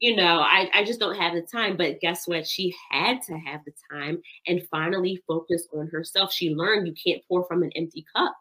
you 0.00 0.14
know, 0.14 0.40
I, 0.40 0.68
I 0.74 0.84
just 0.84 1.00
don't 1.00 1.16
have 1.16 1.34
the 1.34 1.42
time. 1.42 1.76
But 1.76 2.00
guess 2.00 2.26
what? 2.26 2.46
She 2.46 2.74
had 2.90 3.22
to 3.22 3.34
have 3.38 3.60
the 3.64 3.72
time 3.90 4.20
and 4.46 4.66
finally 4.70 5.22
focus 5.26 5.66
on 5.74 5.88
herself. 5.88 6.32
She 6.32 6.54
learned 6.54 6.86
you 6.86 6.94
can't 6.94 7.22
pour 7.28 7.44
from 7.44 7.62
an 7.62 7.72
empty 7.76 8.04
cup. 8.14 8.34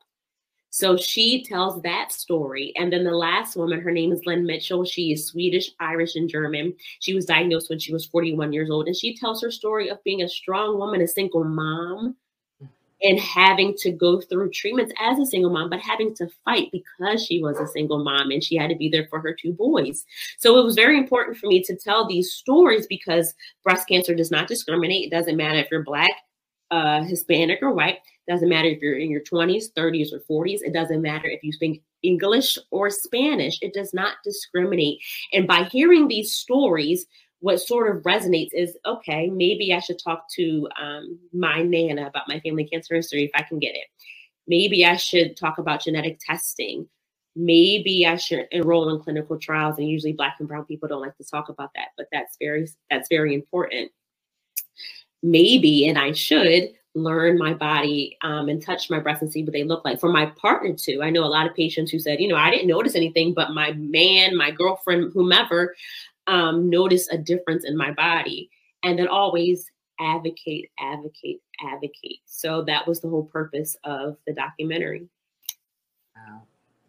So 0.69 0.97
she 0.97 1.41
tells 1.45 1.81
that 1.83 2.11
story. 2.11 2.73
And 2.75 2.91
then 2.91 3.05
the 3.05 3.11
last 3.11 3.55
woman, 3.55 3.79
her 3.79 3.93
name 3.93 4.11
is 4.11 4.25
Lynn 4.25 4.45
Mitchell. 4.45 4.83
She 4.83 5.13
is 5.13 5.27
Swedish, 5.27 5.71
Irish, 5.79 6.17
and 6.17 6.29
German. 6.29 6.75
She 6.99 7.13
was 7.13 7.23
diagnosed 7.23 7.69
when 7.69 7.79
she 7.79 7.93
was 7.93 8.05
41 8.07 8.51
years 8.51 8.69
old. 8.69 8.87
And 8.87 8.95
she 8.95 9.15
tells 9.15 9.41
her 9.41 9.51
story 9.51 9.89
of 9.89 10.03
being 10.03 10.21
a 10.21 10.27
strong 10.27 10.77
woman, 10.77 10.99
a 10.99 11.07
single 11.07 11.45
mom, 11.45 12.17
and 13.01 13.19
having 13.19 13.75
to 13.77 13.91
go 13.91 14.21
through 14.21 14.49
treatments 14.51 14.93
as 14.99 15.19
a 15.19 15.25
single 15.25 15.51
mom, 15.51 15.69
but 15.69 15.79
having 15.79 16.15
to 16.15 16.27
fight 16.45 16.69
because 16.71 17.23
she 17.25 17.41
was 17.41 17.59
a 17.59 17.67
single 17.67 18.03
mom 18.03 18.31
and 18.31 18.43
she 18.43 18.55
had 18.55 18.69
to 18.69 18.75
be 18.75 18.89
there 18.89 19.07
for 19.09 19.19
her 19.19 19.33
two 19.33 19.53
boys. 19.53 20.05
So 20.37 20.57
it 20.57 20.63
was 20.63 20.75
very 20.75 20.97
important 20.97 21.37
for 21.37 21.47
me 21.47 21.61
to 21.63 21.75
tell 21.75 22.07
these 22.07 22.33
stories 22.33 22.87
because 22.87 23.33
breast 23.63 23.87
cancer 23.87 24.15
does 24.15 24.31
not 24.31 24.47
discriminate. 24.47 25.05
It 25.05 25.15
doesn't 25.15 25.37
matter 25.37 25.59
if 25.59 25.67
you're 25.69 25.83
Black, 25.83 26.11
uh, 26.71 27.03
Hispanic, 27.03 27.59
or 27.61 27.71
white. 27.71 27.97
It 28.27 28.31
doesn't 28.31 28.49
matter 28.49 28.69
if 28.69 28.81
you're 28.81 28.97
in 28.97 29.11
your 29.11 29.21
20s, 29.21 29.65
30s, 29.77 30.09
or 30.13 30.43
40s. 30.43 30.61
It 30.61 30.73
doesn't 30.73 31.01
matter 31.01 31.27
if 31.27 31.43
you 31.43 31.51
speak 31.51 31.83
English 32.01 32.57
or 32.71 32.89
Spanish. 32.89 33.57
It 33.61 33.73
does 33.73 33.93
not 33.93 34.17
discriminate. 34.23 34.99
And 35.33 35.47
by 35.47 35.65
hearing 35.65 36.07
these 36.07 36.35
stories, 36.35 37.05
what 37.45 37.59
sort 37.61 37.95
of 37.95 38.01
resonates 38.01 38.49
is 38.53 38.75
okay, 38.87 39.29
maybe 39.29 39.71
I 39.71 39.77
should 39.77 39.99
talk 39.99 40.27
to 40.31 40.67
um, 40.81 41.19
my 41.31 41.61
Nana 41.61 42.07
about 42.07 42.27
my 42.27 42.39
family 42.39 42.65
cancer 42.67 42.95
history 42.95 43.23
if 43.23 43.29
I 43.35 43.43
can 43.43 43.59
get 43.59 43.75
it. 43.75 43.85
Maybe 44.47 44.83
I 44.83 44.95
should 44.95 45.37
talk 45.37 45.59
about 45.59 45.83
genetic 45.83 46.19
testing. 46.25 46.89
Maybe 47.35 48.07
I 48.07 48.15
should 48.15 48.47
enroll 48.51 48.89
in 48.89 48.99
clinical 48.99 49.37
trials. 49.37 49.77
And 49.77 49.87
usually 49.87 50.13
black 50.13 50.37
and 50.39 50.47
brown 50.47 50.65
people 50.65 50.89
don't 50.89 51.03
like 51.03 51.15
to 51.17 51.23
talk 51.23 51.49
about 51.49 51.69
that, 51.75 51.89
but 51.95 52.07
that's 52.11 52.35
very 52.41 52.67
that's 52.89 53.09
very 53.09 53.35
important. 53.35 53.91
Maybe, 55.21 55.87
and 55.87 55.99
I 55.99 56.13
should 56.13 56.71
learn 56.95 57.37
my 57.37 57.53
body 57.53 58.17
um, 58.23 58.49
and 58.49 58.59
touch 58.59 58.89
my 58.89 58.99
breasts 58.99 59.21
and 59.21 59.31
see 59.31 59.43
what 59.43 59.53
they 59.53 59.63
look 59.65 59.85
like. 59.85 59.99
For 59.99 60.11
my 60.11 60.27
partner 60.27 60.73
too, 60.73 61.03
I 61.03 61.11
know 61.11 61.23
a 61.23 61.27
lot 61.27 61.45
of 61.45 61.55
patients 61.55 61.91
who 61.91 61.99
said, 61.99 62.19
you 62.19 62.27
know, 62.27 62.37
I 62.37 62.49
didn't 62.49 62.67
notice 62.67 62.95
anything, 62.95 63.35
but 63.35 63.51
my 63.51 63.73
man, 63.73 64.35
my 64.35 64.49
girlfriend, 64.49 65.11
whomever, 65.13 65.75
um, 66.27 66.69
notice 66.69 67.07
a 67.09 67.17
difference 67.17 67.65
in 67.65 67.77
my 67.77 67.91
body 67.91 68.49
and 68.83 68.97
then 68.99 69.07
always 69.07 69.65
advocate, 69.99 70.69
advocate, 70.79 71.41
advocate. 71.61 72.19
So 72.25 72.63
that 72.63 72.87
was 72.87 72.99
the 72.99 73.09
whole 73.09 73.25
purpose 73.25 73.75
of 73.83 74.17
the 74.27 74.33
documentary. 74.33 75.07
Wow. 76.15 76.43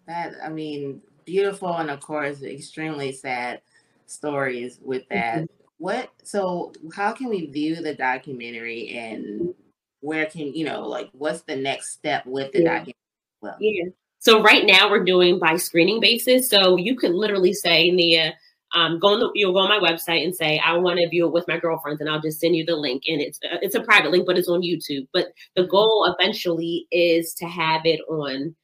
That, 0.07 0.35
I 0.43 0.49
mean, 0.49 1.03
beautiful 1.25 1.77
and 1.77 1.91
of 1.91 2.01
course 2.01 2.43
extremely 2.43 3.13
sad 3.13 3.61
stories 4.07 4.79
with 4.83 5.03
that. 5.11 5.43
Mhm. 5.43 5.49
What 5.79 6.11
so 6.23 6.73
how 6.95 7.13
can 7.13 7.29
we 7.29 7.47
view 7.47 7.75
the 7.77 7.95
documentary 7.95 8.91
and 8.91 9.55
where 10.01 10.27
can 10.27 10.55
you 10.55 10.65
know 10.65 10.87
like 10.87 11.11
what's 11.13 11.43
the 11.43 11.57
next 11.57 11.91
step 11.93 12.25
with 12.25 12.53
the 12.53 12.61
Yeah. 12.63 12.65
documentary? 12.79 12.95
Well, 13.43 13.57
Yeah. 13.61 13.87
So 14.21 14.41
right 14.41 14.65
now 14.65 14.89
we're 14.91 15.05
doing 15.05 15.39
by 15.39 15.57
screening 15.57 16.01
basis. 16.01 16.49
So 16.49 16.77
you 16.77 16.97
could 16.97 17.13
literally 17.13 17.53
say, 17.53 17.91
Nia, 17.91 18.35
um, 18.75 18.99
go 18.99 19.09
on 19.09 19.21
the, 19.21 19.31
you'll 19.35 19.53
go 19.53 19.61
on 19.61 19.69
my 19.69 19.91
website 19.91 20.25
and 20.25 20.35
say, 20.35 20.61
I 20.65 20.77
want 20.77 20.99
to 20.99 21.09
view 21.09 21.27
it 21.27 21.33
with 21.33 21.49
my 21.49 21.59
girlfriends, 21.59 22.01
and 22.01 22.11
I'll 22.11 22.21
just 22.21 22.41
send 22.41 22.57
you 22.57 22.65
the 22.65 22.77
link. 22.77 23.05
And 23.07 23.21
it's 23.21 23.39
uh, 23.45 23.59
it's 23.63 23.75
a 23.75 23.83
private 23.83 24.11
link, 24.11 24.27
but 24.27 24.39
it's 24.39 24.49
on 24.49 24.63
YouTube. 24.63 25.07
But 25.13 25.29
the 25.55 25.67
goal 25.67 26.15
eventually 26.19 26.87
is 26.91 27.35
to 27.35 27.47
have 27.47 27.83
it 27.85 28.01
on 28.09 28.55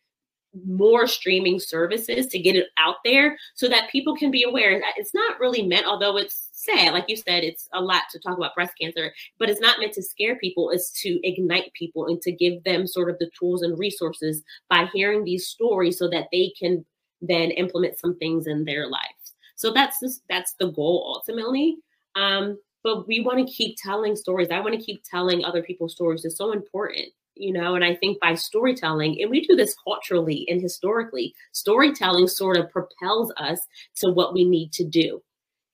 more 0.67 1.07
streaming 1.07 1.59
services 1.59 2.27
to 2.27 2.39
get 2.39 2.57
it 2.57 2.67
out 2.79 2.97
there 3.05 3.39
so 3.55 3.69
that 3.69 3.91
people 3.91 4.15
can 4.15 4.31
be 4.31 4.43
aware. 4.43 4.83
It's 4.97 5.15
not 5.15 5.41
really 5.41 5.63
meant, 5.63 5.87
although 5.87 6.19
it's 6.19 6.51
sad, 6.53 6.93
like 6.93 7.07
you 7.09 7.17
said, 7.17 7.43
it's 7.43 7.69
a 7.73 7.81
lot 7.81 8.03
to 8.11 8.19
talk 8.19 8.37
about 8.37 8.55
breast 8.55 8.75
cancer, 8.81 9.13
but 9.39 9.49
it's 9.49 9.61
not 9.61 9.79
meant 9.81 9.95
to 9.95 10.03
scare 10.03 10.37
people. 10.37 10.71
It's 10.71 10.93
to 11.03 11.19
ignite 11.27 11.73
people 11.73 12.07
and 12.07 12.21
to 12.23 12.33
give 12.33 12.63
them 12.65 12.87
sort 12.87 13.09
of 13.09 13.19
the 13.19 13.31
tools 13.39 13.63
and 13.63 13.79
resources 13.79 14.43
by 14.69 14.89
hearing 14.93 15.25
these 15.25 15.47
stories 15.47 15.99
so 15.99 16.09
that 16.11 16.27
they 16.31 16.53
can 16.59 16.85
then 17.23 17.51
implement 17.53 17.99
some 17.99 18.19
things 18.19 18.47
in 18.47 18.65
their 18.65 18.89
lives. 18.89 19.22
So 19.63 19.73
that's 19.73 20.01
just, 20.01 20.23
that's 20.29 20.55
the 20.59 20.73
goal 20.73 21.15
ultimately. 21.15 21.77
Um, 22.17 22.59
but 22.83 23.07
we 23.07 23.21
want 23.21 23.39
to 23.39 23.53
keep 23.53 23.77
telling 23.81 24.17
stories. 24.17 24.51
I 24.51 24.59
want 24.59 24.75
to 24.75 24.85
keep 24.85 25.05
telling 25.09 25.45
other 25.45 25.63
people's 25.63 25.93
stories. 25.93 26.25
It's 26.25 26.37
so 26.37 26.51
important, 26.51 27.07
you 27.37 27.53
know. 27.53 27.77
And 27.77 27.85
I 27.85 27.95
think 27.95 28.19
by 28.21 28.35
storytelling, 28.35 29.21
and 29.21 29.31
we 29.31 29.47
do 29.47 29.55
this 29.55 29.77
culturally 29.85 30.45
and 30.49 30.61
historically, 30.61 31.33
storytelling 31.53 32.27
sort 32.27 32.57
of 32.57 32.73
propels 32.73 33.33
us 33.37 33.61
to 33.99 34.11
what 34.11 34.35
we 34.35 34.45
need 34.45 34.73
to 34.73 34.85
do, 34.85 35.23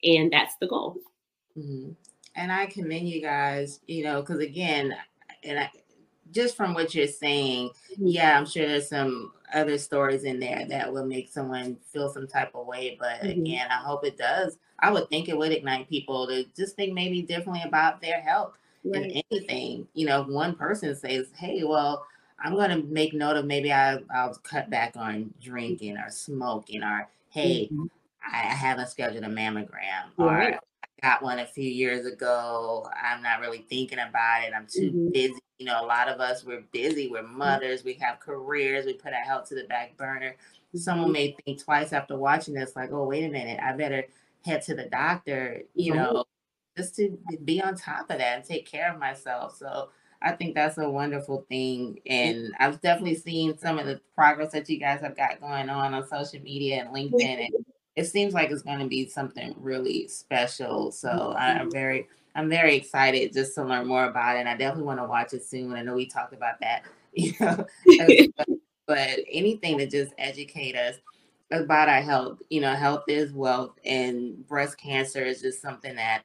and 0.02 0.30
that's 0.30 0.54
the 0.60 0.68
goal. 0.68 0.98
Mhm. 1.56 1.96
And 2.36 2.52
I 2.52 2.66
commend 2.66 3.08
you 3.08 3.22
guys, 3.22 3.80
you 3.86 4.04
know, 4.04 4.20
because 4.20 4.40
again, 4.40 4.94
and 5.44 5.60
I 5.60 5.70
just 6.30 6.56
from 6.56 6.74
what 6.74 6.94
you're 6.94 7.06
saying, 7.06 7.70
yeah, 8.04 8.38
I'm 8.38 8.46
sure 8.46 8.66
there's 8.66 8.88
some 8.88 9.32
other 9.52 9.78
stories 9.78 10.24
in 10.24 10.40
there 10.40 10.66
that 10.68 10.92
will 10.92 11.06
make 11.06 11.28
someone 11.30 11.76
feel 11.92 12.08
some 12.10 12.26
type 12.26 12.54
of 12.54 12.66
way. 12.66 12.96
But 12.98 13.22
Mhm. 13.22 13.28
again, 13.28 13.68
I 13.70 13.76
hope 13.78 14.04
it 14.04 14.16
does. 14.18 14.58
I 14.80 14.90
would 14.90 15.08
think 15.10 15.28
it 15.28 15.36
would 15.38 15.52
ignite 15.52 15.88
people 15.88 16.26
to 16.28 16.44
just 16.56 16.76
think 16.76 16.92
maybe 16.94 17.22
differently 17.22 17.62
about 17.66 18.00
their 18.00 18.20
health 18.20 18.54
and 18.92 19.06
anything. 19.30 19.88
You 19.94 20.06
know, 20.06 20.22
if 20.22 20.28
one 20.28 20.54
person 20.56 20.94
says, 20.96 21.32
"Hey, 21.36 21.64
well, 21.64 22.06
I'm 22.40 22.54
going 22.54 22.70
to 22.70 22.82
make 22.86 23.12
note 23.14 23.36
of 23.36 23.44
maybe 23.46 23.72
I, 23.72 23.98
I'll 24.14 24.34
cut 24.36 24.70
back 24.70 24.96
on 24.96 25.34
drinking 25.40 25.96
or 25.98 26.10
smoking," 26.10 26.82
or 26.82 27.08
"Hey, 27.30 27.70
Mhm. 27.70 27.88
I 28.22 28.38
I 28.40 28.54
haven't 28.54 28.88
scheduled 28.88 29.24
a 29.24 29.28
mammogram," 29.28 30.12
Right. 30.18 30.54
or 30.54 30.60
got 31.02 31.22
one 31.22 31.38
a 31.38 31.46
few 31.46 31.68
years 31.68 32.06
ago. 32.06 32.88
I'm 32.96 33.22
not 33.22 33.40
really 33.40 33.66
thinking 33.68 33.98
about 33.98 34.42
it. 34.44 34.52
I'm 34.54 34.66
too 34.66 34.94
Mhm. 34.94 35.12
busy. 35.12 35.40
You 35.58 35.66
know, 35.66 35.82
a 35.82 35.86
lot 35.86 36.08
of 36.08 36.20
us, 36.20 36.44
we're 36.44 36.64
busy. 36.72 37.08
We're 37.08 37.22
mm-hmm. 37.22 37.38
mothers. 37.38 37.84
We 37.84 37.94
have 37.94 38.20
careers. 38.20 38.86
We 38.86 38.94
put 38.94 39.12
our 39.12 39.20
health 39.22 39.48
to 39.48 39.54
the 39.54 39.64
back 39.64 39.96
burner. 39.96 40.36
Someone 40.74 41.12
may 41.12 41.36
think 41.44 41.62
twice 41.62 41.92
after 41.92 42.16
watching 42.16 42.54
this, 42.54 42.76
like, 42.76 42.90
oh, 42.92 43.04
wait 43.04 43.24
a 43.24 43.28
minute, 43.28 43.58
I 43.62 43.72
better 43.72 44.04
head 44.44 44.62
to 44.62 44.74
the 44.74 44.84
doctor, 44.84 45.62
you 45.74 45.94
Right. 45.94 46.12
know, 46.12 46.24
just 46.76 46.94
to 46.96 47.18
be 47.44 47.60
on 47.60 47.74
top 47.74 48.10
of 48.10 48.18
that 48.18 48.36
and 48.36 48.44
take 48.44 48.66
care 48.66 48.92
of 48.92 49.00
myself. 49.00 49.56
So 49.56 49.90
I 50.22 50.32
think 50.32 50.54
that's 50.54 50.78
a 50.78 50.88
wonderful 50.88 51.44
thing. 51.48 52.00
And 52.06 52.52
I've 52.58 52.80
definitely 52.80 53.16
seen 53.16 53.58
some 53.58 53.78
of 53.78 53.86
the 53.86 54.00
progress 54.14 54.52
that 54.52 54.68
you 54.68 54.78
guys 54.78 55.00
have 55.00 55.16
got 55.16 55.40
going 55.40 55.68
on 55.68 55.94
on 55.94 56.06
social 56.06 56.40
media 56.40 56.84
and 56.84 56.94
LinkedIn. 56.94 57.46
And 57.46 57.66
it 57.98 58.06
seems 58.06 58.32
like 58.32 58.52
it's 58.52 58.62
going 58.62 58.78
to 58.78 58.86
be 58.86 59.08
something 59.08 59.56
really 59.58 60.06
special. 60.06 60.92
So 60.92 61.34
I- 61.36 61.54
I'm 61.54 61.62
mm-hmm. 61.62 61.70
very, 61.70 62.08
I'm 62.36 62.48
very 62.48 62.76
excited 62.76 63.32
just 63.32 63.56
to 63.56 63.64
learn 63.64 63.88
more 63.88 64.04
about 64.04 64.36
it. 64.36 64.40
And 64.40 64.48
I 64.48 64.56
definitely 64.56 64.84
want 64.84 65.00
to 65.00 65.06
watch 65.06 65.32
it 65.32 65.44
soon. 65.44 65.72
I 65.72 65.82
know 65.82 65.96
we 65.96 66.06
talked 66.06 66.32
about 66.32 66.60
that, 66.60 66.84
you 67.12 67.32
know, 67.40 67.66
well. 67.86 68.58
but 68.86 69.18
anything 69.28 69.78
to 69.78 69.86
just 69.88 70.14
educate 70.16 70.76
us 70.76 70.94
about 71.50 71.88
our 71.88 72.00
health. 72.00 72.38
You 72.50 72.60
know, 72.60 72.74
health 72.74 73.02
is 73.08 73.32
wealth, 73.32 73.72
and 73.84 74.46
breast 74.46 74.78
cancer 74.78 75.24
is 75.24 75.42
just 75.42 75.60
something 75.60 75.96
that, 75.96 76.22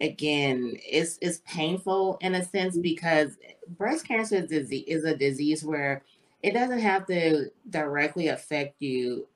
again, 0.00 0.76
is 0.88 1.18
is 1.20 1.38
painful 1.40 2.18
in 2.20 2.36
a 2.36 2.44
sense 2.44 2.74
mm-hmm. 2.74 2.82
because 2.82 3.38
breast 3.76 4.06
cancer 4.06 4.36
is, 4.36 4.48
disease, 4.48 4.84
is 4.86 5.04
a 5.04 5.16
disease 5.16 5.64
where 5.64 6.04
it 6.44 6.52
doesn't 6.52 6.78
have 6.78 7.06
to 7.06 7.50
directly 7.70 8.28
affect 8.28 8.80
you 8.80 9.26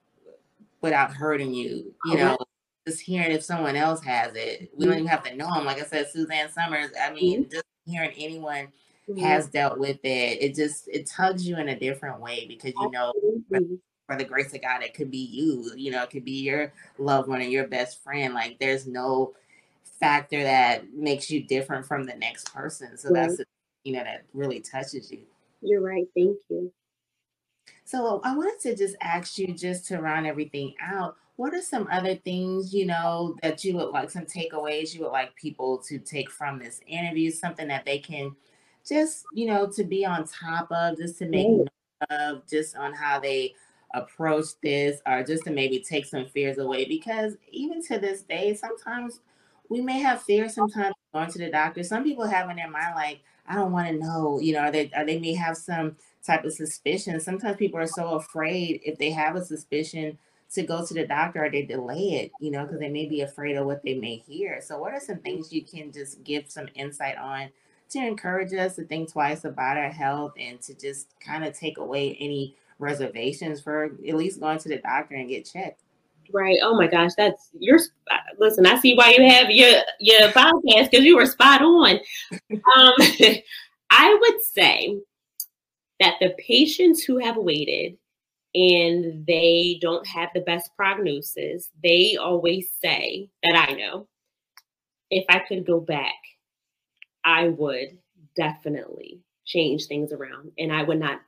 without 0.83 1.13
hurting 1.13 1.55
you. 1.55 1.95
You 2.05 2.15
oh, 2.15 2.17
know, 2.17 2.39
just 2.87 3.01
hearing 3.01 3.33
if 3.33 3.43
someone 3.43 3.77
else 3.77 4.03
has 4.05 4.35
it, 4.35 4.71
we 4.77 4.85
don't 4.85 4.95
mm-hmm. 4.95 5.01
even 5.01 5.07
have 5.07 5.25
to 5.25 5.37
know 5.37 5.53
them. 5.55 5.65
Like 5.65 5.81
I 5.81 5.85
said, 5.85 6.09
Suzanne 6.11 6.51
Somers. 6.51 6.91
I 7.01 7.07
mm-hmm. 7.07 7.15
mean, 7.15 7.49
just 7.51 7.65
hearing 7.87 8.13
anyone 8.19 8.69
has 9.21 9.49
dealt 9.49 9.79
with 9.79 9.99
it, 10.05 10.43
it 10.43 10.55
just 10.55 10.89
it 10.89 11.07
tugs 11.07 11.47
you 11.47 11.57
in 11.59 11.69
a 11.69 11.79
different 11.79 12.21
way 12.21 12.47
because 12.47 12.73
you 12.81 12.91
know 12.91 13.13
for 14.07 14.17
the 14.17 14.25
grace 14.25 14.55
of 14.55 14.63
God, 14.63 14.83
it 14.83 14.95
could 14.95 15.11
be 15.11 15.19
you, 15.19 15.73
you 15.77 15.91
know, 15.91 16.03
it 16.03 16.11
could 16.11 16.25
be 16.25 16.43
your 16.43 16.73
loved 16.99 17.29
one 17.29 17.41
or 17.41 17.45
your 17.45 17.67
best 17.67 18.03
friend. 18.03 18.35
Like 18.35 18.59
there's 18.59 18.87
no 18.87 19.35
factor 20.01 20.43
that 20.43 20.93
makes 20.93 21.31
you 21.31 21.43
different 21.45 21.87
from 21.87 22.05
the 22.05 22.15
next 22.15 22.53
person. 22.55 22.97
So 22.97 23.11
that's 23.13 23.37
the 23.37 23.45
you 23.85 23.93
know 23.95 24.05
that 24.05 24.25
really 24.33 24.61
touches 24.61 25.11
you. 25.11 25.21
You're 25.61 25.81
right. 25.81 26.07
Thank 26.15 26.39
you. 26.49 26.73
So 27.85 28.21
I 28.25 28.35
wanted 28.37 28.61
to 28.61 28.77
just 28.77 28.97
ask 29.01 29.39
you 29.39 29.53
just 29.55 29.87
to 29.87 29.99
round 29.99 30.27
everything 30.27 30.75
out. 30.81 31.17
What 31.37 31.55
are 31.55 31.63
some 31.63 31.89
other 31.91 32.15
things, 32.15 32.73
you 32.73 32.87
know, 32.87 33.37
that 33.43 33.65
you 33.65 33.75
would 33.77 33.89
like 33.91 34.11
some 34.11 34.25
takeaways 34.25 34.95
you 34.95 35.01
would 35.03 35.11
like 35.11 35.35
people 35.35 35.79
to 35.89 35.99
take 35.99 36.31
from 36.31 36.59
this 36.59 36.81
interview, 36.87 37.31
something 37.31 37.69
that 37.69 37.85
they 37.85 37.99
can 37.99 38.37
just, 38.87 39.25
you 39.33 39.47
know, 39.47 39.67
to 39.71 39.85
be 39.85 40.05
on 40.05 40.27
top 40.27 40.71
of, 40.71 40.97
just 40.99 41.19
to 41.19 41.27
make 41.27 41.49
note 41.49 41.69
of, 42.11 42.47
just 42.49 42.77
on 42.77 42.93
how 42.93 43.19
they 43.19 43.55
approach 43.95 44.47
this, 44.63 45.01
or 45.07 45.23
just 45.23 45.45
to 45.45 45.51
maybe 45.51 45.81
take 45.81 46.05
some 46.07 46.27
fears 46.27 46.59
away. 46.59 46.85
Because 46.85 47.37
even 47.51 47.83
to 47.87 47.99
this 47.99 48.23
day, 48.23 48.55
sometimes 48.55 49.21
we 49.69 49.81
may 49.81 50.01
have 50.01 50.23
fear 50.23 50.49
sometimes 50.49 50.95
going 51.13 51.31
to 51.31 51.39
the 51.39 51.51
doctor. 51.51 51.83
Some 51.83 52.05
people 52.05 52.27
have 52.27 52.51
in 52.51 52.57
their 52.57 52.71
mind 52.71 52.95
like, 52.95 53.21
I 53.47 53.55
don't 53.55 53.73
want 53.73 53.89
to 53.89 53.95
know, 53.95 54.39
you 54.41 54.53
know, 54.55 54.71
they 54.71 54.91
they 55.07 55.19
may 55.19 55.35
have 55.35 55.57
some 55.57 55.97
type 56.25 56.45
of 56.45 56.53
suspicion. 56.53 57.19
Sometimes 57.21 57.57
people 57.57 57.81
are 57.81 57.87
so 57.87 58.15
afraid 58.15 58.81
if 58.85 58.99
they 58.99 59.11
have 59.11 59.37
a 59.37 59.45
suspicion 59.45 60.19
to 60.55 60.63
go 60.63 60.85
to 60.85 60.95
the 60.95 61.07
doctor 61.07 61.45
or 61.45 61.51
they 61.51 61.63
delay 61.63 62.23
it, 62.23 62.33
you 62.41 62.51
know, 62.51 62.65
because 62.65 62.79
they 62.79 62.89
may 62.89 63.07
be 63.07 63.23
afraid 63.23 63.57
of 63.57 63.67
what 63.67 63.83
they 63.83 63.95
may 63.95 64.17
hear. 64.17 64.61
So, 64.61 64.79
what 64.79 64.93
are 64.93 65.01
some 65.01 65.19
things 65.19 65.53
you 65.53 65.65
can 65.65 65.93
just 65.93 66.23
give 66.25 66.51
some 66.51 66.69
insight 66.75 67.17
on 67.17 67.49
to 67.91 67.99
encourage 67.99 68.53
us 68.53 68.77
to 68.77 68.85
think 68.85 69.11
twice 69.13 69.45
about 69.45 69.77
our 69.77 69.91
health 69.91 70.33
and 70.39 70.61
to 70.63 70.75
just 70.75 71.09
kind 71.21 71.45
of 71.45 71.59
take 71.59 71.79
away 71.79 72.17
any 72.21 72.55
reservations 72.79 73.61
for 73.61 73.85
at 73.85 74.15
least 74.15 74.41
going 74.41 74.59
to 74.59 74.69
the 74.69 74.79
doctor 74.79 75.15
and 75.15 75.29
get 75.29 75.51
checked? 75.51 75.81
Right. 76.33 76.59
Oh 76.63 76.77
my 76.77 76.87
gosh, 76.87 77.13
that's 77.17 77.51
you're. 77.59 77.81
Listen, 78.39 78.67
I 78.67 78.79
see 78.79 78.95
why 78.95 79.15
you 79.17 79.29
have 79.29 79.51
your 79.51 79.81
your 80.01 80.29
podcast 80.29 80.91
because 80.91 81.05
you 81.05 81.17
were 81.17 81.27
spot 81.27 81.63
on. 81.63 81.99
Um, 82.43 82.93
I 83.91 84.19
would 84.21 84.43
say 84.43 84.99
that 86.03 86.17
the 86.21 86.35
patients 86.39 87.03
who 87.03 87.19
have 87.19 87.37
waited 87.37 87.97
and 88.55 89.25
they 89.25 89.79
don't 89.81 90.07
have 90.07 90.31
the 90.35 90.41
best 90.41 90.71
prognosis, 90.77 91.71
they 91.83 92.17
always 92.17 92.69
say 92.83 93.31
that 93.45 93.69
I 93.69 93.75
know. 93.75 94.09
If 95.11 95.25
I 95.29 95.39
could 95.39 95.65
go 95.65 95.79
back, 95.79 96.15
I 97.25 97.49
would 97.49 97.99
definitely 98.35 99.21
change 99.45 99.87
things 99.87 100.13
around, 100.13 100.53
and 100.59 100.73
I 100.73 100.83
would 100.83 100.99
not 100.99 101.21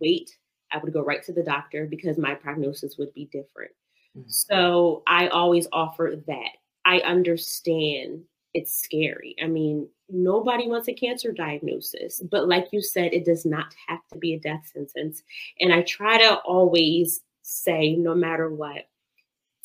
wait. 0.00 0.36
I 0.72 0.78
would 0.78 0.92
go 0.92 1.02
right 1.02 1.22
to 1.24 1.32
the 1.32 1.42
doctor 1.42 1.86
because 1.86 2.18
my 2.18 2.34
prognosis 2.34 2.96
would 2.98 3.12
be 3.14 3.26
different. 3.26 3.72
Mhm. 4.16 4.30
So 4.30 5.02
I 5.06 5.28
always 5.28 5.68
offer 5.72 6.22
that. 6.26 6.50
I 6.84 7.00
understand 7.00 8.24
it's 8.54 8.82
scary. 8.82 9.36
I 9.42 9.46
mean, 9.46 9.88
nobody 10.08 10.68
wants 10.68 10.88
a 10.88 10.92
cancer 10.92 11.32
diagnosis, 11.32 12.20
but 12.30 12.48
like 12.48 12.68
you 12.72 12.82
said, 12.82 13.12
it 13.12 13.24
does 13.24 13.44
not 13.44 13.74
have 13.86 14.00
to 14.12 14.18
be 14.18 14.34
a 14.34 14.40
death 14.40 14.68
sentence. 14.72 15.22
And 15.60 15.72
I 15.72 15.82
try 15.82 16.18
to 16.18 16.36
always 16.38 17.20
say, 17.42 17.94
no 17.94 18.14
matter 18.14 18.50
what, 18.50 18.88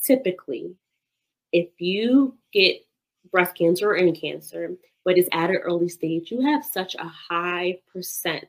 typically, 0.04 0.76
if 1.52 1.70
you 1.80 2.36
get 2.54 2.86
breast 3.32 3.56
cancer 3.56 3.90
or 3.90 3.96
any 3.96 4.14
cancer, 4.14 4.76
but 5.04 5.18
it's 5.18 5.30
at 5.32 5.50
an 5.50 5.58
early 5.58 5.90
stage, 5.90 6.32
you 6.32 6.42
have 6.42 6.66
such 6.66 6.96
a 6.96 7.08
high 7.08 7.80
percent 7.92 8.46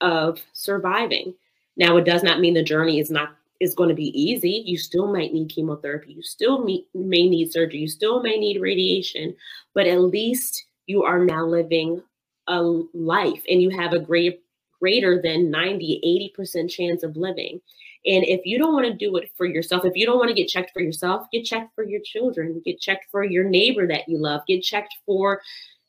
of 0.00 0.40
surviving. 0.52 1.34
Now, 1.76 1.96
it 1.96 2.04
does 2.04 2.22
not 2.22 2.40
mean 2.40 2.54
the 2.54 2.62
journey 2.62 2.98
is 2.98 3.10
not 3.10 3.36
is 3.60 3.74
going 3.74 3.88
to 3.88 3.94
be 3.94 4.18
easy. 4.20 4.62
You 4.64 4.78
still 4.78 5.12
might 5.12 5.32
need 5.32 5.48
chemotherapy. 5.48 6.12
You 6.12 6.22
still 6.22 6.64
may, 6.64 6.84
may 6.94 7.28
need 7.28 7.52
surgery. 7.52 7.80
You 7.80 7.88
still 7.88 8.22
may 8.22 8.38
need 8.38 8.60
radiation, 8.60 9.34
but 9.74 9.86
at 9.86 10.00
least 10.00 10.66
you 10.86 11.02
are 11.02 11.24
now 11.24 11.44
living 11.44 12.02
a 12.48 12.60
life 12.94 13.42
and 13.48 13.60
you 13.60 13.70
have 13.70 13.92
a 13.92 13.98
great 13.98 14.42
greater 14.78 15.20
than 15.22 15.50
90 15.50 16.32
80% 16.38 16.70
chance 16.70 17.02
of 17.02 17.16
living 17.16 17.60
And 18.04 18.24
if 18.24 18.42
you 18.44 18.58
don't 18.58 18.74
want 18.74 18.86
to 18.86 18.92
do 18.92 19.16
it 19.16 19.30
for 19.36 19.46
yourself, 19.46 19.84
if 19.84 19.96
you 19.96 20.06
don't 20.06 20.18
want 20.18 20.28
to 20.28 20.34
get 20.34 20.48
checked 20.48 20.72
for 20.72 20.80
yourself, 20.80 21.26
get 21.32 21.44
checked 21.44 21.74
for 21.74 21.82
your 21.82 22.00
children, 22.04 22.62
get 22.64 22.78
checked 22.78 23.06
for 23.10 23.24
your 23.24 23.44
neighbor 23.44 23.88
that 23.88 24.08
you 24.08 24.18
love, 24.18 24.42
get 24.46 24.62
checked 24.62 24.94
for 25.04 25.40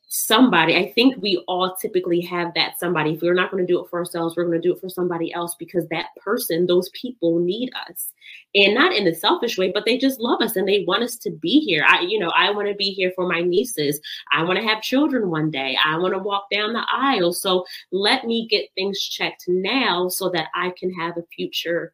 somebody. 0.08 0.74
I 0.74 0.90
think 0.92 1.16
we 1.20 1.42
all 1.46 1.76
typically 1.76 2.20
have 2.22 2.54
that 2.54 2.78
somebody. 2.80 3.12
If 3.12 3.22
we're 3.22 3.34
not 3.34 3.50
going 3.50 3.64
to 3.64 3.70
do 3.70 3.82
it 3.82 3.90
for 3.90 3.98
ourselves, 3.98 4.36
we're 4.36 4.46
going 4.46 4.60
to 4.60 4.66
do 4.66 4.74
it 4.74 4.80
for 4.80 4.88
somebody 4.88 5.32
else 5.34 5.54
because 5.58 5.86
that 5.88 6.06
person, 6.16 6.66
those 6.66 6.88
people 6.90 7.38
need 7.38 7.70
us. 7.88 8.10
And 8.54 8.74
not 8.74 8.94
in 8.94 9.06
a 9.06 9.14
selfish 9.14 9.58
way, 9.58 9.70
but 9.70 9.84
they 9.84 9.98
just 9.98 10.18
love 10.18 10.40
us 10.40 10.56
and 10.56 10.66
they 10.66 10.84
want 10.86 11.02
us 11.02 11.16
to 11.16 11.30
be 11.30 11.60
here. 11.60 11.84
I, 11.86 12.00
you 12.00 12.18
know, 12.18 12.32
I 12.34 12.50
want 12.50 12.68
to 12.68 12.74
be 12.74 12.90
here 12.90 13.12
for 13.14 13.28
my 13.28 13.42
nieces. 13.42 14.00
I 14.32 14.42
want 14.44 14.58
to 14.58 14.66
have 14.66 14.82
children 14.82 15.30
one 15.30 15.50
day. 15.50 15.76
I 15.84 15.98
want 15.98 16.14
to 16.14 16.18
walk 16.18 16.46
down 16.50 16.72
the 16.72 16.86
aisle. 16.90 17.32
So 17.34 17.66
let 17.92 18.24
me 18.24 18.48
get 18.48 18.70
things 18.74 19.00
checked 19.00 19.44
now 19.46 20.08
so 20.08 20.30
that 20.30 20.48
I 20.54 20.72
can 20.78 20.92
have 20.94 21.18
a 21.18 21.24
future, 21.34 21.92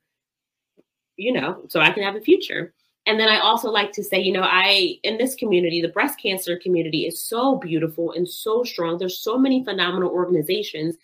you 1.17 1.33
know, 1.33 1.65
so 1.69 1.81
I 1.81 1.91
can 1.91 2.05
have 2.05 2.15
a 2.17 2.21
future. 2.21 2.75
And 3.07 3.21
then 3.21 3.29
I 3.29 3.39
also 3.41 3.71
like 3.71 3.93
to 3.93 4.03
say, 4.03 4.19
you 4.21 4.33
know, 4.33 4.45
I, 4.45 4.99
in 5.03 5.19
this 5.19 5.35
community, 5.35 5.83
the 5.83 5.89
breast 5.89 6.19
cancer 6.19 6.59
community 6.59 7.07
is 7.07 7.23
so 7.23 7.57
beautiful 7.57 8.13
and 8.13 8.27
so 8.27 8.65
strong. 8.65 8.97
There's 8.97 9.19
so 9.19 9.39
many 9.39 9.63
phenomenal 9.63 10.11
organizations 10.11 10.97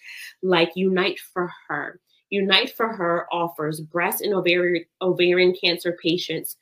like 0.42 0.70
Unite 0.76 1.18
for 1.18 1.50
Her. 1.68 2.00
Unite 2.30 2.74
for 2.74 2.88
Her 2.88 3.26
offers 3.30 3.80
breast 3.80 4.22
and 4.22 4.32
ovarian, 4.32 4.86
ovarian 5.02 5.54
cancer 5.60 5.98
patients 6.02 6.56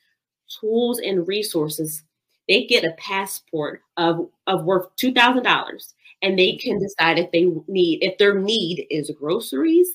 tools 0.59 0.99
and 0.99 1.27
resources. 1.27 2.03
They 2.47 2.65
get 2.65 2.83
a 2.83 2.95
passport 2.97 3.81
of, 3.97 4.29
of 4.47 4.65
worth 4.65 4.87
$2,000 4.97 5.93
and 6.21 6.37
they 6.37 6.55
can 6.57 6.73
mm-hmm. 6.73 6.83
decide 6.83 7.19
if 7.19 7.31
they 7.31 7.47
need, 7.67 7.99
if 8.03 8.17
their 8.17 8.39
need 8.39 8.87
is 8.89 9.11
groceries, 9.17 9.89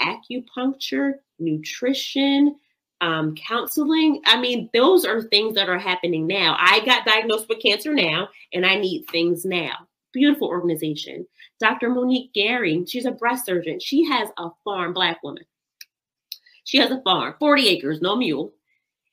acupuncture, 0.00 1.14
nutrition, 1.38 2.56
um, 3.04 3.34
counseling. 3.34 4.22
I 4.24 4.40
mean, 4.40 4.70
those 4.72 5.04
are 5.04 5.20
things 5.20 5.54
that 5.56 5.68
are 5.68 5.78
happening 5.78 6.26
now. 6.26 6.56
I 6.58 6.80
got 6.86 7.04
diagnosed 7.04 7.48
with 7.50 7.62
cancer 7.62 7.92
now, 7.92 8.28
and 8.52 8.64
I 8.64 8.76
need 8.76 9.04
things 9.10 9.44
now. 9.44 9.86
Beautiful 10.14 10.48
organization. 10.48 11.26
Dr. 11.60 11.90
Monique 11.90 12.32
Gary, 12.32 12.82
she's 12.88 13.04
a 13.04 13.10
breast 13.10 13.44
surgeon. 13.44 13.78
She 13.78 14.04
has 14.06 14.30
a 14.38 14.48
farm, 14.64 14.94
black 14.94 15.22
woman. 15.22 15.44
She 16.64 16.78
has 16.78 16.90
a 16.90 17.02
farm, 17.02 17.34
40 17.38 17.68
acres, 17.68 18.00
no 18.00 18.16
mule. 18.16 18.54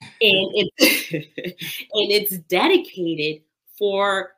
And 0.01 0.49
it's 0.53 1.11
and 1.13 2.11
it's 2.11 2.37
dedicated 2.37 3.43
for 3.77 4.31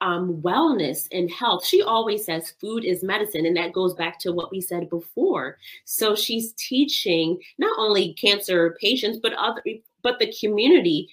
um, 0.00 0.40
wellness 0.42 1.08
and 1.12 1.30
health. 1.30 1.64
She 1.64 1.82
always 1.82 2.24
says 2.24 2.54
food 2.60 2.84
is 2.84 3.02
medicine, 3.02 3.46
and 3.46 3.56
that 3.56 3.72
goes 3.72 3.94
back 3.94 4.18
to 4.20 4.32
what 4.32 4.50
we 4.50 4.60
said 4.60 4.90
before. 4.90 5.58
So 5.84 6.14
she's 6.14 6.52
teaching 6.54 7.38
not 7.58 7.78
only 7.78 8.14
cancer 8.14 8.76
patients, 8.80 9.18
but 9.22 9.32
other, 9.34 9.62
but 10.02 10.18
the 10.18 10.34
community. 10.38 11.08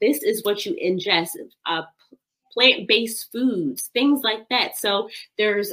This 0.00 0.22
is 0.22 0.44
what 0.44 0.66
you 0.66 0.74
ingest: 0.82 1.30
uh, 1.66 1.82
plant-based 2.52 3.30
foods, 3.30 3.90
things 3.92 4.22
like 4.22 4.48
that. 4.48 4.76
So 4.76 5.08
there's 5.38 5.72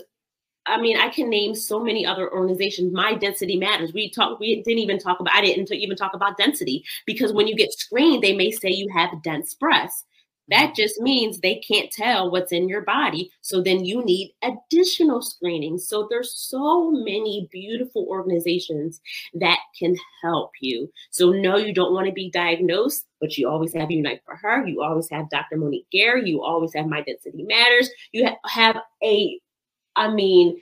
I 0.66 0.80
mean, 0.80 0.98
I 0.98 1.10
can 1.10 1.30
name 1.30 1.56
so 1.56 1.80
many 1.84 2.06
other 2.06 2.32
organizations. 2.32 2.94
My 2.94 3.16
density 3.16 3.58
matters. 3.58 3.94
We 3.94 4.10
talk. 4.10 4.40
We 4.40 4.62
didn't 4.64 4.80
even 4.80 4.98
talk 4.98 5.20
about. 5.20 5.36
I 5.36 5.42
didn't 5.42 5.72
even 5.72 5.98
talk 5.98 6.14
about 6.14 6.38
density 6.38 6.86
because 7.06 7.34
when 7.34 7.48
you 7.48 7.56
get 7.56 7.74
screened, 7.74 8.24
they 8.24 8.36
may 8.36 8.52
say 8.52 8.70
you 8.70 8.88
have 8.90 9.22
dense 9.24 9.54
breasts. 9.54 10.06
That 10.50 10.76
just 10.76 11.00
means 11.00 11.40
they 11.40 11.56
can't 11.56 11.92
tell 11.92 12.30
what's 12.30 12.52
in 12.52 12.68
your 12.68 12.82
body. 12.82 13.32
So 13.42 13.62
then 13.62 13.86
you 13.86 14.04
need 14.04 14.34
additional 14.44 15.22
screening. 15.22 15.78
So 15.78 16.08
there's 16.10 16.34
so 16.36 16.92
many 16.92 17.48
beautiful 17.52 18.06
organizations 18.10 19.00
that 19.36 19.60
can 19.78 19.96
help 20.22 20.52
you. 20.60 20.92
So 21.12 21.32
no, 21.32 21.56
you 21.56 21.74
don't 21.74 21.94
want 21.94 22.08
to 22.08 22.14
be 22.14 22.30
diagnosed, 22.30 23.06
but 23.22 23.38
you 23.38 23.48
always 23.48 23.74
have 23.74 23.90
Unite 23.90 24.22
for 24.26 24.36
Her. 24.36 24.68
You 24.68 24.82
always 24.82 25.10
have 25.12 25.30
Dr. 25.30 25.56
Monique 25.58 25.88
Gary. 25.92 26.30
You 26.30 26.44
always 26.44 26.74
have 26.74 26.88
My 26.88 27.02
Density 27.02 27.44
Matters. 27.44 27.90
You 28.12 28.30
have 28.46 28.78
a, 29.02 29.40
I 29.96 30.10
mean, 30.10 30.60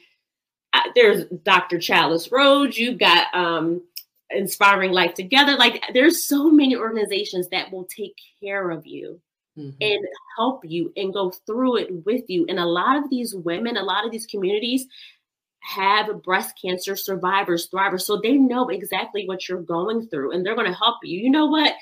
uh, 0.74 0.82
there's 0.94 1.26
Dr. 1.44 1.80
Chalice 1.80 2.32
Rhodes. 2.32 2.78
You've 2.78 3.00
got 3.00 3.34
um, 3.34 3.82
Inspiring 4.30 4.92
Life 4.92 5.16
Together. 5.16 5.56
Like 5.56 5.84
there's 5.94 6.28
so 6.28 6.52
many 6.52 6.76
organizations 6.76 7.50
that 7.50 7.72
will 7.72 7.86
take 7.86 8.16
care 8.40 8.70
of 8.70 8.86
you 8.86 9.20
mm-hmm. 9.62 9.78
and 9.82 10.05
help 10.38 10.62
you 10.64 10.91
and 10.95 11.14
go 11.14 11.32
through 11.45 11.78
it 11.78 12.05
with 12.05 12.24
you. 12.28 12.45
And 12.49 12.59
a 12.59 12.66
lot 12.66 12.97
of 12.97 13.09
these 13.09 13.36
women, 13.36 13.78
a 13.78 13.84
lot 13.84 14.05
of 14.05 14.12
these 14.12 14.26
communities 14.26 14.86
have 15.62 16.24
breast 16.24 16.55
cancer 16.62 16.95
survivors, 16.95 17.70
thrivers. 17.70 18.01
So 18.01 18.20
they 18.22 18.34
know 18.34 18.70
exactly 18.70 19.28
what 19.28 19.47
you're 19.47 19.62
going 19.62 20.07
through 20.07 20.32
and 20.32 20.45
they're 20.45 20.55
going 20.55 20.72
to 20.72 20.78
help 20.78 20.97
you. 21.03 21.20
You 21.20 21.30
know 21.30 21.45
what? 21.45 21.74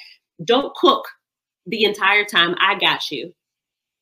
Don't 0.44 0.76
cook 0.76 1.06
the 1.66 1.86
entire 1.86 2.26
time. 2.26 2.56
I 2.60 2.78
got 2.78 3.10
you. 3.12 3.34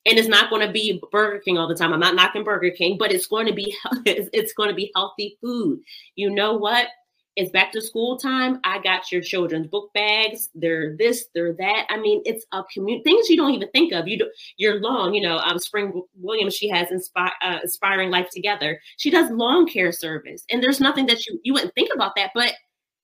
And 0.05 0.17
it's 0.17 0.29
not 0.29 0.49
going 0.49 0.65
to 0.65 0.71
be 0.71 1.01
Burger 1.11 1.39
King 1.39 1.57
all 1.57 1.67
the 1.67 1.75
time. 1.75 1.91
I'm 1.91 1.99
not 1.99 2.15
knocking 2.15 2.45
Burger 2.45 2.71
King, 2.71 2.97
but 2.97 3.11
it's 3.11 3.27
going 3.27 3.45
to 3.45 3.53
be 3.53 3.75
it's 4.05 4.53
going 4.53 4.69
to 4.69 4.75
be 4.75 4.91
healthy 4.95 5.37
food. 5.41 5.79
You 6.15 6.29
know 6.29 6.53
what? 6.53 6.87
It's 7.37 7.51
back 7.51 7.71
to 7.71 7.81
school 7.81 8.17
time. 8.17 8.59
I 8.63 8.79
got 8.79 9.11
your 9.11 9.21
children's 9.21 9.67
book 9.67 9.93
bags. 9.93 10.49
They're 10.55 10.97
this, 10.97 11.27
they're 11.35 11.53
that. 11.53 11.85
I 11.87 11.97
mean, 11.97 12.23
it's 12.25 12.43
a 12.51 12.63
community 12.73 13.03
things 13.03 13.29
you 13.29 13.37
don't 13.37 13.53
even 13.53 13.69
think 13.69 13.93
of. 13.93 14.07
You 14.07 14.17
do, 14.17 14.31
you're 14.57 14.81
long, 14.81 15.13
you 15.13 15.21
know. 15.21 15.37
Um, 15.37 15.59
Spring 15.59 16.01
Williams, 16.15 16.55
she 16.55 16.67
has 16.69 16.91
inspire, 16.91 17.31
uh, 17.43 17.59
inspiring 17.61 18.09
life 18.09 18.29
together. 18.31 18.81
She 18.97 19.11
does 19.11 19.29
lawn 19.29 19.67
care 19.67 19.91
service, 19.91 20.43
and 20.49 20.63
there's 20.63 20.79
nothing 20.79 21.05
that 21.05 21.27
you 21.27 21.39
you 21.43 21.53
wouldn't 21.53 21.75
think 21.75 21.89
about 21.93 22.15
that, 22.15 22.31
but 22.33 22.53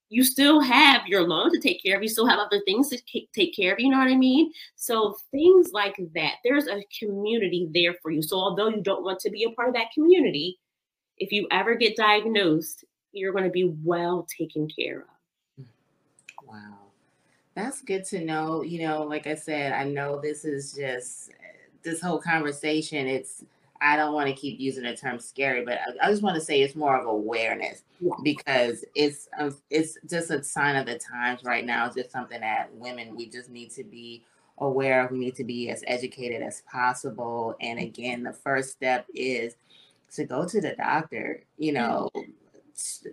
you 0.09 0.23
still 0.23 0.61
have 0.61 1.05
your 1.05 1.27
loan 1.27 1.51
to 1.51 1.59
take 1.59 1.83
care 1.83 1.95
of. 1.95 2.01
You 2.01 2.09
still 2.09 2.27
have 2.27 2.39
other 2.39 2.61
things 2.65 2.89
to 2.89 2.99
take 3.35 3.55
care 3.55 3.73
of. 3.73 3.79
You 3.79 3.89
know 3.89 3.99
what 3.99 4.07
I 4.11 4.15
mean? 4.15 4.51
So 4.75 5.15
things 5.31 5.69
like 5.73 5.95
that. 6.15 6.33
There's 6.43 6.67
a 6.67 6.83
community 6.99 7.69
there 7.71 7.95
for 8.01 8.11
you. 8.11 8.21
So 8.21 8.37
although 8.37 8.69
you 8.69 8.81
don't 8.81 9.03
want 9.03 9.19
to 9.21 9.31
be 9.31 9.43
a 9.43 9.51
part 9.51 9.69
of 9.69 9.75
that 9.75 9.91
community, 9.93 10.59
if 11.17 11.31
you 11.31 11.47
ever 11.51 11.75
get 11.75 11.95
diagnosed 11.95 12.85
you're 13.13 13.31
going 13.31 13.45
to 13.45 13.49
be 13.49 13.73
well 13.83 14.27
taken 14.37 14.67
care 14.67 15.05
of. 15.59 15.65
Wow. 16.45 16.77
That's 17.55 17.81
good 17.81 18.03
to 18.05 18.23
know. 18.23 18.63
You 18.63 18.87
know, 18.87 19.03
like 19.03 19.27
I 19.27 19.35
said, 19.35 19.73
I 19.73 19.85
know 19.85 20.19
this 20.19 20.43
is 20.43 20.73
just 20.73 21.31
this 21.83 22.01
whole 22.01 22.19
conversation. 22.19 23.07
It's, 23.07 23.43
I 23.79 23.95
don't 23.95 24.13
want 24.13 24.27
to 24.27 24.33
keep 24.33 24.59
using 24.59 24.83
the 24.83 24.95
term 24.95 25.19
scary, 25.19 25.63
but 25.63 25.79
I, 25.79 26.07
I 26.07 26.09
just 26.09 26.23
want 26.23 26.35
to 26.35 26.41
say 26.41 26.61
it's 26.61 26.75
more 26.75 26.97
of 26.97 27.05
awareness 27.05 27.83
yeah. 27.99 28.13
because 28.23 28.83
it's 28.95 29.27
um, 29.37 29.55
it's 29.69 29.97
just 30.09 30.31
a 30.31 30.43
sign 30.43 30.75
of 30.75 30.85
the 30.85 30.97
times 30.97 31.43
right 31.43 31.65
now. 31.65 31.85
It's 31.85 31.95
just 31.95 32.11
something 32.11 32.39
that 32.41 32.73
women 32.73 33.15
we 33.15 33.29
just 33.29 33.49
need 33.49 33.71
to 33.71 33.83
be 33.83 34.23
aware 34.59 35.03
of. 35.03 35.11
We 35.11 35.19
need 35.19 35.35
to 35.35 35.43
be 35.43 35.69
as 35.69 35.83
educated 35.85 36.41
as 36.41 36.61
possible. 36.61 37.55
And 37.59 37.77
again, 37.79 38.23
the 38.23 38.33
first 38.33 38.71
step 38.71 39.05
is 39.13 39.55
to 40.13 40.23
go 40.23 40.47
to 40.47 40.61
the 40.61 40.75
doctor. 40.75 41.43
You 41.57 41.73
know, 41.73 42.09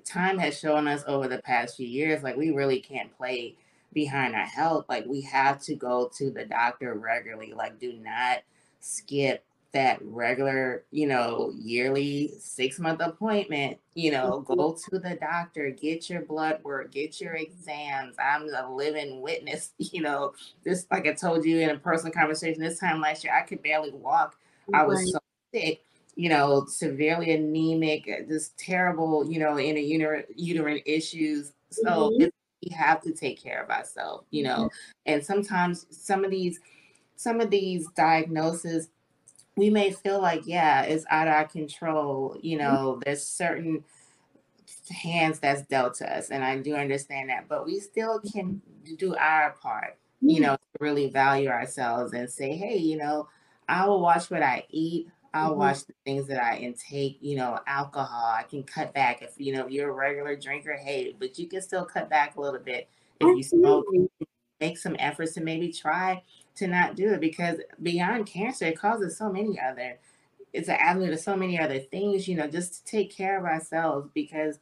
time 0.04 0.38
has 0.38 0.58
shown 0.58 0.88
us 0.88 1.02
over 1.06 1.28
the 1.28 1.38
past 1.38 1.76
few 1.76 1.86
years, 1.86 2.22
like 2.22 2.36
we 2.36 2.50
really 2.50 2.80
can't 2.80 3.16
play 3.16 3.56
behind 3.92 4.34
our 4.34 4.46
health. 4.46 4.86
Like 4.88 5.06
we 5.06 5.20
have 5.22 5.60
to 5.62 5.74
go 5.74 6.10
to 6.16 6.30
the 6.30 6.44
doctor 6.44 6.94
regularly. 6.94 7.52
Like 7.52 7.78
do 7.78 7.92
not 7.94 8.38
skip 8.80 9.44
that 9.72 10.00
regular, 10.02 10.84
you 10.90 11.06
know, 11.06 11.52
yearly 11.56 12.32
six 12.40 12.78
month 12.78 13.00
appointment. 13.00 13.78
You 13.94 14.12
know, 14.12 14.40
go 14.40 14.72
mm-hmm. 14.72 14.96
to 14.96 15.00
the 15.00 15.16
doctor, 15.16 15.70
get 15.70 16.10
your 16.10 16.22
blood 16.22 16.60
work, 16.62 16.92
get 16.92 17.20
your 17.20 17.34
exams. 17.34 18.16
I'm 18.18 18.48
a 18.52 18.74
living 18.74 19.20
witness. 19.20 19.72
You 19.92 20.02
know, 20.02 20.34
this 20.64 20.86
like 20.90 21.06
I 21.06 21.12
told 21.12 21.44
you 21.44 21.58
in 21.58 21.70
a 21.70 21.78
personal 21.78 22.12
conversation 22.12 22.62
this 22.62 22.78
time 22.78 23.00
last 23.00 23.24
year, 23.24 23.34
I 23.34 23.42
could 23.42 23.62
barely 23.62 23.90
walk. 23.90 24.36
I 24.72 24.84
was 24.84 25.12
so 25.12 25.18
sick 25.52 25.82
you 26.20 26.28
know, 26.28 26.66
severely 26.66 27.32
anemic, 27.32 28.06
uh, 28.06 28.22
just 28.28 28.58
terrible, 28.58 29.24
you 29.26 29.38
know, 29.38 29.56
in 29.56 29.78
a 29.78 29.80
uterine, 29.80 30.24
uterine 30.36 30.82
issues. 30.84 31.54
So 31.70 32.10
mm-hmm. 32.10 32.26
we 32.62 32.74
have 32.76 33.00
to 33.04 33.12
take 33.12 33.42
care 33.42 33.62
of 33.62 33.70
ourselves, 33.70 34.26
you 34.30 34.42
know. 34.42 34.64
Mm-hmm. 34.64 34.66
And 35.06 35.24
sometimes 35.24 35.86
some 35.88 36.22
of 36.22 36.30
these, 36.30 36.60
some 37.16 37.40
of 37.40 37.48
these 37.48 37.88
diagnoses, 37.96 38.90
we 39.56 39.70
may 39.70 39.92
feel 39.92 40.20
like, 40.20 40.42
yeah, 40.44 40.82
it's 40.82 41.06
out 41.08 41.26
of 41.26 41.32
our 41.32 41.46
control. 41.46 42.36
You 42.42 42.58
mm-hmm. 42.58 42.66
know, 42.66 42.90
mm-hmm. 42.90 43.00
there's 43.06 43.26
certain 43.26 43.82
hands 44.90 45.38
that's 45.38 45.62
dealt 45.62 45.94
to 45.94 46.16
us, 46.16 46.28
and 46.28 46.44
I 46.44 46.58
do 46.58 46.74
understand 46.74 47.30
that, 47.30 47.48
but 47.48 47.64
we 47.64 47.80
still 47.80 48.20
can 48.20 48.60
do 48.98 49.16
our 49.16 49.52
part, 49.52 49.96
you 50.20 50.40
know, 50.40 50.58
really 50.80 51.08
value 51.08 51.48
ourselves 51.48 52.12
and 52.12 52.28
say, 52.28 52.56
hey, 52.56 52.76
you 52.76 52.98
know, 52.98 53.26
I 53.68 53.86
will 53.86 54.02
watch 54.02 54.30
what 54.30 54.42
I 54.42 54.66
eat. 54.68 55.08
I'll 55.32 55.50
mm-hmm. 55.50 55.60
watch 55.60 55.84
the 55.86 55.94
things 56.04 56.26
that 56.28 56.42
I 56.42 56.58
intake, 56.58 57.18
you 57.20 57.36
know, 57.36 57.60
alcohol. 57.66 58.34
I 58.36 58.42
can 58.42 58.62
cut 58.62 58.92
back 58.92 59.22
if 59.22 59.34
you 59.36 59.52
know 59.52 59.66
you're 59.68 59.90
a 59.90 59.92
regular 59.92 60.36
drinker, 60.36 60.76
hey, 60.76 61.14
but 61.18 61.38
you 61.38 61.46
can 61.46 61.62
still 61.62 61.84
cut 61.84 62.10
back 62.10 62.36
a 62.36 62.40
little 62.40 62.60
bit 62.60 62.88
if 63.20 63.36
you 63.36 63.42
smoke. 63.42 63.86
Make 64.60 64.76
some 64.76 64.96
efforts 64.98 65.32
to 65.34 65.40
maybe 65.40 65.72
try 65.72 66.22
to 66.56 66.66
not 66.66 66.94
do 66.94 67.14
it 67.14 67.20
because 67.20 67.58
beyond 67.82 68.26
cancer, 68.26 68.66
it 68.66 68.78
causes 68.78 69.16
so 69.16 69.32
many 69.32 69.58
other. 69.58 69.98
It's 70.52 70.68
an 70.68 70.76
avenue 70.76 71.10
to 71.10 71.16
so 71.16 71.34
many 71.34 71.58
other 71.58 71.78
things, 71.78 72.28
you 72.28 72.36
know, 72.36 72.46
just 72.46 72.74
to 72.74 72.84
take 72.84 73.10
care 73.10 73.38
of 73.38 73.46
ourselves 73.46 74.10
because 74.12 74.58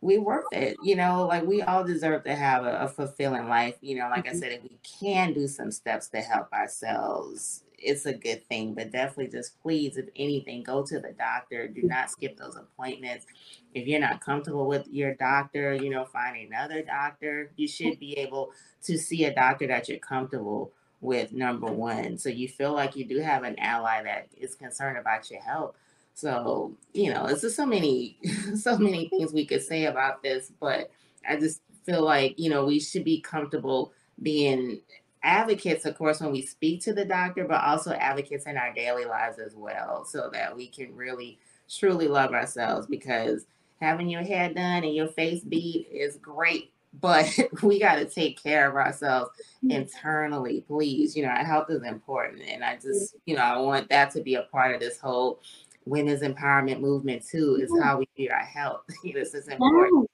we 0.00 0.18
worth 0.18 0.46
it. 0.52 0.76
You 0.82 0.96
know, 0.96 1.26
like 1.26 1.44
we 1.44 1.62
all 1.62 1.84
deserve 1.84 2.24
to 2.24 2.34
have 2.34 2.64
a, 2.64 2.78
a 2.80 2.88
fulfilling 2.88 3.48
life. 3.48 3.76
You 3.80 3.96
know, 3.96 4.08
like 4.08 4.26
I 4.26 4.32
Mhm. 4.32 4.38
said, 4.38 4.52
if 4.52 4.62
we 4.62 4.78
can 4.82 5.32
do 5.34 5.46
some 5.48 5.70
steps 5.70 6.08
to 6.08 6.20
help 6.20 6.52
ourselves, 6.52 7.61
it's 7.82 8.06
a 8.06 8.12
good 8.12 8.46
thing. 8.48 8.74
But 8.74 8.92
definitely 8.92 9.28
just 9.28 9.60
please, 9.62 9.96
if 9.96 10.06
anything, 10.16 10.62
go 10.62 10.84
to 10.84 11.00
the 11.00 11.12
doctor. 11.12 11.68
Do 11.68 11.82
not 11.82 12.10
skip 12.10 12.36
those 12.36 12.56
appointments. 12.56 13.26
If 13.74 13.86
you're 13.86 14.00
not 14.00 14.20
comfortable 14.20 14.66
with 14.66 14.86
your 14.88 15.14
doctor, 15.14 15.74
you 15.74 15.90
know, 15.90 16.04
find 16.04 16.36
another 16.36 16.82
doctor. 16.82 17.50
You 17.56 17.68
should 17.68 17.98
be 17.98 18.18
able 18.18 18.52
to 18.84 18.98
see 18.98 19.24
a 19.24 19.34
doctor 19.34 19.66
that 19.66 19.88
you're 19.88 19.98
comfortable 19.98 20.72
with, 21.00 21.32
number 21.32 21.70
one. 21.70 22.16
So 22.16 22.28
you 22.28 22.48
feel 22.48 22.72
like 22.72 22.96
you 22.96 23.04
do 23.04 23.18
have 23.18 23.42
an 23.42 23.58
ally 23.58 24.02
that 24.04 24.28
is 24.36 24.54
concerned 24.54 24.96
about 24.96 25.30
your 25.30 25.40
health. 25.40 25.74
So, 26.14 26.76
you 26.92 27.12
know, 27.12 27.26
it's 27.26 27.40
just 27.42 27.56
so 27.56 27.66
many, 27.66 28.18
so 28.56 28.78
many 28.78 29.08
things 29.08 29.32
we 29.32 29.46
could 29.46 29.62
say 29.62 29.86
about 29.86 30.22
this, 30.22 30.52
but 30.60 30.90
I 31.28 31.36
just 31.36 31.60
feel 31.84 32.02
like, 32.02 32.38
you 32.38 32.50
know, 32.50 32.64
we 32.66 32.78
should 32.80 33.04
be 33.04 33.20
comfortable 33.20 33.92
being 34.22 34.80
advocates, 35.22 35.84
of 35.84 35.96
course, 35.96 36.20
when 36.20 36.32
we 36.32 36.42
speak 36.42 36.80
to 36.82 36.92
the 36.92 37.04
doctor, 37.04 37.44
but 37.44 37.62
also 37.62 37.92
advocates 37.92 38.46
in 38.46 38.56
our 38.56 38.72
daily 38.72 39.04
lives 39.04 39.38
as 39.38 39.54
well, 39.54 40.04
so 40.04 40.30
that 40.32 40.56
we 40.56 40.66
can 40.68 40.94
really 40.94 41.38
truly 41.68 42.08
love 42.08 42.32
ourselves 42.32 42.86
because 42.86 43.46
having 43.80 44.08
your 44.08 44.22
hair 44.22 44.52
done 44.52 44.84
and 44.84 44.94
your 44.94 45.08
face 45.08 45.42
beat 45.42 45.88
is 45.90 46.16
great, 46.16 46.72
but 47.00 47.26
we 47.62 47.80
got 47.80 47.96
to 47.96 48.04
take 48.04 48.42
care 48.42 48.68
of 48.68 48.76
ourselves 48.76 49.30
mm-hmm. 49.64 49.70
internally, 49.70 50.62
please. 50.66 51.16
You 51.16 51.22
know, 51.22 51.30
our 51.30 51.44
health 51.44 51.70
is 51.70 51.82
important. 51.82 52.42
And 52.42 52.62
I 52.62 52.76
just, 52.76 53.16
you 53.24 53.34
know, 53.34 53.42
I 53.42 53.58
want 53.58 53.88
that 53.88 54.10
to 54.12 54.20
be 54.20 54.34
a 54.34 54.42
part 54.42 54.74
of 54.74 54.80
this 54.80 54.98
whole 54.98 55.40
women's 55.86 56.22
empowerment 56.22 56.80
movement 56.80 57.26
too, 57.26 57.58
is 57.60 57.72
how 57.82 57.98
we 57.98 58.08
view 58.16 58.30
our 58.30 58.44
health. 58.44 58.82
this 59.14 59.34
is 59.34 59.48
important. 59.48 60.08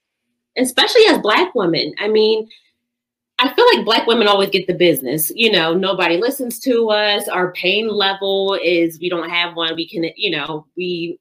Especially 0.56 1.02
as 1.08 1.18
black 1.18 1.54
women. 1.54 1.94
I 1.98 2.08
mean, 2.08 2.48
I 3.40 3.52
feel 3.54 3.64
like 3.74 3.84
black 3.84 4.06
women 4.06 4.26
always 4.26 4.50
get 4.50 4.66
the 4.66 4.74
business. 4.74 5.30
You 5.34 5.52
know, 5.52 5.72
nobody 5.72 6.16
listens 6.16 6.58
to 6.60 6.90
us. 6.90 7.28
Our 7.28 7.52
pain 7.52 7.88
level 7.88 8.58
is 8.62 8.98
we 9.00 9.08
don't 9.08 9.30
have 9.30 9.54
one. 9.54 9.76
We 9.76 9.88
can, 9.88 10.10
you 10.16 10.30
know, 10.32 10.66
we 10.76 11.18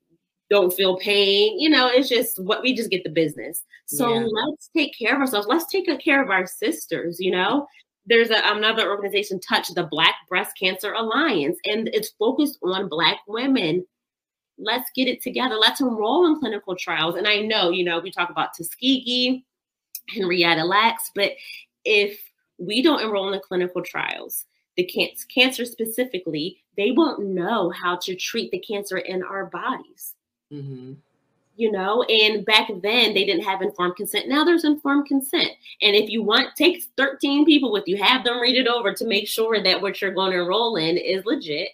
don't 0.50 0.74
feel 0.74 0.98
pain. 0.98 1.60
You 1.60 1.70
know, 1.70 1.90
it's 1.90 2.10
just 2.10 2.42
what 2.42 2.62
we 2.64 2.74
just 2.76 2.90
get 2.90 3.04
the 3.04 3.10
business. 3.10 3.64
So 3.86 4.14
Yeah. 4.14 4.26
let's 4.32 4.70
take 4.76 4.98
care 4.98 5.14
of 5.14 5.22
ourselves. 5.22 5.48
Let's 5.48 5.66
take 5.68 5.88
care 6.00 6.24
of 6.24 6.30
our 6.30 6.48
sisters, 6.48 7.20
you 7.20 7.32
know. 7.32 7.68
There's 8.08 8.30
a, 8.32 8.42
another 8.46 8.90
organization, 8.90 9.40
Touch, 9.40 9.68
the 9.74 9.84
Black 9.84 10.16
Breast 10.30 10.58
Cancer 10.58 10.94
Alliance, 10.94 11.60
and 11.66 11.90
it's 11.90 12.14
focused 12.18 12.58
on 12.64 12.88
Black 12.88 13.18
women. 13.28 13.86
Let's 14.58 14.90
get 14.96 15.08
it 15.08 15.22
together. 15.22 15.56
Let's 15.56 15.82
enroll 15.82 16.26
in 16.26 16.40
clinical 16.40 16.76
trials. 16.76 17.16
And 17.16 17.28
I 17.28 17.42
know, 17.42 17.70
you 17.70 17.84
know, 17.84 18.00
we 18.00 18.10
talk 18.10 18.30
about 18.30 18.56
Tuskegee, 18.58 19.46
Henrietta 20.10 20.64
Lacks, 20.64 21.12
but 21.14 21.34
if 21.88 22.20
we 22.58 22.82
don't 22.82 23.02
enroll 23.02 23.28
in 23.28 23.32
the 23.32 23.40
clinical 23.40 23.82
trials, 23.82 24.46
the 24.76 24.84
can- 24.84 25.10
cancer 25.34 25.66
specifically, 25.66 26.58
they 26.76 26.92
won't 26.92 27.26
know 27.26 27.72
how 27.72 27.96
to 27.98 28.16
treat 28.16 28.52
the 28.52 28.60
cancer 28.60 28.98
in 28.98 29.24
our 29.24 29.46
bodies. 29.46 30.16
hmm 30.52 30.94
You 31.56 31.72
know, 31.72 32.04
and 32.04 32.46
back 32.46 32.68
then 32.84 33.14
they 33.14 33.26
didn't 33.26 33.46
have 33.46 33.62
informed 33.62 33.96
consent. 33.96 34.28
Now 34.28 34.44
there's 34.44 34.66
informed 34.66 35.08
consent. 35.08 35.52
And 35.82 35.96
if 35.96 36.10
you 36.10 36.22
want, 36.22 36.56
take 36.56 36.84
13 36.98 37.46
people 37.46 37.72
with 37.72 37.88
you, 37.88 37.98
have 37.98 38.24
them 38.24 38.40
read 38.40 38.56
it 38.56 38.68
over 38.68 38.94
to 38.94 39.08
make 39.08 39.28
sure 39.28 39.64
that 39.64 39.82
what 39.82 40.00
you're 40.02 40.14
going 40.14 40.34
to 40.34 40.42
enroll 40.42 40.76
in 40.76 40.98
is 40.98 41.26
legit. 41.26 41.70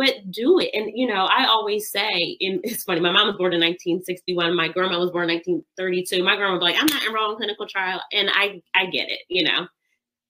But 0.00 0.30
do 0.30 0.58
it. 0.60 0.70
And, 0.72 0.90
you 0.94 1.06
know, 1.06 1.26
I 1.26 1.44
always 1.44 1.90
say, 1.90 2.38
and 2.40 2.58
it's 2.64 2.84
funny, 2.84 3.00
my 3.00 3.12
mom 3.12 3.26
was 3.26 3.36
born 3.36 3.52
in 3.52 3.60
1961. 3.60 4.56
My 4.56 4.68
grandma 4.68 4.98
was 4.98 5.10
born 5.10 5.28
in 5.28 5.36
1932. 5.36 6.24
My 6.24 6.36
grandma 6.36 6.54
was 6.54 6.62
like, 6.62 6.76
I'm 6.80 6.86
not 6.86 7.04
enrolled 7.04 7.32
in 7.32 7.36
clinical 7.36 7.66
trial. 7.66 8.00
And 8.10 8.30
I, 8.32 8.62
I 8.74 8.86
get 8.86 9.10
it, 9.10 9.20
you 9.28 9.44
know. 9.44 9.66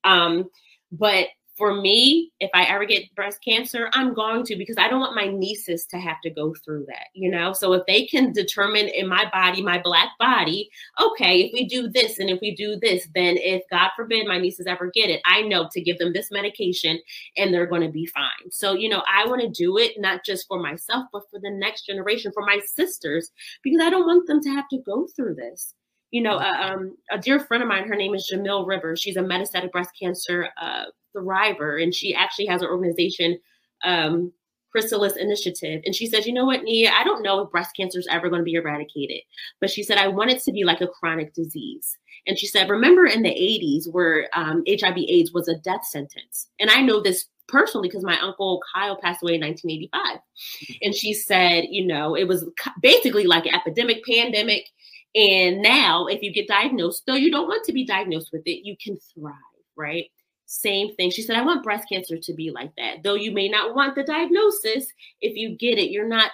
Um, 0.03 0.51
but 0.91 1.29
for 1.61 1.79
me, 1.79 2.33
if 2.41 2.49
I 2.55 2.65
ever 2.65 2.87
get 2.87 3.15
breast 3.15 3.41
cancer, 3.45 3.91
I'm 3.93 4.15
going 4.15 4.45
to 4.45 4.57
because 4.57 4.79
I 4.79 4.89
don't 4.89 5.01
want 5.01 5.15
my 5.15 5.27
nieces 5.27 5.85
to 5.91 5.99
have 5.99 6.19
to 6.23 6.31
go 6.31 6.55
through 6.65 6.87
that, 6.87 7.09
you 7.13 7.31
know? 7.31 7.53
So 7.53 7.75
if 7.75 7.85
they 7.87 8.07
can 8.07 8.33
determine 8.33 8.89
in 8.89 9.07
my 9.07 9.29
body, 9.31 9.61
my 9.61 9.79
black 9.79 10.09
body, 10.19 10.71
okay, 10.99 11.43
if 11.43 11.53
we 11.53 11.67
do 11.67 11.87
this 11.87 12.19
and 12.19 12.31
if 12.31 12.41
we 12.41 12.57
do 12.57 12.79
this, 12.81 13.07
then 13.15 13.37
if 13.37 13.63
God 13.71 13.91
forbid 13.95 14.27
my 14.27 14.39
nieces 14.39 14.67
ever 14.67 14.91
get 14.95 15.11
it, 15.11 15.21
I 15.27 15.43
know 15.43 15.69
to 15.73 15.83
give 15.83 15.99
them 15.99 16.15
this 16.15 16.31
medication 16.31 16.99
and 17.37 17.53
they're 17.53 17.67
going 17.67 17.83
to 17.83 17.91
be 17.93 18.07
fine. 18.07 18.51
So, 18.51 18.73
you 18.73 18.89
know, 18.89 19.03
I 19.07 19.27
want 19.27 19.43
to 19.43 19.49
do 19.51 19.77
it 19.77 19.93
not 19.99 20.25
just 20.25 20.49
for 20.49 20.63
myself, 20.63 21.09
but 21.13 21.29
for 21.31 21.41
the 21.41 21.51
next 21.51 21.85
generation, 21.85 22.33
for 22.33 22.43
my 22.43 22.59
sisters, 22.65 23.33
because 23.63 23.83
I 23.83 23.91
don't 23.91 24.07
want 24.07 24.27
them 24.27 24.41
to 24.45 24.49
have 24.49 24.69
to 24.71 24.79
go 24.79 25.07
through 25.15 25.35
this. 25.35 25.75
You 26.11 26.23
know, 26.23 26.37
uh, 26.37 26.73
um, 26.73 26.97
a 27.11 27.19
dear 27.19 27.39
friend 27.39 27.63
of 27.63 27.69
mine, 27.69 27.87
her 27.87 27.97
name 27.97 28.15
is 28.15 28.31
Jamil 28.33 28.67
Rivers. 28.67 29.01
She's 29.01 29.17
a 29.17 29.23
metastatic 29.23 29.71
breast 29.71 29.91
cancer 30.01 30.49
uh, 30.61 30.85
thriver, 31.17 31.83
and 31.83 31.95
she 31.95 32.15
actually 32.15 32.47
has 32.47 32.63
an 32.63 32.69
organization, 32.69 33.39
um, 33.85 34.33
Chrysalis 34.73 35.17
Initiative. 35.17 35.83
And 35.85 35.95
she 35.95 36.07
says, 36.07 36.27
you 36.27 36.33
know 36.33 36.45
what, 36.45 36.63
Nia, 36.63 36.91
I 36.91 37.05
don't 37.05 37.23
know 37.23 37.41
if 37.41 37.51
breast 37.51 37.77
cancer 37.77 37.99
is 37.99 38.09
ever 38.11 38.29
going 38.29 38.41
to 38.41 38.45
be 38.45 38.55
eradicated, 38.55 39.23
but 39.61 39.71
she 39.71 39.83
said, 39.83 39.99
I 39.99 40.09
want 40.09 40.31
it 40.31 40.43
to 40.43 40.53
be 40.53 40.65
like 40.65 40.81
a 40.81 40.89
chronic 40.89 41.33
disease. 41.35 41.97
And 42.27 42.39
she 42.39 42.47
said, 42.47 42.69
remember 42.69 43.07
in 43.07 43.23
the 43.23 43.31
80s 43.31 43.93
where 43.93 44.29
um, 44.35 44.63
HIV 44.69 44.99
AIDS 45.09 45.33
was 45.33 45.49
a 45.49 45.59
death 45.59 45.85
sentence. 45.85 46.49
And 46.59 46.71
I 46.71 46.83
know 46.83 47.01
this 47.01 47.27
personally 47.49 47.89
because 47.89 48.05
my 48.05 48.19
uncle 48.21 48.61
Kyle 48.73 48.97
passed 48.97 49.23
away 49.23 49.35
in 49.35 49.41
1985. 49.41 50.19
And 50.83 50.95
she 50.95 51.13
said, 51.13 51.65
you 51.71 51.87
know, 51.87 52.15
it 52.15 52.29
was 52.29 52.49
basically 52.81 53.27
like 53.27 53.47
an 53.47 53.55
epidemic, 53.55 54.05
pandemic. 54.05 54.67
And 55.15 55.61
now, 55.63 56.07
if 56.07 56.23
you 56.23 56.33
get 56.33 56.47
diagnosed, 56.49 57.03
though 57.07 57.15
you 57.15 57.31
don't 57.31 57.49
want 57.49 57.65
to 57.65 57.73
be 57.73 57.85
diagnosed 57.85 58.31
with 58.33 58.43
it, 58.47 58.65
you 58.65 58.77
can 58.83 58.97
thrive, 59.15 59.35
right? 59.77 60.07
Same 60.47 60.95
thing. 60.97 61.11
She 61.11 61.23
said, 61.23 61.37
I 61.37 61.43
want 61.43 61.63
breast 61.65 61.89
cancer 61.89 62.17
to 62.19 62.33
be 62.35 62.51
like 62.51 62.73
that. 62.77 63.03
Though 63.03 63.15
you 63.15 63.33
may 63.33 63.49
not 63.49 63.75
want 63.75 63.95
the 63.95 64.03
diagnosis, 64.05 64.87
if 65.21 65.37
you 65.37 65.57
get 65.57 65.79
it, 65.79 65.91
you're 65.91 66.09
not, 66.09 66.31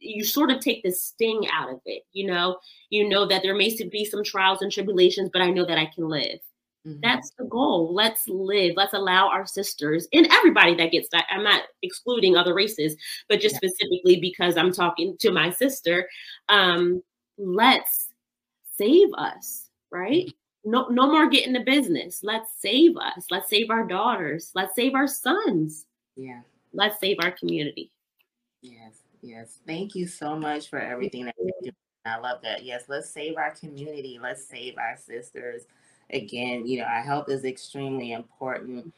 you 0.00 0.24
sort 0.24 0.50
of 0.50 0.60
take 0.60 0.82
the 0.82 0.90
sting 0.92 1.46
out 1.54 1.70
of 1.70 1.80
it. 1.86 2.02
You 2.12 2.26
know, 2.26 2.58
you 2.90 3.08
know 3.08 3.26
that 3.26 3.42
there 3.42 3.54
may 3.54 3.74
be 3.90 4.04
some 4.04 4.24
trials 4.24 4.62
and 4.62 4.70
tribulations, 4.72 5.30
but 5.32 5.42
I 5.42 5.50
know 5.50 5.64
that 5.66 5.78
I 5.78 5.86
can 5.94 6.08
live. 6.08 6.40
Mhm. 6.86 7.00
That's 7.02 7.30
the 7.38 7.44
goal. 7.44 7.94
Let's 7.94 8.28
live. 8.28 8.74
Let's 8.76 8.92
allow 8.92 9.28
our 9.28 9.46
sisters 9.46 10.06
and 10.12 10.26
everybody 10.30 10.74
that 10.76 10.92
gets 10.92 11.08
that. 11.12 11.26
I'm 11.30 11.42
not 11.42 11.62
excluding 11.82 12.36
other 12.36 12.52
races, 12.54 12.96
but 13.28 13.40
just 13.40 13.54
Yeah. 13.54 13.68
specifically 13.68 14.20
because 14.20 14.56
I'm 14.58 14.72
talking 14.72 15.16
to 15.20 15.30
my 15.30 15.48
sister. 15.50 16.08
Um, 16.50 17.02
let's 17.38 18.10
save 18.76 19.08
us, 19.14 19.70
right? 19.90 20.26
Mm-hmm. 20.26 20.70
No, 20.70 20.88
no 20.88 21.10
more 21.10 21.28
getting 21.28 21.52
the 21.52 21.60
business. 21.60 22.20
Let's 22.22 22.50
save 22.58 22.96
us. 22.96 23.26
Let's 23.30 23.50
save 23.50 23.68
our 23.70 23.84
daughters. 23.86 24.50
Let's 24.54 24.74
save 24.74 24.94
our 24.94 25.06
sons. 25.06 25.86
yeah. 26.16 26.40
Let's 26.72 26.98
save 26.98 27.18
our 27.20 27.30
community. 27.30 27.92
Yes, 28.60 29.02
yes. 29.22 29.58
Thank 29.66 29.94
you 29.94 30.08
so 30.08 30.34
much 30.36 30.68
for 30.70 30.80
everything 30.80 31.26
that 31.26 31.34
you're 31.38 31.52
doing. 31.62 31.74
I 32.04 32.18
love 32.18 32.40
that. 32.42 32.64
Yes, 32.64 32.84
let's 32.88 33.08
save 33.08 33.36
our 33.36 33.52
community. 33.52 34.18
Let's 34.20 34.44
save 34.44 34.76
our 34.78 34.96
sisters. 34.96 35.62
Again, 36.10 36.66
you 36.66 36.80
know, 36.80 36.84
our 36.86 37.02
health 37.02 37.28
is 37.28 37.44
extremely 37.44 38.12
important. 38.12 38.92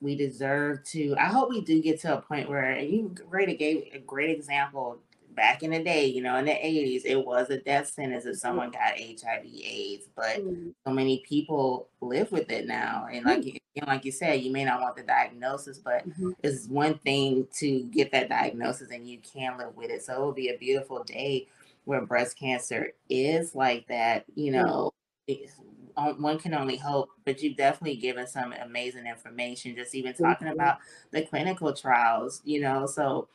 We 0.00 0.14
deserve 0.14 0.84
to. 0.86 1.14
I 1.18 1.26
hope 1.26 1.48
we 1.48 1.60
do 1.62 1.80
get 1.80 2.00
to 2.00 2.18
a 2.18 2.20
point 2.20 2.50
where 2.50 2.78
you 2.78 3.14
great 3.30 3.58
gave 3.58 3.84
a 3.94 3.98
great 4.00 4.30
example 4.30 4.98
back 5.34 5.62
in 5.62 5.70
the 5.70 5.82
day. 5.82 6.06
You 6.06 6.22
know, 6.22 6.36
in 6.36 6.44
the 6.44 6.66
eighties, 6.66 7.04
it 7.04 7.16
was 7.24 7.50
a 7.50 7.58
death 7.58 7.88
sentence 7.88 8.24
if 8.24 8.36
mm. 8.36 8.38
someone 8.38 8.70
got 8.70 8.98
HIV/AIDS, 8.98 10.08
but 10.14 10.38
mm. 10.38 10.72
so 10.86 10.92
many 10.92 11.22
people 11.28 11.88
live 12.00 12.32
with 12.32 12.50
it 12.50 12.66
now. 12.66 13.06
And 13.12 13.24
like 13.24 13.40
mm. 13.40 13.54
you, 13.54 13.58
and 13.76 13.86
like 13.86 14.04
you 14.04 14.12
said, 14.12 14.42
you 14.42 14.52
may 14.52 14.64
not 14.64 14.80
want 14.80 14.96
the 14.96 15.02
diagnosis, 15.02 15.78
but 15.78 16.06
Mhm. 16.08 16.34
it's 16.42 16.66
one 16.66 16.98
thing 16.98 17.48
to 17.54 17.84
get 17.84 18.12
that 18.12 18.28
diagnosis 18.28 18.90
and 18.90 19.08
you 19.08 19.18
can 19.20 19.56
live 19.56 19.74
with 19.76 19.90
it. 19.90 20.02
So 20.02 20.14
it 20.14 20.20
will 20.20 20.32
be 20.32 20.48
a 20.48 20.58
beautiful 20.58 21.02
day 21.04 21.48
where 21.84 22.02
breast 22.02 22.38
cancer 22.38 22.92
is 23.08 23.54
like 23.54 23.86
that. 23.88 24.26
You 24.34 24.52
know, 24.52 24.92
it's- 25.26 25.58
on- 25.96 26.20
one 26.20 26.38
can 26.38 26.54
only 26.54 26.76
hope, 26.76 27.10
but 27.24 27.42
you've 27.42 27.56
definitely 27.56 27.96
given 27.96 28.26
some 28.26 28.52
amazing 28.52 29.06
information, 29.06 29.74
just 29.74 29.94
even 29.94 30.14
talking 30.14 30.48
about 30.48 30.78
the 31.10 31.22
clinical 31.22 31.72
trials, 31.72 32.40
you 32.44 32.60
know. 32.60 32.86
So 32.86 33.28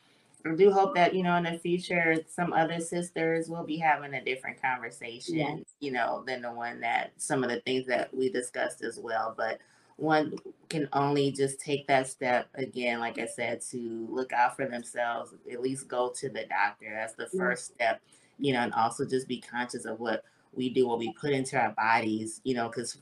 I 0.45 0.55
do 0.55 0.71
hope 0.71 0.95
that, 0.95 1.13
you 1.13 1.23
know, 1.23 1.35
in 1.35 1.43
the 1.43 1.57
future, 1.59 2.15
some 2.27 2.53
other 2.53 2.79
sisters 2.79 3.49
will 3.49 3.63
be 3.65 3.77
having 3.77 4.13
a 4.13 4.23
different 4.23 4.61
conversation, 4.61 5.65
you 5.79 5.91
know, 5.91 6.23
than 6.25 6.41
the 6.41 6.51
one 6.51 6.79
that 6.81 7.11
some 7.17 7.43
of 7.43 7.49
the 7.49 7.59
things 7.61 7.85
that 7.88 8.13
we 8.13 8.29
discussed 8.29 8.83
as 8.83 8.99
well. 8.99 9.33
But 9.35 9.59
one 9.97 10.38
can 10.69 10.88
only 10.93 11.31
just 11.31 11.59
take 11.59 11.88
that 11.88 12.07
step 12.07 12.47
again, 12.55 12.99
like 12.99 13.17
I 13.17 13.25
said, 13.25 13.61
to 13.71 14.07
look 14.09 14.31
out 14.31 14.55
for 14.55 14.67
themselves, 14.67 15.33
at 15.51 15.61
least 15.61 15.88
go 15.88 16.13
to 16.17 16.29
the 16.29 16.45
doctor. 16.45 16.93
That's 16.93 17.15
the 17.15 17.27
first 17.38 17.73
step, 17.73 18.01
you 18.38 18.53
know, 18.53 18.59
and 18.59 18.73
also 18.73 19.05
just 19.05 19.27
be 19.27 19.41
conscious 19.41 19.85
of 19.85 19.99
what 19.99 20.23
we 20.53 20.69
do, 20.69 20.88
what 20.88 20.99
we 20.99 21.13
put 21.13 21.31
into 21.31 21.59
our 21.59 21.71
bodies, 21.71 22.41
you 22.43 22.53
know, 22.53 22.67
because 22.67 22.99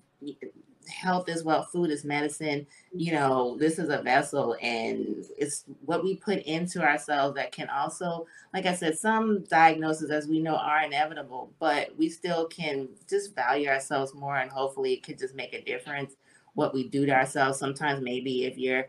health 0.87 1.29
is 1.29 1.43
well, 1.43 1.63
food 1.63 1.89
is 1.89 2.03
medicine. 2.03 2.65
You 2.93 3.11
mm-hmm. 3.11 3.19
know, 3.19 3.57
this 3.57 3.79
is 3.79 3.89
a 3.89 4.01
vessel, 4.01 4.55
and 4.61 5.25
it's 5.37 5.65
what 5.85 6.03
we 6.03 6.15
put 6.15 6.39
into 6.43 6.81
ourselves 6.81 7.35
that 7.35 7.51
can 7.51 7.69
also, 7.69 8.27
like 8.53 8.65
I 8.65 8.73
said, 8.73 8.97
some 8.97 9.43
diagnoses, 9.43 10.11
as 10.11 10.27
we 10.27 10.39
know, 10.39 10.55
are 10.55 10.83
inevitable, 10.83 11.51
but 11.59 11.95
we 11.97 12.09
still 12.09 12.47
can 12.47 12.89
just 13.09 13.35
value 13.35 13.69
ourselves 13.69 14.13
more, 14.13 14.37
and 14.37 14.51
hopefully, 14.51 14.93
it 14.93 15.03
could 15.03 15.17
just 15.17 15.35
make 15.35 15.53
a 15.53 15.63
difference 15.63 16.15
what 16.53 16.73
we 16.73 16.87
do 16.87 17.05
to 17.05 17.13
ourselves. 17.13 17.59
Sometimes, 17.59 18.01
maybe 18.01 18.45
if 18.45 18.57
you're 18.57 18.87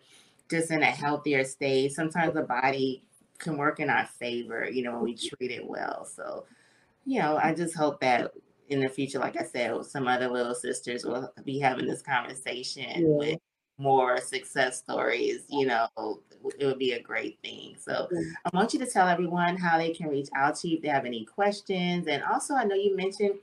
just 0.50 0.70
in 0.70 0.82
a 0.82 0.86
healthier 0.86 1.44
state, 1.44 1.92
sometimes 1.92 2.34
the 2.34 2.42
body 2.42 3.02
can 3.38 3.56
work 3.56 3.80
in 3.80 3.90
our 3.90 4.06
favor, 4.06 4.68
you 4.70 4.82
know, 4.82 4.92
when 4.92 5.02
we 5.02 5.14
mm-hmm. 5.14 5.36
treat 5.36 5.50
it 5.50 5.66
well. 5.66 6.04
So, 6.04 6.46
you 7.04 7.20
know, 7.20 7.36
I 7.36 7.54
just 7.54 7.74
hope 7.74 8.00
that 8.00 8.32
in 8.68 8.80
the 8.80 8.88
future, 8.88 9.18
like 9.18 9.40
I 9.40 9.44
said, 9.44 9.84
some 9.84 10.08
other 10.08 10.28
little 10.28 10.54
sisters 10.54 11.04
will 11.04 11.32
be 11.44 11.58
having 11.58 11.86
this 11.86 12.02
conversation 12.02 13.02
Yeah. 13.02 13.06
with 13.06 13.40
more 13.78 14.18
success 14.20 14.78
stories. 14.78 15.44
You 15.48 15.66
know, 15.66 15.88
it 16.58 16.66
would 16.66 16.78
be 16.78 16.92
a 16.92 17.02
great 17.02 17.38
thing. 17.42 17.76
So 17.78 18.08
Yeah. 18.10 18.20
I 18.44 18.56
want 18.56 18.72
you 18.72 18.80
to 18.80 18.86
tell 18.86 19.06
everyone 19.08 19.56
how 19.56 19.78
they 19.78 19.92
can 19.92 20.08
reach 20.08 20.28
out 20.34 20.56
to 20.56 20.68
you 20.68 20.76
if 20.76 20.82
they 20.82 20.88
have 20.88 21.04
any 21.04 21.24
questions. 21.24 22.06
And 22.06 22.22
also, 22.24 22.54
I 22.54 22.64
know 22.64 22.74
you 22.74 22.96
mentioned 22.96 23.38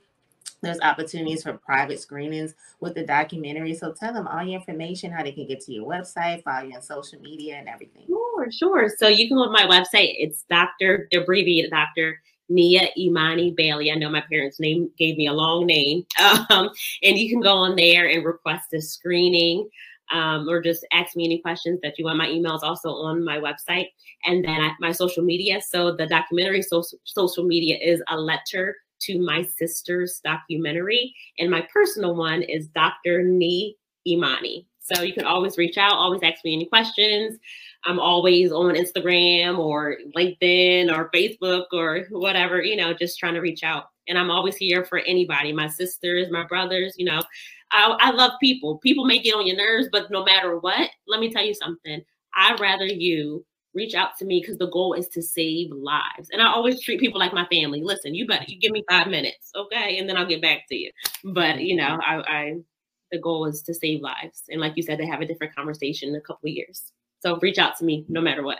there's 0.60 0.80
opportunities 0.80 1.42
for 1.42 1.52
private 1.54 2.00
screenings 2.00 2.54
with 2.80 2.94
the 2.94 3.04
documentary. 3.04 3.74
So 3.74 3.92
tell 3.92 4.12
them 4.12 4.26
all 4.26 4.42
your 4.42 4.58
information, 4.58 5.10
how 5.12 5.22
they 5.22 5.32
can 5.32 5.46
get 5.46 5.60
to 5.62 5.72
your 5.72 5.86
website, 5.86 6.42
follow 6.42 6.66
you 6.66 6.74
on 6.74 6.82
social 6.82 7.20
media, 7.20 7.56
and 7.56 7.68
everything. 7.68 8.06
Sure, 8.06 8.50
sure. 8.50 8.88
So 8.96 9.08
you 9.08 9.28
can 9.28 9.36
go 9.36 9.44
to 9.44 9.50
my 9.50 9.66
website. 9.66 10.14
It's 10.18 10.44
Dr. 10.48 11.08
abbreviated 11.12 11.70
Dr. 11.70 12.20
Nia 12.48 12.88
Imani 12.96 13.52
Bailey. 13.52 13.90
I 13.90 13.94
know 13.94 14.10
my 14.10 14.22
parents' 14.22 14.60
name 14.60 14.90
gave 14.98 15.16
me 15.16 15.26
a 15.26 15.32
long 15.32 15.66
name. 15.66 16.06
Um, 16.50 16.70
and 17.02 17.18
you 17.18 17.30
can 17.30 17.40
go 17.40 17.54
on 17.54 17.76
there 17.76 18.08
and 18.08 18.24
request 18.24 18.74
a 18.74 18.80
screening 18.80 19.68
um, 20.12 20.48
or 20.48 20.60
just 20.60 20.86
ask 20.92 21.16
me 21.16 21.24
any 21.24 21.40
questions 21.40 21.80
that 21.82 21.98
you 21.98 22.04
want. 22.04 22.18
My 22.18 22.28
email 22.28 22.54
is 22.54 22.62
also 22.62 22.90
on 22.90 23.24
my 23.24 23.38
website 23.38 23.88
and 24.24 24.44
then 24.44 24.60
I, 24.60 24.72
my 24.80 24.92
social 24.92 25.24
media. 25.24 25.60
So 25.60 25.94
the 25.94 26.06
documentary 26.06 26.62
social, 26.62 26.98
social 27.04 27.44
media 27.44 27.78
is 27.80 28.02
a 28.08 28.18
letter 28.18 28.76
to 29.02 29.20
my 29.20 29.42
sister's 29.42 30.20
documentary. 30.24 31.14
And 31.38 31.50
my 31.50 31.66
personal 31.72 32.14
one 32.14 32.42
is 32.42 32.68
Dr. 32.68 33.22
Nia 33.22 33.72
Imani. 34.06 34.66
So 34.80 35.02
you 35.02 35.14
can 35.14 35.24
always 35.24 35.56
reach 35.56 35.78
out, 35.78 35.94
always 35.94 36.20
ask 36.22 36.44
me 36.44 36.54
any 36.54 36.66
questions. 36.66 37.38
I'm 37.84 38.00
always 38.00 38.50
on 38.50 38.74
Instagram 38.74 39.58
or 39.58 39.98
LinkedIn 40.16 40.94
or 40.94 41.10
Facebook 41.10 41.66
or 41.72 42.06
whatever, 42.10 42.62
you 42.62 42.76
know, 42.76 42.94
just 42.94 43.18
trying 43.18 43.34
to 43.34 43.40
reach 43.40 43.62
out. 43.62 43.90
And 44.08 44.18
I'm 44.18 44.30
always 44.30 44.56
here 44.56 44.84
for 44.84 44.98
anybody, 45.00 45.52
my 45.52 45.68
sisters, 45.68 46.30
my 46.30 46.44
brothers, 46.46 46.94
you 46.96 47.04
know. 47.04 47.22
I, 47.70 47.96
I 47.98 48.10
love 48.10 48.32
people. 48.40 48.78
People 48.78 49.04
may 49.04 49.18
get 49.18 49.34
on 49.34 49.46
your 49.46 49.56
nerves, 49.56 49.88
but 49.90 50.10
no 50.10 50.24
matter 50.24 50.58
what, 50.58 50.90
let 51.08 51.20
me 51.20 51.32
tell 51.32 51.44
you 51.44 51.54
something. 51.54 52.02
I'd 52.34 52.60
rather 52.60 52.86
you 52.86 53.44
reach 53.74 53.94
out 53.94 54.16
to 54.18 54.24
me 54.24 54.40
because 54.40 54.56
the 54.58 54.70
goal 54.70 54.94
is 54.94 55.08
to 55.08 55.22
save 55.22 55.70
lives. 55.72 56.28
And 56.32 56.40
I 56.40 56.46
always 56.46 56.80
treat 56.80 57.00
people 57.00 57.18
like 57.18 57.34
my 57.34 57.46
family. 57.46 57.82
Listen, 57.82 58.14
you 58.14 58.26
better 58.26 58.44
you 58.46 58.58
give 58.58 58.70
me 58.70 58.84
five 58.88 59.08
minutes, 59.08 59.50
okay? 59.56 59.98
And 59.98 60.08
then 60.08 60.16
I'll 60.16 60.26
get 60.26 60.42
back 60.42 60.68
to 60.68 60.76
you. 60.76 60.90
But 61.24 61.60
you 61.60 61.76
know, 61.76 61.98
I, 62.04 62.16
I 62.20 62.54
the 63.10 63.18
goal 63.18 63.46
is 63.46 63.62
to 63.62 63.74
save 63.74 64.00
lives. 64.00 64.42
And 64.48 64.60
like 64.60 64.74
you 64.76 64.82
said, 64.82 64.98
to 64.98 65.06
have 65.06 65.20
a 65.20 65.26
different 65.26 65.54
conversation 65.54 66.10
in 66.10 66.14
a 66.14 66.20
couple 66.20 66.48
of 66.48 66.54
years. 66.54 66.92
So 67.24 67.38
reach 67.38 67.56
out 67.56 67.78
to 67.78 67.86
me 67.86 68.04
no 68.08 68.20
matter 68.20 68.42
what. 68.42 68.58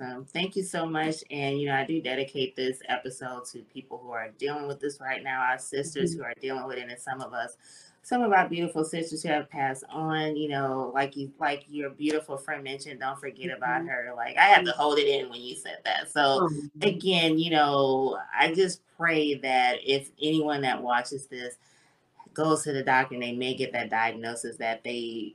Um, 0.00 0.24
thank 0.32 0.54
you 0.54 0.62
so 0.62 0.86
much. 0.86 1.16
And, 1.28 1.60
you 1.60 1.66
know, 1.66 1.74
I 1.74 1.84
do 1.84 2.00
dedicate 2.00 2.54
this 2.54 2.78
episode 2.88 3.46
to 3.46 3.58
people 3.62 3.98
who 3.98 4.12
are 4.12 4.28
dealing 4.38 4.68
with 4.68 4.78
this 4.78 5.00
right 5.00 5.24
now, 5.24 5.40
our 5.40 5.58
sisters 5.58 6.14
who 6.14 6.22
are 6.22 6.34
dealing 6.40 6.68
with 6.68 6.78
it, 6.78 6.88
and 6.88 7.00
some 7.00 7.20
of 7.20 7.32
us, 7.32 7.56
some 8.04 8.22
of 8.22 8.32
our 8.32 8.48
beautiful 8.48 8.84
sisters 8.84 9.24
who 9.24 9.28
have 9.30 9.50
passed 9.50 9.82
on, 9.90 10.36
you 10.36 10.48
know, 10.48 10.92
like 10.94 11.16
you, 11.16 11.32
like 11.40 11.64
your 11.68 11.90
beautiful 11.90 12.36
friend 12.36 12.62
mentioned, 12.62 13.00
don't 13.00 13.18
forget 13.18 13.50
about 13.50 13.84
her. 13.86 14.12
Like 14.14 14.36
I 14.36 14.44
had 14.44 14.64
to 14.66 14.70
hold 14.70 15.00
it 15.00 15.08
in 15.08 15.28
when 15.28 15.40
you 15.40 15.56
said 15.56 15.78
that. 15.84 16.12
So 16.12 16.48
again, 16.80 17.40
you 17.40 17.50
know, 17.50 18.20
I 18.38 18.54
just 18.54 18.82
pray 18.96 19.34
that 19.34 19.78
if 19.84 20.12
anyone 20.22 20.60
that 20.60 20.80
watches 20.80 21.26
this 21.26 21.56
goes 22.34 22.62
to 22.62 22.72
the 22.72 22.84
doctor 22.84 23.14
and 23.14 23.22
they 23.22 23.32
may 23.32 23.54
get 23.54 23.72
that 23.72 23.90
diagnosis, 23.90 24.58
that 24.58 24.84
they 24.84 25.34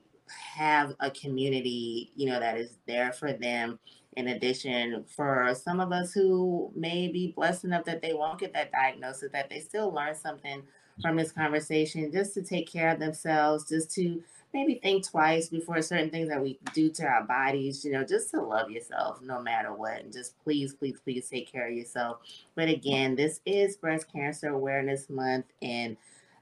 have 0.56 0.96
a 1.00 1.12
community, 1.12 2.12
you 2.16 2.28
know, 2.28 2.40
that 2.40 2.58
is 2.58 2.78
there 2.88 3.12
for 3.12 3.34
them. 3.34 3.80
In 4.16 4.28
addition, 4.28 5.04
for 5.08 5.56
some 5.56 5.80
of 5.80 5.92
us 5.92 6.14
who 6.14 6.72
may 6.76 7.08
be 7.08 7.34
blessed 7.36 7.66
enough 7.66 7.86
that 7.86 8.02
they 8.02 8.14
won't 8.14 8.40
get 8.40 8.54
that 8.54 8.72
diagnosis, 8.72 9.32
that 9.32 9.50
they 9.50 9.60
still 9.60 9.92
learn 9.92 10.16
something 10.16 10.62
from 11.02 11.16
this 11.16 11.32
conversation, 11.32 12.12
just 12.12 12.36
to 12.36 12.44
take 12.44 12.72
care 12.72 12.90
of 12.90 13.00
themselves, 13.00 13.68
just 13.68 13.90
to 13.96 14.22
maybe 14.54 14.80
think 14.84 15.10
twice 15.10 15.50
before 15.50 15.82
certain 15.82 16.12
things 16.12 16.30
that 16.30 16.42
we 16.42 16.60
do 16.74 16.92
to 16.92 17.04
our 17.04 17.24
bodies, 17.24 17.84
you 17.84 17.92
know, 17.92 18.04
just 18.04 18.30
to 18.30 18.40
love 18.40 18.70
yourself 18.70 19.20
no 19.22 19.42
matter 19.42 19.74
what. 19.74 20.00
And 20.00 20.14
just 20.14 20.38
please, 20.44 20.74
please, 20.76 21.00
please 21.04 21.28
take 21.28 21.52
care 21.52 21.68
of 21.68 21.76
yourself. 21.76 22.18
But 22.54 22.70
again, 22.70 23.16
this 23.16 23.42
is 23.48 23.76
Breast 23.76 24.06
Cancer 24.14 24.50
Awareness 24.50 25.10
Month. 25.10 25.46
And 25.64 25.98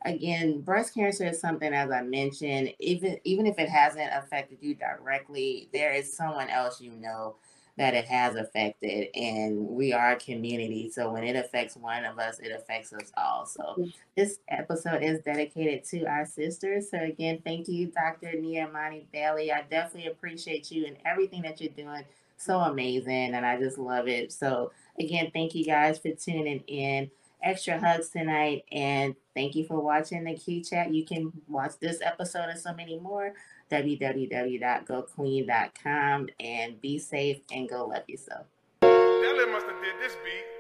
again, 0.06 0.62
breast 0.62 0.94
cancer 0.94 1.26
is 1.28 1.40
something, 1.40 1.74
as 1.74 1.92
I 1.92 2.02
mentioned, 2.02 2.74
even 2.80 3.20
even 3.24 3.46
if 3.48 3.60
it 3.60 3.70
hasn't 3.70 4.10
affected 4.14 4.60
you 4.62 4.76
directly, 4.76 5.70
there 5.74 5.94
is 5.94 6.16
someone 6.16 6.50
else 6.50 6.82
you 6.82 6.92
know 6.92 7.36
that 7.78 7.94
it 7.94 8.06
has 8.06 8.36
affected, 8.36 9.08
and 9.16 9.58
we 9.68 9.94
are 9.94 10.12
a 10.12 10.16
community. 10.18 10.90
So 10.90 11.12
when 11.12 11.24
it 11.24 11.36
affects 11.36 11.78
one 11.78 12.04
of 12.06 12.20
us, 12.20 12.40
it 12.40 12.52
affects 12.52 12.92
us 12.94 13.12
all. 13.18 13.46
So 13.46 13.88
this 14.16 14.40
episode 14.50 15.04
is 15.04 15.22
dedicated 15.22 15.84
to 15.86 16.06
our 16.06 16.26
sisters. 16.26 16.90
So 16.92 16.98
again, 16.98 17.42
thank 17.44 17.68
you, 17.68 17.88
Dr. 17.88 18.34
Nia 18.40 18.68
Imani 18.68 19.08
Bailey. 19.12 19.52
I 19.52 19.62
definitely 19.70 20.12
appreciate 20.12 20.70
you 20.72 20.86
and 20.86 20.98
everything 21.06 21.42
that 21.44 21.62
you're 21.62 21.72
doing. 21.74 22.04
So 22.38 22.60
amazing, 22.60 23.34
and 23.36 23.46
I 23.46 23.58
just 23.60 23.78
love 23.78 24.08
it. 24.08 24.32
So 24.34 24.72
again, 25.00 25.32
thank 25.34 25.56
you 25.56 25.64
guys 25.64 25.98
for 26.00 26.12
tuning 26.12 26.64
in 26.68 27.10
extra 27.44 27.80
hugs 27.80 28.10
tonight. 28.10 28.64
And 28.72 29.16
thank 29.36 29.56
you 29.56 29.66
for 29.66 29.80
watching 29.80 30.24
the 30.24 30.34
Q-Chat. 30.36 30.92
You 30.94 31.06
can 31.06 31.32
watch 31.48 31.74
this 31.80 32.00
episode 32.02 32.50
and 32.50 32.60
so 32.60 32.74
many 32.74 33.00
more. 33.00 33.34
www.geauxqueen.com 33.72 36.30
and 36.40 36.82
be 36.82 37.00
safe 37.00 37.42
and 37.52 37.70
go 37.70 37.88
love 37.88 38.04
yourself. 38.08 38.46
Must 38.82 39.66
have 39.66 39.82
did 39.82 40.00
this 40.00 40.16
beat. 40.24 40.51